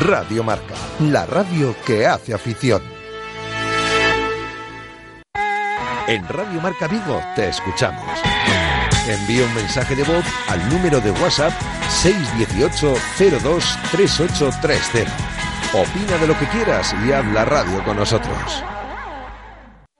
[0.00, 2.82] Radio Marca, la radio que hace afición.
[6.06, 8.04] En Radio Marca Vigo te escuchamos.
[9.08, 11.52] Envía un mensaje de voz al número de WhatsApp
[11.88, 12.94] 618
[13.42, 15.10] 02 3830.
[15.72, 18.62] Opina de lo que quieras y haz la radio con nosotros.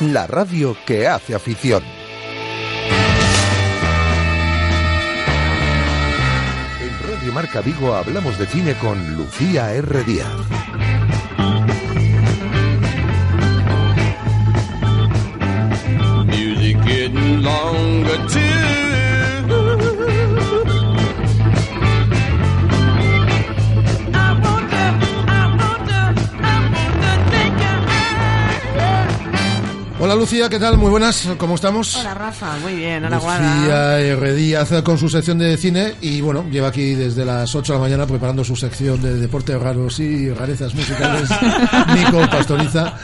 [0.00, 1.82] la radio que hace afición.
[6.80, 10.04] En Radio Marca Vigo hablamos de cine con Lucía R.
[10.04, 10.50] Díaz.
[30.02, 30.78] Hola Lucía, ¿qué tal?
[30.78, 31.94] Muy buenas, ¿cómo estamos?
[31.96, 33.54] Hola Rafa, muy bien, hola Guada.
[33.56, 34.32] Lucía R.
[34.32, 37.84] Díaz con su sección de cine y bueno, lleva aquí desde las 8 de la
[37.84, 41.28] mañana preparando su sección de deportes raros y rarezas musicales.
[41.94, 42.94] Nico Pastoriza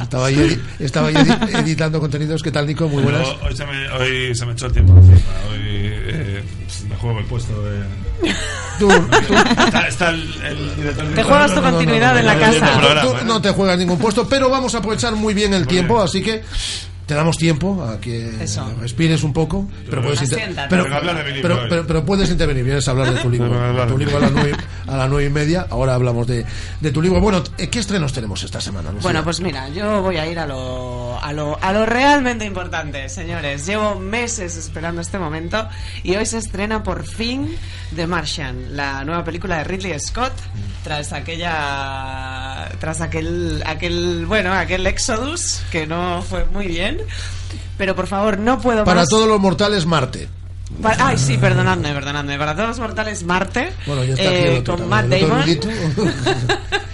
[0.00, 2.42] estaba ahí, edi- estaba ahí edi- editando contenidos.
[2.42, 2.88] ¿Qué tal Nico?
[2.88, 3.26] Muy buenas.
[3.42, 5.18] Hoy, se me, hoy se me echó el tiempo encima.
[5.50, 6.42] Hoy eh,
[6.88, 7.80] me juego el puesto de.
[9.66, 13.00] Está, está el, el director Te juegas tu continuidad en la casa.
[13.02, 16.00] Tú- tú no te juegas ningún puesto, pero vamos a aprovechar muy bien el tiempo,
[16.00, 16.42] así que
[17.10, 18.30] te damos tiempo a que
[18.80, 20.84] respires un poco, pero puedes, inter- pero,
[21.42, 23.48] pero- pero- pero puedes intervenir, vienes a hablar de tu libro.
[23.88, 24.52] Tu libro a las nueve,
[24.86, 26.46] a las nueve y media, ahora hablamos de,
[26.80, 27.20] de tu libro.
[27.20, 28.90] Bueno, ¿qué estrenos tenemos esta semana?
[28.92, 29.02] Lucía?
[29.02, 33.08] Bueno, pues mira, yo voy a ir a lo, a lo, a lo realmente importante,
[33.08, 33.66] señores.
[33.66, 35.68] Llevo meses esperando este momento
[36.04, 37.56] y hoy se estrena por fin
[37.96, 40.32] The Martian, la nueva película de Ridley Scott,
[40.84, 46.99] tras aquella, tras aquel, aquel, bueno, aquel Exodus que no fue muy bien.
[47.78, 49.08] Pero por favor, no puedo Para más.
[49.08, 50.28] todos los mortales, Marte.
[50.98, 52.38] Ay, sí, perdonadme, perdonadme.
[52.38, 53.72] Para todos los mortales, Marte.
[53.86, 55.44] Bueno, ya está eh, con Matt Damon.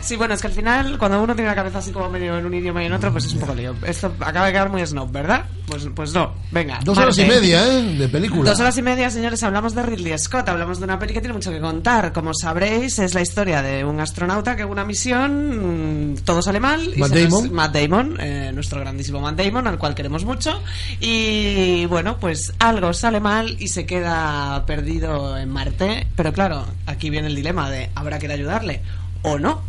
[0.00, 2.46] Sí, bueno, es que al final, cuando uno tiene la cabeza así como medio en
[2.46, 3.74] un idioma y en otro, pues es un poco lío.
[3.86, 5.44] Esto acaba de quedar muy snob, ¿verdad?
[5.66, 6.78] Pues, pues no, venga.
[6.84, 7.82] Dos horas y media, ¿eh?
[7.96, 8.50] De película.
[8.50, 11.34] Dos horas y media, señores, hablamos de Ridley Scott, hablamos de una peli que tiene
[11.34, 12.12] mucho que contar.
[12.12, 16.60] Como sabréis, es la historia de un astronauta que en una misión mm, todo sale
[16.60, 16.92] mal.
[16.94, 17.52] y Matt se nos- Damon.
[17.52, 20.62] Matt Damon, eh, nuestro grandísimo Matt Damon, al cual queremos mucho.
[21.00, 26.06] Y bueno, pues algo sale mal y se queda perdido en Marte.
[26.14, 28.82] Pero claro, aquí viene el dilema de ¿habrá que ir a ayudarle
[29.26, 29.60] o no?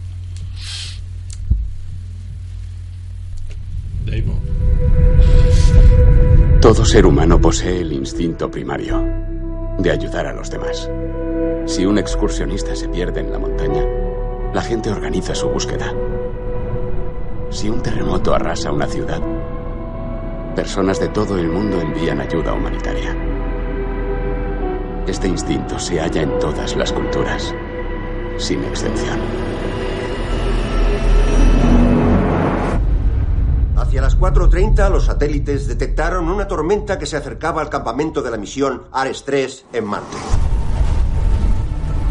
[6.61, 9.03] Todo ser humano posee el instinto primario
[9.79, 10.89] de ayudar a los demás.
[11.65, 13.83] Si un excursionista se pierde en la montaña,
[14.53, 15.93] la gente organiza su búsqueda.
[17.49, 19.21] Si un terremoto arrasa una ciudad,
[20.55, 23.15] personas de todo el mundo envían ayuda humanitaria.
[25.07, 27.55] Este instinto se halla en todas las culturas,
[28.37, 29.19] sin excepción.
[33.75, 38.37] Hacia las 4.30 los satélites detectaron una tormenta que se acercaba al campamento de la
[38.37, 40.17] misión Ares 3 en Marte.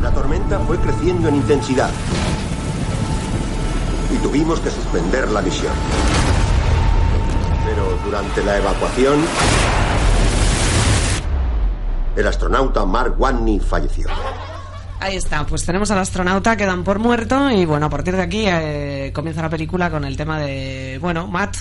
[0.02, 1.90] La tormenta fue creciendo en intensidad
[4.14, 5.72] y tuvimos que suspender la misión.
[7.64, 9.18] Pero durante la evacuación,
[12.14, 14.08] el astronauta Mark Watney falleció.
[14.98, 18.22] Ahí está, pues tenemos al astronauta que dan por muerto y bueno, a partir de
[18.22, 21.56] aquí eh, comienza la película con el tema de, bueno, Matt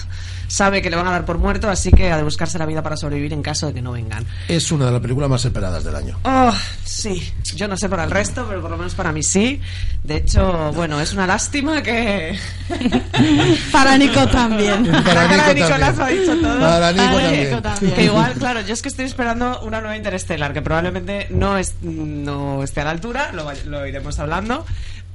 [0.47, 2.81] sabe que le van a dar por muerto, así que ha de buscarse la vida
[2.81, 4.25] para sobrevivir en caso de que no vengan.
[4.47, 6.17] Es una de las películas más esperadas del año.
[6.23, 6.53] Oh,
[6.83, 9.61] sí, yo no sé para el resto, pero por lo menos para mí sí.
[10.03, 12.37] De hecho, bueno, es una lástima que...
[13.71, 14.91] Para Nico también.
[14.91, 16.19] La Para cara de Nico Nicolás también.
[16.19, 16.59] ha dicho todo.
[16.59, 17.93] Para Nico también.
[17.95, 21.75] Que igual, claro, yo es que estoy esperando una nueva Interstellar, que probablemente no, es,
[21.81, 24.65] no esté a la altura, lo, lo iremos hablando.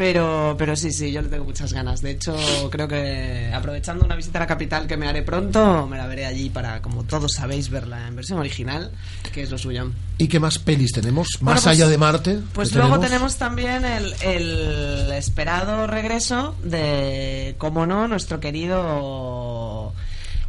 [0.01, 2.01] Pero, pero sí, sí, yo le tengo muchas ganas.
[2.01, 2.35] De hecho,
[2.71, 6.25] creo que aprovechando una visita a la capital que me haré pronto, me la veré
[6.25, 8.93] allí para, como todos sabéis, verla en versión original,
[9.31, 9.93] que es lo suyo.
[10.17, 11.29] ¿Y qué más pelis tenemos?
[11.43, 12.39] Bueno, Más pues- allá de Marte.
[12.55, 19.93] Pues ¿qué luego tenemos también el, el esperado regreso de, como no, nuestro querido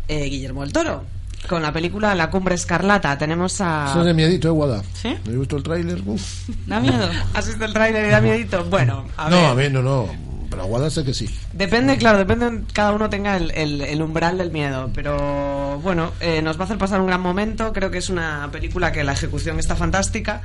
[0.07, 1.03] eh, Guillermo del Toro.
[1.47, 3.87] Con la película La Cumbre Escarlata tenemos a...
[3.89, 4.83] Eso es de miedito, ¿eh, Guada?
[4.93, 5.15] ¿Sí?
[5.25, 6.01] ¿No he visto el tráiler?
[6.67, 7.09] ¿Da miedo?
[7.33, 8.63] ¿Has visto el tráiler y da miedito?
[8.65, 9.33] Bueno, a ver.
[9.41, 10.07] No, a ver, no, no.
[10.49, 11.29] Pero a Guada sé que sí.
[11.53, 16.41] Depende, claro, depende, cada uno tenga el, el- el umbral del miedo, pero bueno, eh,
[16.41, 19.13] nos va a hacer pasar un gran momento, creo que es una película que la
[19.13, 20.41] ejecución está fantástica.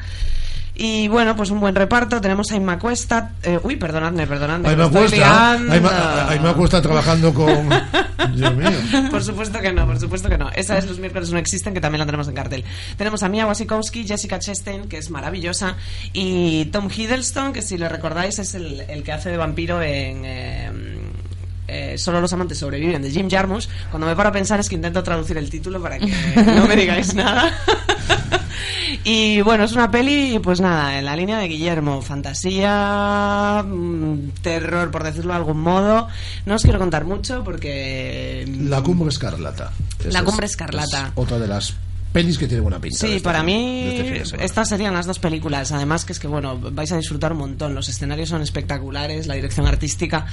[0.78, 2.20] Y bueno, pues un buen reparto.
[2.20, 3.32] Tenemos a Inma Cuesta.
[3.42, 4.70] eh, uy, perdonadme, perdonadme.
[4.70, 5.58] Estoy cuesta.
[5.58, 7.68] me cuesta trabajando con.
[8.34, 8.70] Dios mío.
[9.10, 10.50] Por supuesto que no, por supuesto que no.
[10.50, 12.64] Esa es Los miércoles no existen, que también la tenemos en cartel.
[12.96, 15.76] Tenemos a Mia Wasikowski, Jessica Chastain, que es maravillosa,
[16.12, 20.22] y Tom Hiddleston, que si lo recordáis es el, el que hace de vampiro en...
[20.24, 20.70] eh,
[21.68, 24.74] eh, solo los amantes sobreviven de Jim Jarmusch cuando me paro a pensar es que
[24.74, 26.06] intento traducir el título para que
[26.56, 27.52] no me digáis nada
[29.04, 34.90] y bueno es una peli pues nada en la línea de Guillermo fantasía mm, terror
[34.90, 36.08] por decirlo de algún modo
[36.44, 39.72] no os quiero contar mucho porque La Cumbre Escarlata.
[40.10, 41.06] La Cumbre Escarlata.
[41.06, 41.74] es otra de las
[42.12, 42.98] pelis que tiene buena pinta.
[42.98, 45.72] Sí, este para mí este estas serían las dos películas.
[45.72, 47.74] Además que es que, bueno, vais a disfrutar un montón.
[47.74, 50.26] Los escenarios son espectaculares, la dirección artística.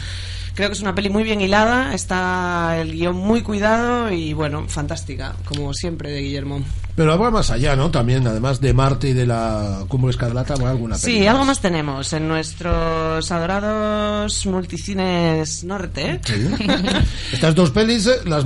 [0.56, 4.66] Creo que es una peli muy bien hilada, está el guion muy cuidado y bueno,
[4.68, 6.62] fantástica, como siempre de Guillermo.
[6.96, 7.90] Pero va más allá, ¿no?
[7.90, 11.60] También, además de Marte y de la Cumbre Escarlata, ¿habrá alguna Sí, peli algo más
[11.60, 16.22] tenemos en nuestros adorados multicines norte.
[16.24, 16.48] Sí.
[17.34, 18.46] Estas dos pelis, eh, las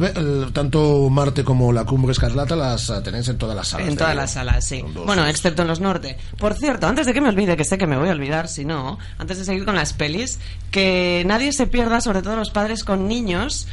[0.54, 3.90] tanto Marte como la Cumbre Escarlata, las eh, tenéis en todas las salas.
[3.90, 4.82] En todas las salas, sí.
[4.94, 5.06] dos.
[5.06, 6.18] Bueno, excepto en los norte.
[6.38, 8.64] Por cierto, antes de que me olvide, que sé que me voy a olvidar, si
[8.64, 10.40] no, antes de seguir con las pelis,
[10.72, 13.68] que nadie se pierda, sobre todo los padres con niños,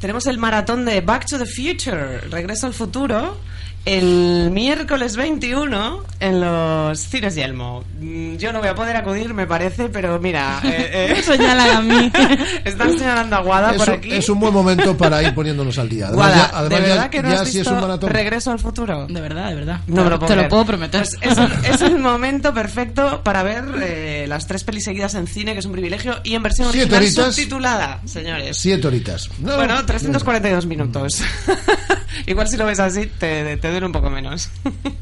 [0.00, 3.38] tenemos el maratón de Back to the Future, Regreso al Futuro,
[3.84, 7.84] el miércoles 21 en los cines Yelmo.
[8.00, 10.60] Mm, Yo no voy a poder acudir, me parece, pero mira...
[10.64, 12.12] eh, eh, Señalan a mí.
[12.64, 14.12] Están señalando a Guada es, por un- aquí.
[14.12, 16.06] es un buen momento para ir poniéndonos al día.
[16.08, 17.80] Además, Guada, ya, además ¿de ya- verdad que no ya has si es visto un
[17.80, 18.10] maratón.
[18.10, 19.06] Regreso al Futuro?
[19.06, 19.80] De verdad, de verdad.
[19.86, 20.48] No me lo puedo Te lo creer.
[20.50, 21.02] puedo prometer.
[21.22, 21.38] Pues es,
[21.74, 25.66] es el momento perfecto para ver eh, las tres pelis seguidas en cine, que es
[25.66, 27.34] un privilegio, y en versión Siete original horitas.
[27.34, 28.56] subtitulada, señores.
[28.56, 29.28] Siete horitas.
[29.40, 31.22] No, bueno, 342 minutos.
[32.26, 34.50] Igual si lo ves así, te, te un poco menos.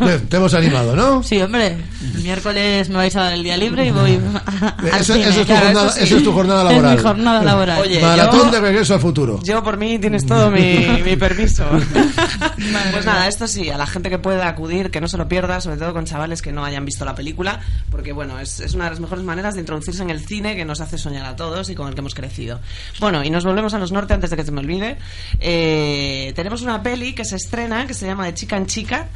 [0.00, 1.22] Bien, Te hemos animado, ¿no?
[1.22, 1.76] Sí, hombre.
[2.14, 5.28] El miércoles me vais a dar el día libre y voy a, al Eso- cine.
[5.28, 6.04] eso es tu Claro, jornada- eso sí.
[6.04, 6.90] eso es tu jornada laboral.
[6.92, 7.80] Es mi jornada laboral.
[7.82, 9.40] Oye, Maratón yo- de regreso al futuro.
[9.44, 11.64] Yo por mí tienes todo mi, mi permiso.
[12.92, 15.60] pues nada, esto sí, a la gente que pueda acudir, que no se lo pierda,
[15.60, 17.60] sobre todo con chavales que no hayan visto la película,
[17.90, 20.64] porque bueno, es, es una de las mejores maneras de introducirse en el cine que
[20.64, 22.60] nos hace soñar a todos y con el que hemos crecido.
[23.00, 24.96] Bueno, y nos volvemos a los norte antes de que se me olvide.
[25.40, 29.06] Eh, tenemos una peli que se estrena que se llama De chica en chica.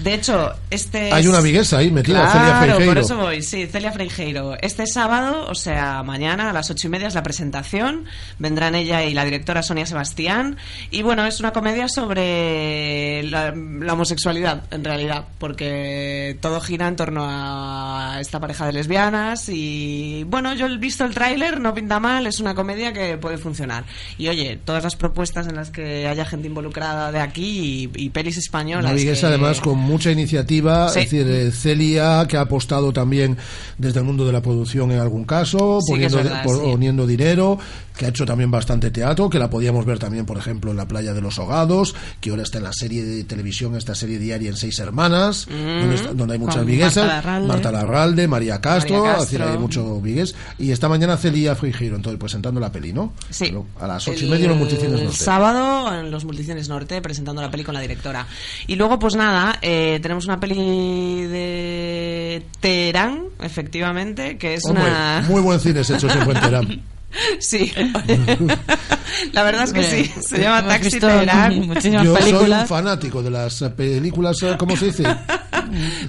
[0.00, 2.86] De hecho, este Hay es- una viguesa ahí metida, Celia Freijeiro.
[2.86, 4.54] por eso voy, sí, Celia Freijeiro.
[4.60, 8.04] Este sábado, o sea, mañana a las ocho y media es la presentación.
[8.38, 10.56] Vendrán ella y la directora Sonia Sebastián.
[10.90, 16.96] Y bueno, es una comedia sobre la, la homosexualidad, en realidad, porque todo gira en
[16.96, 19.48] torno a esta pareja de lesbianas.
[19.48, 23.38] Y bueno, yo he visto el tráiler, no pinta mal, es una comedia que puede
[23.38, 23.84] funcionar.
[24.18, 28.10] Y oye, todas las propuestas en las que haya gente involucrada de aquí y, y
[28.10, 28.84] pelis españolas.
[28.84, 31.00] Una viguesa que- además con mucha iniciativa, Sí.
[31.00, 33.36] es decir, eh, Celia que ha apostado también
[33.78, 36.62] desde el mundo de la producción en algún caso, Sí, poniendo, verdad, por- sí.
[36.64, 37.58] poniendo dinero,
[37.96, 40.86] que ha hecho también bastante teatro, que la podíamos ver también, por ejemplo, en la
[40.86, 44.50] playa de los Hogados, que ahora está en la serie de televisión, esta serie diaria
[44.50, 45.80] en Seis Hermanas, Mm.
[45.80, 47.48] donde, está- donde hay muchas Con viguesas, Marta Larralde.
[47.48, 49.54] Marta Larralde, María Castro, María es decir, Castro.
[49.54, 53.14] hay mucho vigues, y esta mañana Celia Freijeiro, entonces presentando la peli, ¿no?
[53.30, 53.46] Sí.
[53.46, 55.16] Pero A las ocho y media en los multicines El norte.
[55.24, 58.26] sábado en los multicines norte presentando la peli con la directora.
[58.66, 65.24] Y luego, pues nada, eh, tenemos una peli de Teherán, efectivamente, que es Hombre, una...
[65.28, 66.82] muy buen cine se hecho siempre en Teherán.
[67.38, 67.72] Sí,
[69.32, 71.66] la verdad es que sí, se llama Taxi visto Teherán.
[71.66, 75.04] muchísimas Yo soy un fanático de las películas, eh, ¿cómo se dice?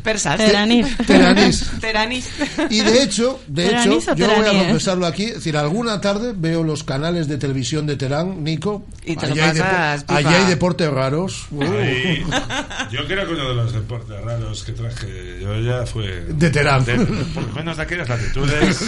[0.03, 0.37] Persas.
[0.37, 0.95] Teheranís.
[1.07, 1.65] Teheranís.
[1.81, 2.29] Teheranís.
[2.69, 4.63] Y de hecho, de hecho, ¿Teheranís o yo voy a teraní, eh?
[4.65, 9.15] confesarlo aquí, es decir, alguna tarde veo los canales de televisión de Teherán, Nico, Y
[9.15, 10.17] te allí, lo hay pasas, pipa.
[10.17, 11.47] allí hay deportes raros.
[11.51, 11.63] Uh,
[12.91, 16.83] yo creo que uno de los deportes raros que traje yo ya fue De Teherán.
[17.33, 18.81] por lo menos de aquellas latitudes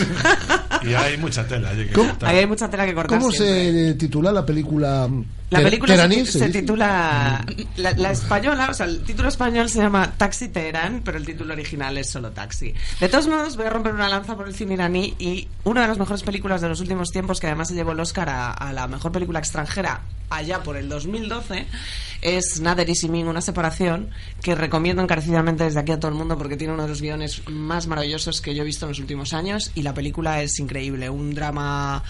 [0.83, 2.08] y hay mucha tela allí que ¿Cómo?
[2.21, 3.87] Ahí hay mucha tela que cortar ¿Cómo siempre.
[3.89, 5.07] se titula la película?
[5.49, 7.43] La película se, titula.
[7.77, 11.53] La, la española, o sea, el título español se llama Taxi Teherán, pero el título
[11.53, 12.73] original es solo Taxi.
[12.99, 15.87] De todos modos, voy a romper una lanza por el cine iraní y una de
[15.87, 18.73] las mejores películas de los últimos tiempos, que además se llevó el Oscar a, a
[18.73, 21.65] la mejor película extranjera allá por el 2012,
[22.21, 24.09] es Nader y Simin, una separación
[24.41, 27.41] que recomiendo encarecidamente desde aquí a todo el mundo porque tiene uno de los guiones
[27.47, 31.09] más maravillosos que yo he visto en los últimos años y la película es increíble.
[31.09, 32.03] Un drama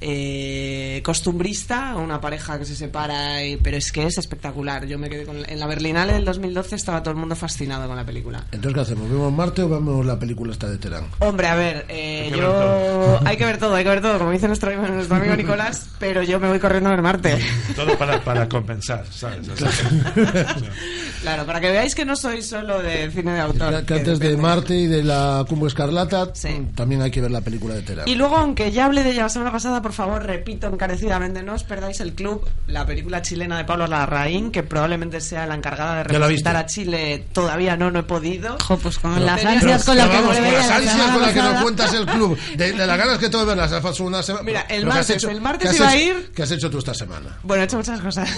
[0.00, 4.86] eh, costumbrista, una pareja que se separa, y- pero es que es espectacular.
[4.86, 7.96] Yo me quedé con, en la Berlinale del 2012 estaba todo el mundo fascinado con
[7.96, 8.44] la película.
[8.52, 9.08] Entonces, ¿qué hacemos?
[9.10, 11.06] ¿Vemos Marte o vemos la película esta de Teherán?
[11.20, 13.20] Hombre, a ver, eh, Hay que yo ver todo.
[13.24, 16.22] hay que ver todo, hay que ver todo, como dice nuestro, nuestro amigo Nicolás, pero
[16.22, 17.38] yo me voy corriendo a ver Marte.
[17.76, 19.48] todo para, para compensar ¿sabes?
[21.22, 23.84] Claro, para que veáis que no soy solo de cine de autor.
[23.86, 24.34] Que, antes de.
[24.36, 26.30] Marte y de la Cumbre Escarlata,
[26.74, 28.06] también hay que ver la película de Teherán.
[28.08, 31.54] Y luego, aunque ya hablé de ella la semana pasada, por favor, repito encarecidamente, no
[31.54, 36.02] os perdáis el club, la película chilena de Pablo Larraín, que probablemente sea la encargada
[36.04, 37.24] de ¿Ya la representar a Chile.
[37.32, 38.58] Todavía no, no he podido.
[38.82, 41.12] pues con Pero- las ansias con las Pero que vamos, con las la ansias semana
[41.14, 44.22] con las que nos cuentas el club, de, de las ganas que de verlas, una
[44.22, 44.44] semana.
[44.44, 46.50] Mira, el Pero ¿qué has martes- hecho- el martes iba a hecho- ir- ¿Qué has
[46.50, 47.38] hecho tú esta semana?
[47.42, 48.28] Bueno, he hecho muchas cosas.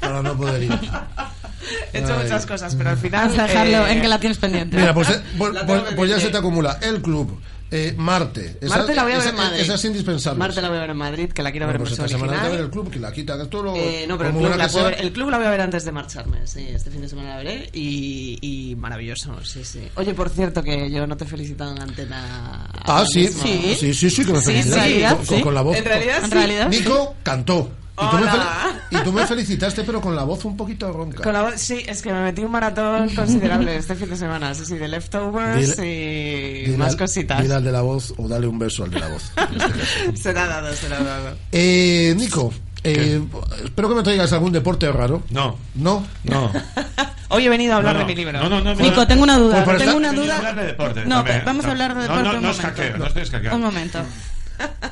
[0.00, 0.72] Para no poder ir.
[1.92, 2.22] he hecho Ay.
[2.22, 3.22] muchas cosas, pero al final.
[3.26, 4.76] Vamos a dejarlo eh, en que la tienes pendiente.
[4.76, 7.40] Mira, pues, eh, pues- La pues- pues ya se te acumula el club,
[7.70, 8.56] Eh, Marte.
[8.60, 9.60] Esa, Marte la voy a ver esa- en Madrid.
[9.60, 10.38] esa es indispensable.
[10.38, 12.18] Marte la voy a ver en Madrid, que la quiero Bueno, ver pues en esta
[12.18, 13.76] semana ver el club, que la quita, todo lo...
[13.76, 15.92] Eh, no, pero el club, la ver- el club la voy a ver antes de
[15.92, 19.86] marcharme, sí, este fin de semana la veré y, y maravilloso, sí, sí.
[19.96, 22.68] Oye, por cierto, que yo no te he felicitado en antena.
[22.86, 23.42] Ah, sí, mismo.
[23.42, 24.76] sí, sí, sí, que me Sí, felicitas.
[24.78, 25.40] en realidad, con, sí.
[25.42, 25.76] con la voz.
[25.76, 25.90] Con- sí.
[26.24, 27.70] En realidad, Nico cantó.
[28.00, 28.32] Y tú, me Hola.
[28.32, 31.22] fel- y tú me felicitaste, pero con la voz un poquito ronca.
[31.22, 34.54] Con la voz- sí, es que me metí un maratón considerable este fin de semana,
[34.54, 37.42] sí, sí, de leftovers y Dile más al- cositas.
[37.42, 39.32] dile al de la voz o dale un beso al de la voz.
[40.14, 41.36] será dado, será dado.
[41.52, 42.52] Eh, Nico,
[42.84, 43.20] eh,
[43.64, 45.22] espero que me traigas algún deporte raro.
[45.30, 45.56] No.
[45.74, 46.06] ¿No?
[46.24, 46.52] No.
[47.30, 48.06] Hoy he venido a hablar No, no.
[48.06, 48.40] de mi libro.
[48.40, 49.64] No, no, no, Nico, tengo una duda.
[49.64, 50.36] Pues tengo una duda.
[50.38, 51.42] hablar de deporte, No, también.
[51.44, 53.48] vamos a hablar de No, deporte no, un no es momento.
[53.48, 53.54] no.
[53.56, 53.98] Un momento.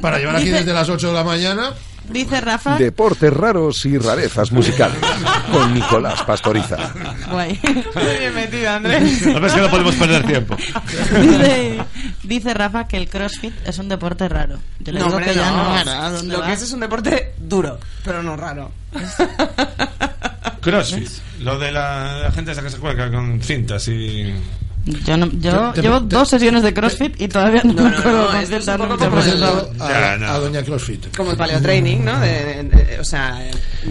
[0.00, 1.70] Para llevar aquí Dice- desde las 8 de la mañana.
[2.10, 2.76] Dice Rafa.
[2.76, 4.96] Deportes raros y rarezas musicales.
[5.52, 6.76] Con Nicolás Pastoriza.
[7.30, 7.58] Guay.
[7.94, 9.26] Muy bien metido, Andrés.
[9.26, 10.56] No ves que no podemos perder tiempo.
[11.20, 11.78] Dice,
[12.22, 14.58] dice Rafa que el crossfit es un deporte raro.
[14.80, 15.64] Yo le No, digo hombre, que ya no.
[15.64, 15.74] no.
[15.74, 16.12] ¿verdad?
[16.12, 16.46] ¿Dónde Lo va?
[16.46, 18.70] que es es un deporte duro, pero no raro.
[20.60, 21.08] Crossfit.
[21.40, 24.32] Lo de la, la gente esa que se cuelga con cintas y.
[25.04, 27.88] Yo, no- yo Te- te- llevo te- dos sesiones de crossfit y todavía no, me
[27.88, 29.42] acuerdo no, esto es un poco como el-
[29.80, 30.26] A, no.
[30.30, 31.16] a Doña CrossFit.
[31.16, 32.20] Como el paleotraining, ¿no?
[32.20, 33.36] De, de- de- o sea,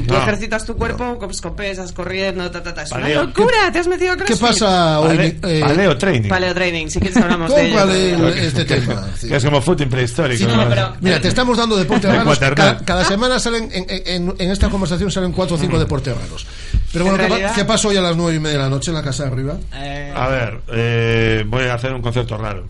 [0.08, 0.18] tú No.
[0.22, 2.84] ejercitas tu cuerpo con pesas, corriendo, ta, ta, ta.
[2.84, 3.24] Es una Paleo.
[3.26, 4.48] locura, te has metido a ¿Qué crossfit.
[4.48, 5.18] pasa hoy?
[5.18, 6.30] Pale- eh, paleo training.
[6.30, 7.90] Paleotraining, si quieres hablamos de ello.
[8.30, 9.06] El- este tema.
[9.20, 9.28] sí.
[9.28, 10.50] Que es como footing prehistórico.
[10.50, 10.70] Sí, ¿no?
[10.70, 12.40] pero- Mira, te estamos dando deportes De raros.
[12.40, 16.48] Cada, cada semana salen, en, en- en esta conversación salen cuatro o cinco deportes raros.
[16.94, 18.96] Pero bueno, ¿qué, qué pasó hoy a las nueve y media de la noche en
[18.96, 19.58] la casa de arriba?
[19.74, 22.68] Eh, A ver, eh, voy a hacer un concierto raro.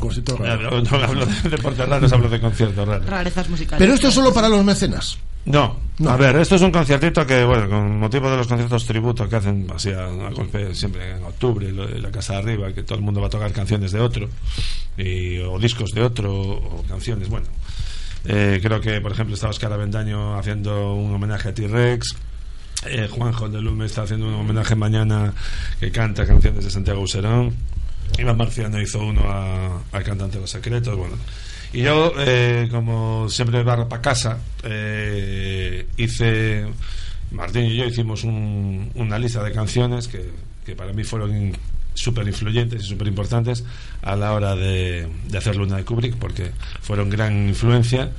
[0.00, 0.80] No, raro.
[0.82, 3.06] no hablo de deportes raros, hablo de conciertos raros.
[3.06, 3.78] Rarezas musicales.
[3.78, 5.18] Pero esto es solo para los mecenas.
[5.44, 6.10] No, No.
[6.10, 9.36] a ver, esto es un conciertito que, bueno, con motivo de los conciertos tributo que
[9.36, 12.84] hacen así a, a golpe siempre en octubre, lo de la casa de arriba, que
[12.84, 14.28] todo el mundo va a tocar canciones de otro,
[14.96, 17.46] y, o discos de otro, o canciones, bueno.
[18.24, 22.14] Eh, creo que, por ejemplo, está Oscar Avendaño haciendo un homenaje a T-Rex.
[22.86, 25.32] Eh, Juanjo de Lume está haciendo un homenaje mañana
[25.78, 27.54] que canta canciones de Santiago Userón.
[28.18, 30.96] Iván Marciano hizo uno a- cantante los secretos.
[30.96, 31.16] Bueno,
[31.72, 36.66] y yo, eh, como siempre barro para casa, eh, hice.
[37.30, 40.30] Martín y yo hicimos un- una lista de canciones que,
[40.66, 41.56] que para mí fueron
[41.94, 43.64] súper influyentes y súper importantes
[44.02, 46.50] a la hora de, de hacer Luna de Kubrick, porque
[46.82, 48.10] fueron gran influencia.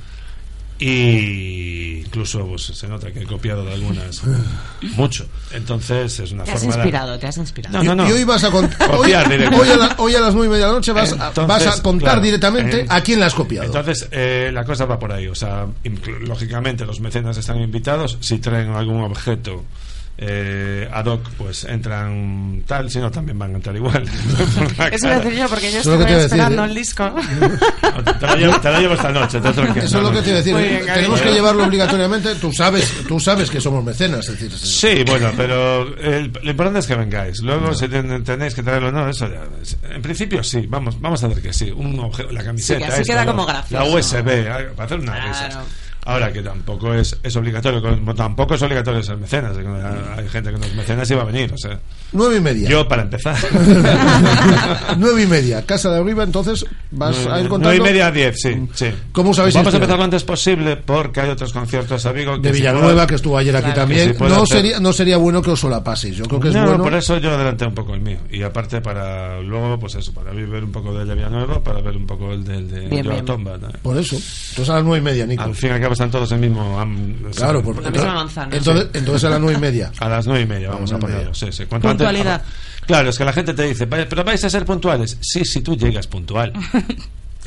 [0.78, 4.22] Y incluso pues, se nota que he copiado de algunas
[4.96, 5.26] mucho.
[5.52, 7.78] Entonces es una te has forma de- inspirado, te has inspirado.
[7.78, 8.08] No, no, no.
[8.08, 8.90] Y hoy vas a contar.
[8.90, 9.60] Hoy, Copiar directamente.
[9.64, 11.66] hoy a la- hoy a las nueve y media de la noche vas, a- vas
[11.66, 13.66] a contar claro, directamente eh, a quién la has copiado.
[13.66, 15.28] Entonces, eh, la cosa va por ahí.
[15.28, 15.66] O sea,
[16.22, 18.18] lógicamente los mecenas están invitados.
[18.20, 19.64] Si traen algún objeto
[20.16, 22.88] eh, ad hoc, pues entran tal.
[22.90, 24.04] Si no, también van a entrar igual.
[24.78, 26.68] La Eso lo decir yo porque yo lo estoy a decir, esperando ¿eh?
[26.68, 27.14] el disco.
[28.20, 29.40] Te lo llevo, te lo llevo esta noche.
[29.40, 29.84] te tranquilo.
[29.84, 30.56] Eso es lo que te iba a decir.
[30.56, 32.34] Bien, Tenemos que llevarlo obligatoriamente.
[32.36, 34.28] Tú sabes, tú sabes que somos mecenas.
[34.28, 37.40] Es decir, Sí, bueno, pero el- lo importante es que vengáis.
[37.42, 39.44] Luego, si ten- tenéis que traerlo o no, eso ya.
[39.94, 41.70] En principio, sí, vamos, vamos a ver que sí.
[41.70, 42.80] Un obje- la camiseta.
[42.80, 43.96] Sí, que así esta, queda la- como La gracioso.
[43.96, 45.28] USB, ah, para hacer una Claro.
[45.28, 45.58] risas.
[46.06, 49.56] Ahora que tampoco es, es obligatorio, como tampoco es obligatorio ser mecenas.
[50.16, 51.78] Hay gente que no es mecenas y va a venir, o sea.
[52.12, 52.68] nueve y media.
[52.68, 53.36] Yo, para empezar.
[54.98, 55.64] nueve y media.
[55.64, 57.70] Casa de arriba, entonces vas a ir contando.
[57.70, 58.86] Nueve y media a diez, sí, sí.
[59.12, 62.48] ¿Cómo sabéis Vamos a empezar lo antes posible porque hay otros conciertos a Vigo que
[62.48, 63.80] de si Villanueva, puedo- que estuvo ayer aquí Claro.
[63.80, 64.14] también.
[64.14, 66.16] Si no, hacer- sería, no sería bueno que os solapaseis.
[66.16, 66.84] Yo creo que es no, bueno.
[66.84, 68.18] por eso yo adelanté un poco el mío.
[68.30, 71.96] Y aparte para luego, pues eso, para ver un poco del de Villanueva, para ver
[71.96, 73.24] un poco el del de Bien, Joao bien.
[73.26, 73.68] Tomba, ¿no?
[73.82, 74.16] Por eso.
[74.16, 75.42] Entonces a las nueve y media, Nico.
[75.42, 76.78] Al fin y cabo están todos en el mismo...
[76.80, 78.56] am- Claro, por, La misma entonces, manzana.
[78.56, 79.92] entonces, entonces a las nueve y media.
[79.98, 81.64] A las nueve y media vamos A a ponerlo, sí, sí.
[81.66, 82.34] Puntualidad.
[82.42, 82.52] antes-
[82.86, 85.16] claro, es que la gente te dice, "Vaya, pero vais a ser puntuales.
[85.20, 86.52] Sí, si tú llegas puntual.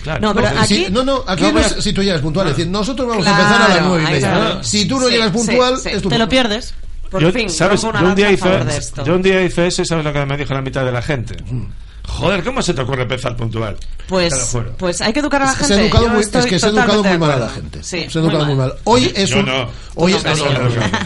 [0.03, 0.21] Claro.
[0.21, 2.21] No, pero No, aquí- si- no, no, aquí No, no, pero- es si tú llegas
[2.21, 2.47] puntual.
[2.49, 4.63] Es decir, nosotros vamos Claro, a empezar a las nueve y media.
[4.63, 5.89] Si tú no Sí, llegas sí, puntual, sí.
[5.91, 6.73] es tu Te lo pierdes.
[7.09, 7.81] Por yo, fin, ¿sabes?
[7.81, 8.61] Yo un, día hice,
[9.03, 11.01] yo un día hice eso y ¿sabes lo que me dijo la mitad de la
[11.01, 11.35] gente?
[12.07, 13.75] Joder, ¿cómo se te ocurre empezar puntual?
[14.07, 15.73] Pues, pues hay que educar a la Se gente.
[15.73, 17.83] ha educado muy, es que se ha educado muy mal a la gente.
[17.83, 18.73] Sí, se ha educado muy mal.
[18.85, 19.69] Hoy es un no.
[19.95, 20.47] hoy, No, es, cariño.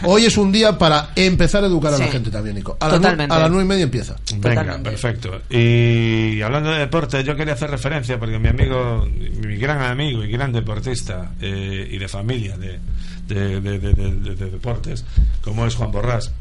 [0.04, 2.12] hoy es un día para empezar a educar a la Sí.
[2.12, 2.78] gente también, Nico.
[2.80, 3.36] A las, nueve, Totalmente.
[3.36, 4.16] a las nueve y media empieza.
[4.38, 4.90] Venga, Totalmente.
[4.92, 5.42] perfecto.
[5.50, 9.08] Y hablando de deporte, yo quería hacer referencia porque mi amigo,
[9.46, 12.80] mi gran amigo y gran deportista eh, y de familia de,
[13.28, 15.04] de, de- de- de- de- de deportes,
[15.42, 16.32] como es Juan Borrás,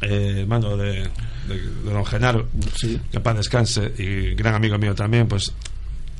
[0.00, 1.08] eh, hermano de,
[1.48, 3.00] de- de don Genaro, Sí.
[3.10, 5.52] que en paz descanse, y gran amigo mío también, pues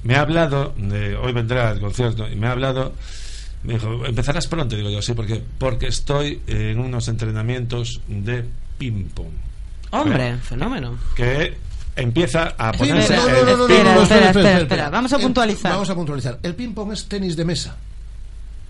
[0.04, 2.92] me ha hablado, de, hoy vendrá al concierto, y me ha hablado,
[3.62, 8.44] me dijo, empezarás pronto, digo yo, sí, porque, porque estoy en unos entrenamientos de
[8.78, 9.30] ping-pong
[9.92, 10.96] Hombre, fenómeno.
[11.14, 11.54] que
[11.94, 14.90] empieza a ponerse espera, espera, espera.
[14.90, 15.72] Vamos a puntualizar.
[15.72, 16.38] Vamos a puntualizar.
[16.42, 17.76] El ping-pong es tenis de mesa.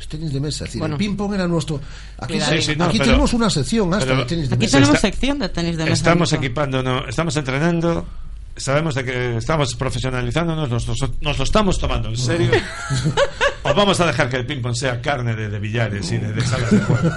[0.02, 0.64] Es tenis de mesa.
[0.64, 0.96] Es decir, Bueno.
[0.96, 1.80] el ping-pong era nuestro.
[2.18, 4.64] Aquí, Sí, sí, no, aquí pero- tenemos una sección hasta pero- de tenis de Aquí
[4.64, 4.76] mesa.
[4.78, 5.94] tenemos Está- sección de tenis de mesa.
[5.94, 6.32] Estamos
[6.82, 8.04] no, estamos entrenando,
[8.56, 12.50] sabemos de que estamos profesionalizándonos, nos, nos- nos lo estamos tomando en serio.
[13.62, 16.40] o vamos a dejar que el ping-pong sea carne de, de billares y de, de
[16.44, 17.08] salas de juego.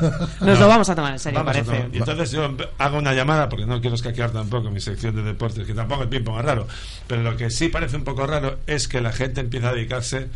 [0.42, 1.72] Nos lo vamos a tomar en serio, Vamos parece.
[1.76, 1.90] tomar.
[1.92, 5.66] Y entonces yo hago una llamada, porque no quiero escaquear tampoco mi sección de deportes,
[5.66, 6.68] que tampoco el ping-pong es raro,
[7.08, 10.28] pero lo que sí parece un poco raro es que la gente empieza a dedicarse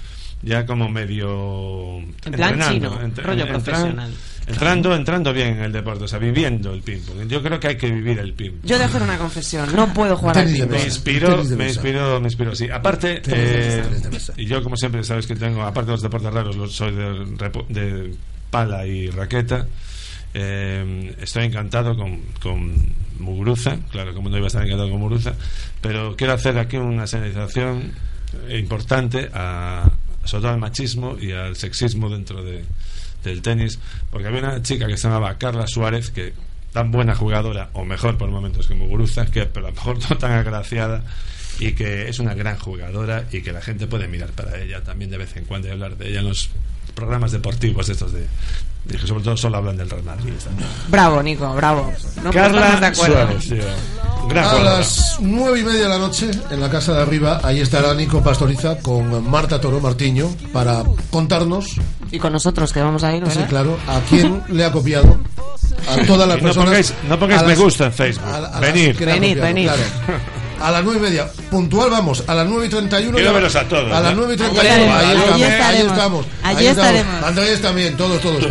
[0.42, 4.14] ya como medio En plan entrenando, chino, entr- rollo entran- profesional.
[4.48, 7.68] entrando entrando bien en el deporte o sea viviendo el ping pong yo creo que
[7.68, 10.60] hay que vivir el ping Yo de hacer una confesión, no puedo jugar al Tenis
[10.62, 11.68] de ping me de me mesa.
[11.68, 12.70] inspiró, me inspiró, sí.
[12.70, 13.84] Aparte, eh,
[14.38, 17.10] y yo como siempre sabes que tengo, aparte de los deportes raros, los- soy de,
[17.38, 18.16] repo- de
[18.50, 19.68] pala y raqueta.
[20.34, 22.74] eh, estoy encantado con, con
[23.20, 25.34] Muguruza, claro, como no iba a estar encantado con Muguruza,
[25.82, 27.92] pero quiero hacer aquí una señalización
[28.52, 29.90] importante a,
[30.24, 32.64] sobre todo al machismo y al sexismo dentro de,
[33.24, 33.80] del tenis,
[34.12, 36.34] porque había una chica que se llamaba Carla Suárez, que
[36.74, 40.18] tan buena jugadora, o mejor por momentos que Muguruza, que pero a lo mejor no
[40.18, 41.04] tan agraciada,
[41.60, 45.12] y que es una gran jugadora y que la gente puede mirar para ella también
[45.12, 46.50] de vez en cuando y hablar de ella en los
[47.00, 48.28] programas deportivos estos de,
[48.86, 50.34] de que sobre todo solo hablan del Real Madrid.
[50.90, 51.92] Bravo, Nico, bravo.
[52.18, 53.42] No más de Carla acuerdo.
[53.42, 53.66] Suárez.
[54.30, 57.62] Gran A las nueve y media de la noche, en la casa de arriba, ahí
[57.62, 61.76] estará Nico Pastoriza con Marta Toro Martiño para contarnos,
[62.12, 65.18] Y con nosotros que vamos a ir, sí, claro, a quién le ha copiado
[65.90, 66.70] a todas las Y no personas.
[66.70, 68.26] pongáis- no pongáis a me gusta en Facebook.
[68.28, 68.96] a a las Venid.
[68.98, 69.66] que le ha Venid, copiado, venid.
[69.68, 69.82] claro.
[70.62, 73.16] A las nueve y media, puntual vamos, a las nueve y treinta y uno.
[73.16, 74.18] Quiero ya- veros a todos, A las ¿no?
[74.18, 75.44] nueve y treinta Allí y uno, ahí estaremos, estamos, allí
[75.80, 76.26] ahí estamos.
[76.44, 76.90] Allí ahí estamos.
[76.96, 77.24] estaremos.
[77.24, 78.44] Andrés también, todos, todos.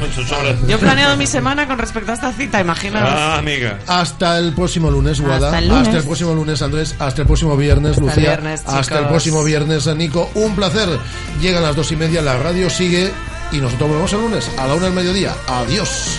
[0.66, 3.10] Yo he planeado mi semana con respecto a esta cita, imaginaos.
[3.12, 3.78] Ah, amiga.
[3.86, 5.46] Hasta el próximo lunes, Guada.
[5.48, 5.86] Hasta el lunes.
[5.86, 6.94] Hasta el próximo lunes, Andrés.
[6.98, 8.22] Hasta el próximo viernes, Hasta el Lucía.
[8.30, 10.30] viernes, hasta el próximo viernes, Nico.
[10.34, 10.88] Un placer.
[11.42, 13.10] Llegan las dos y media, la radio sigue
[13.52, 15.34] y nosotros volvemos el lunes a la una del mediodía.
[15.46, 16.18] Adiós.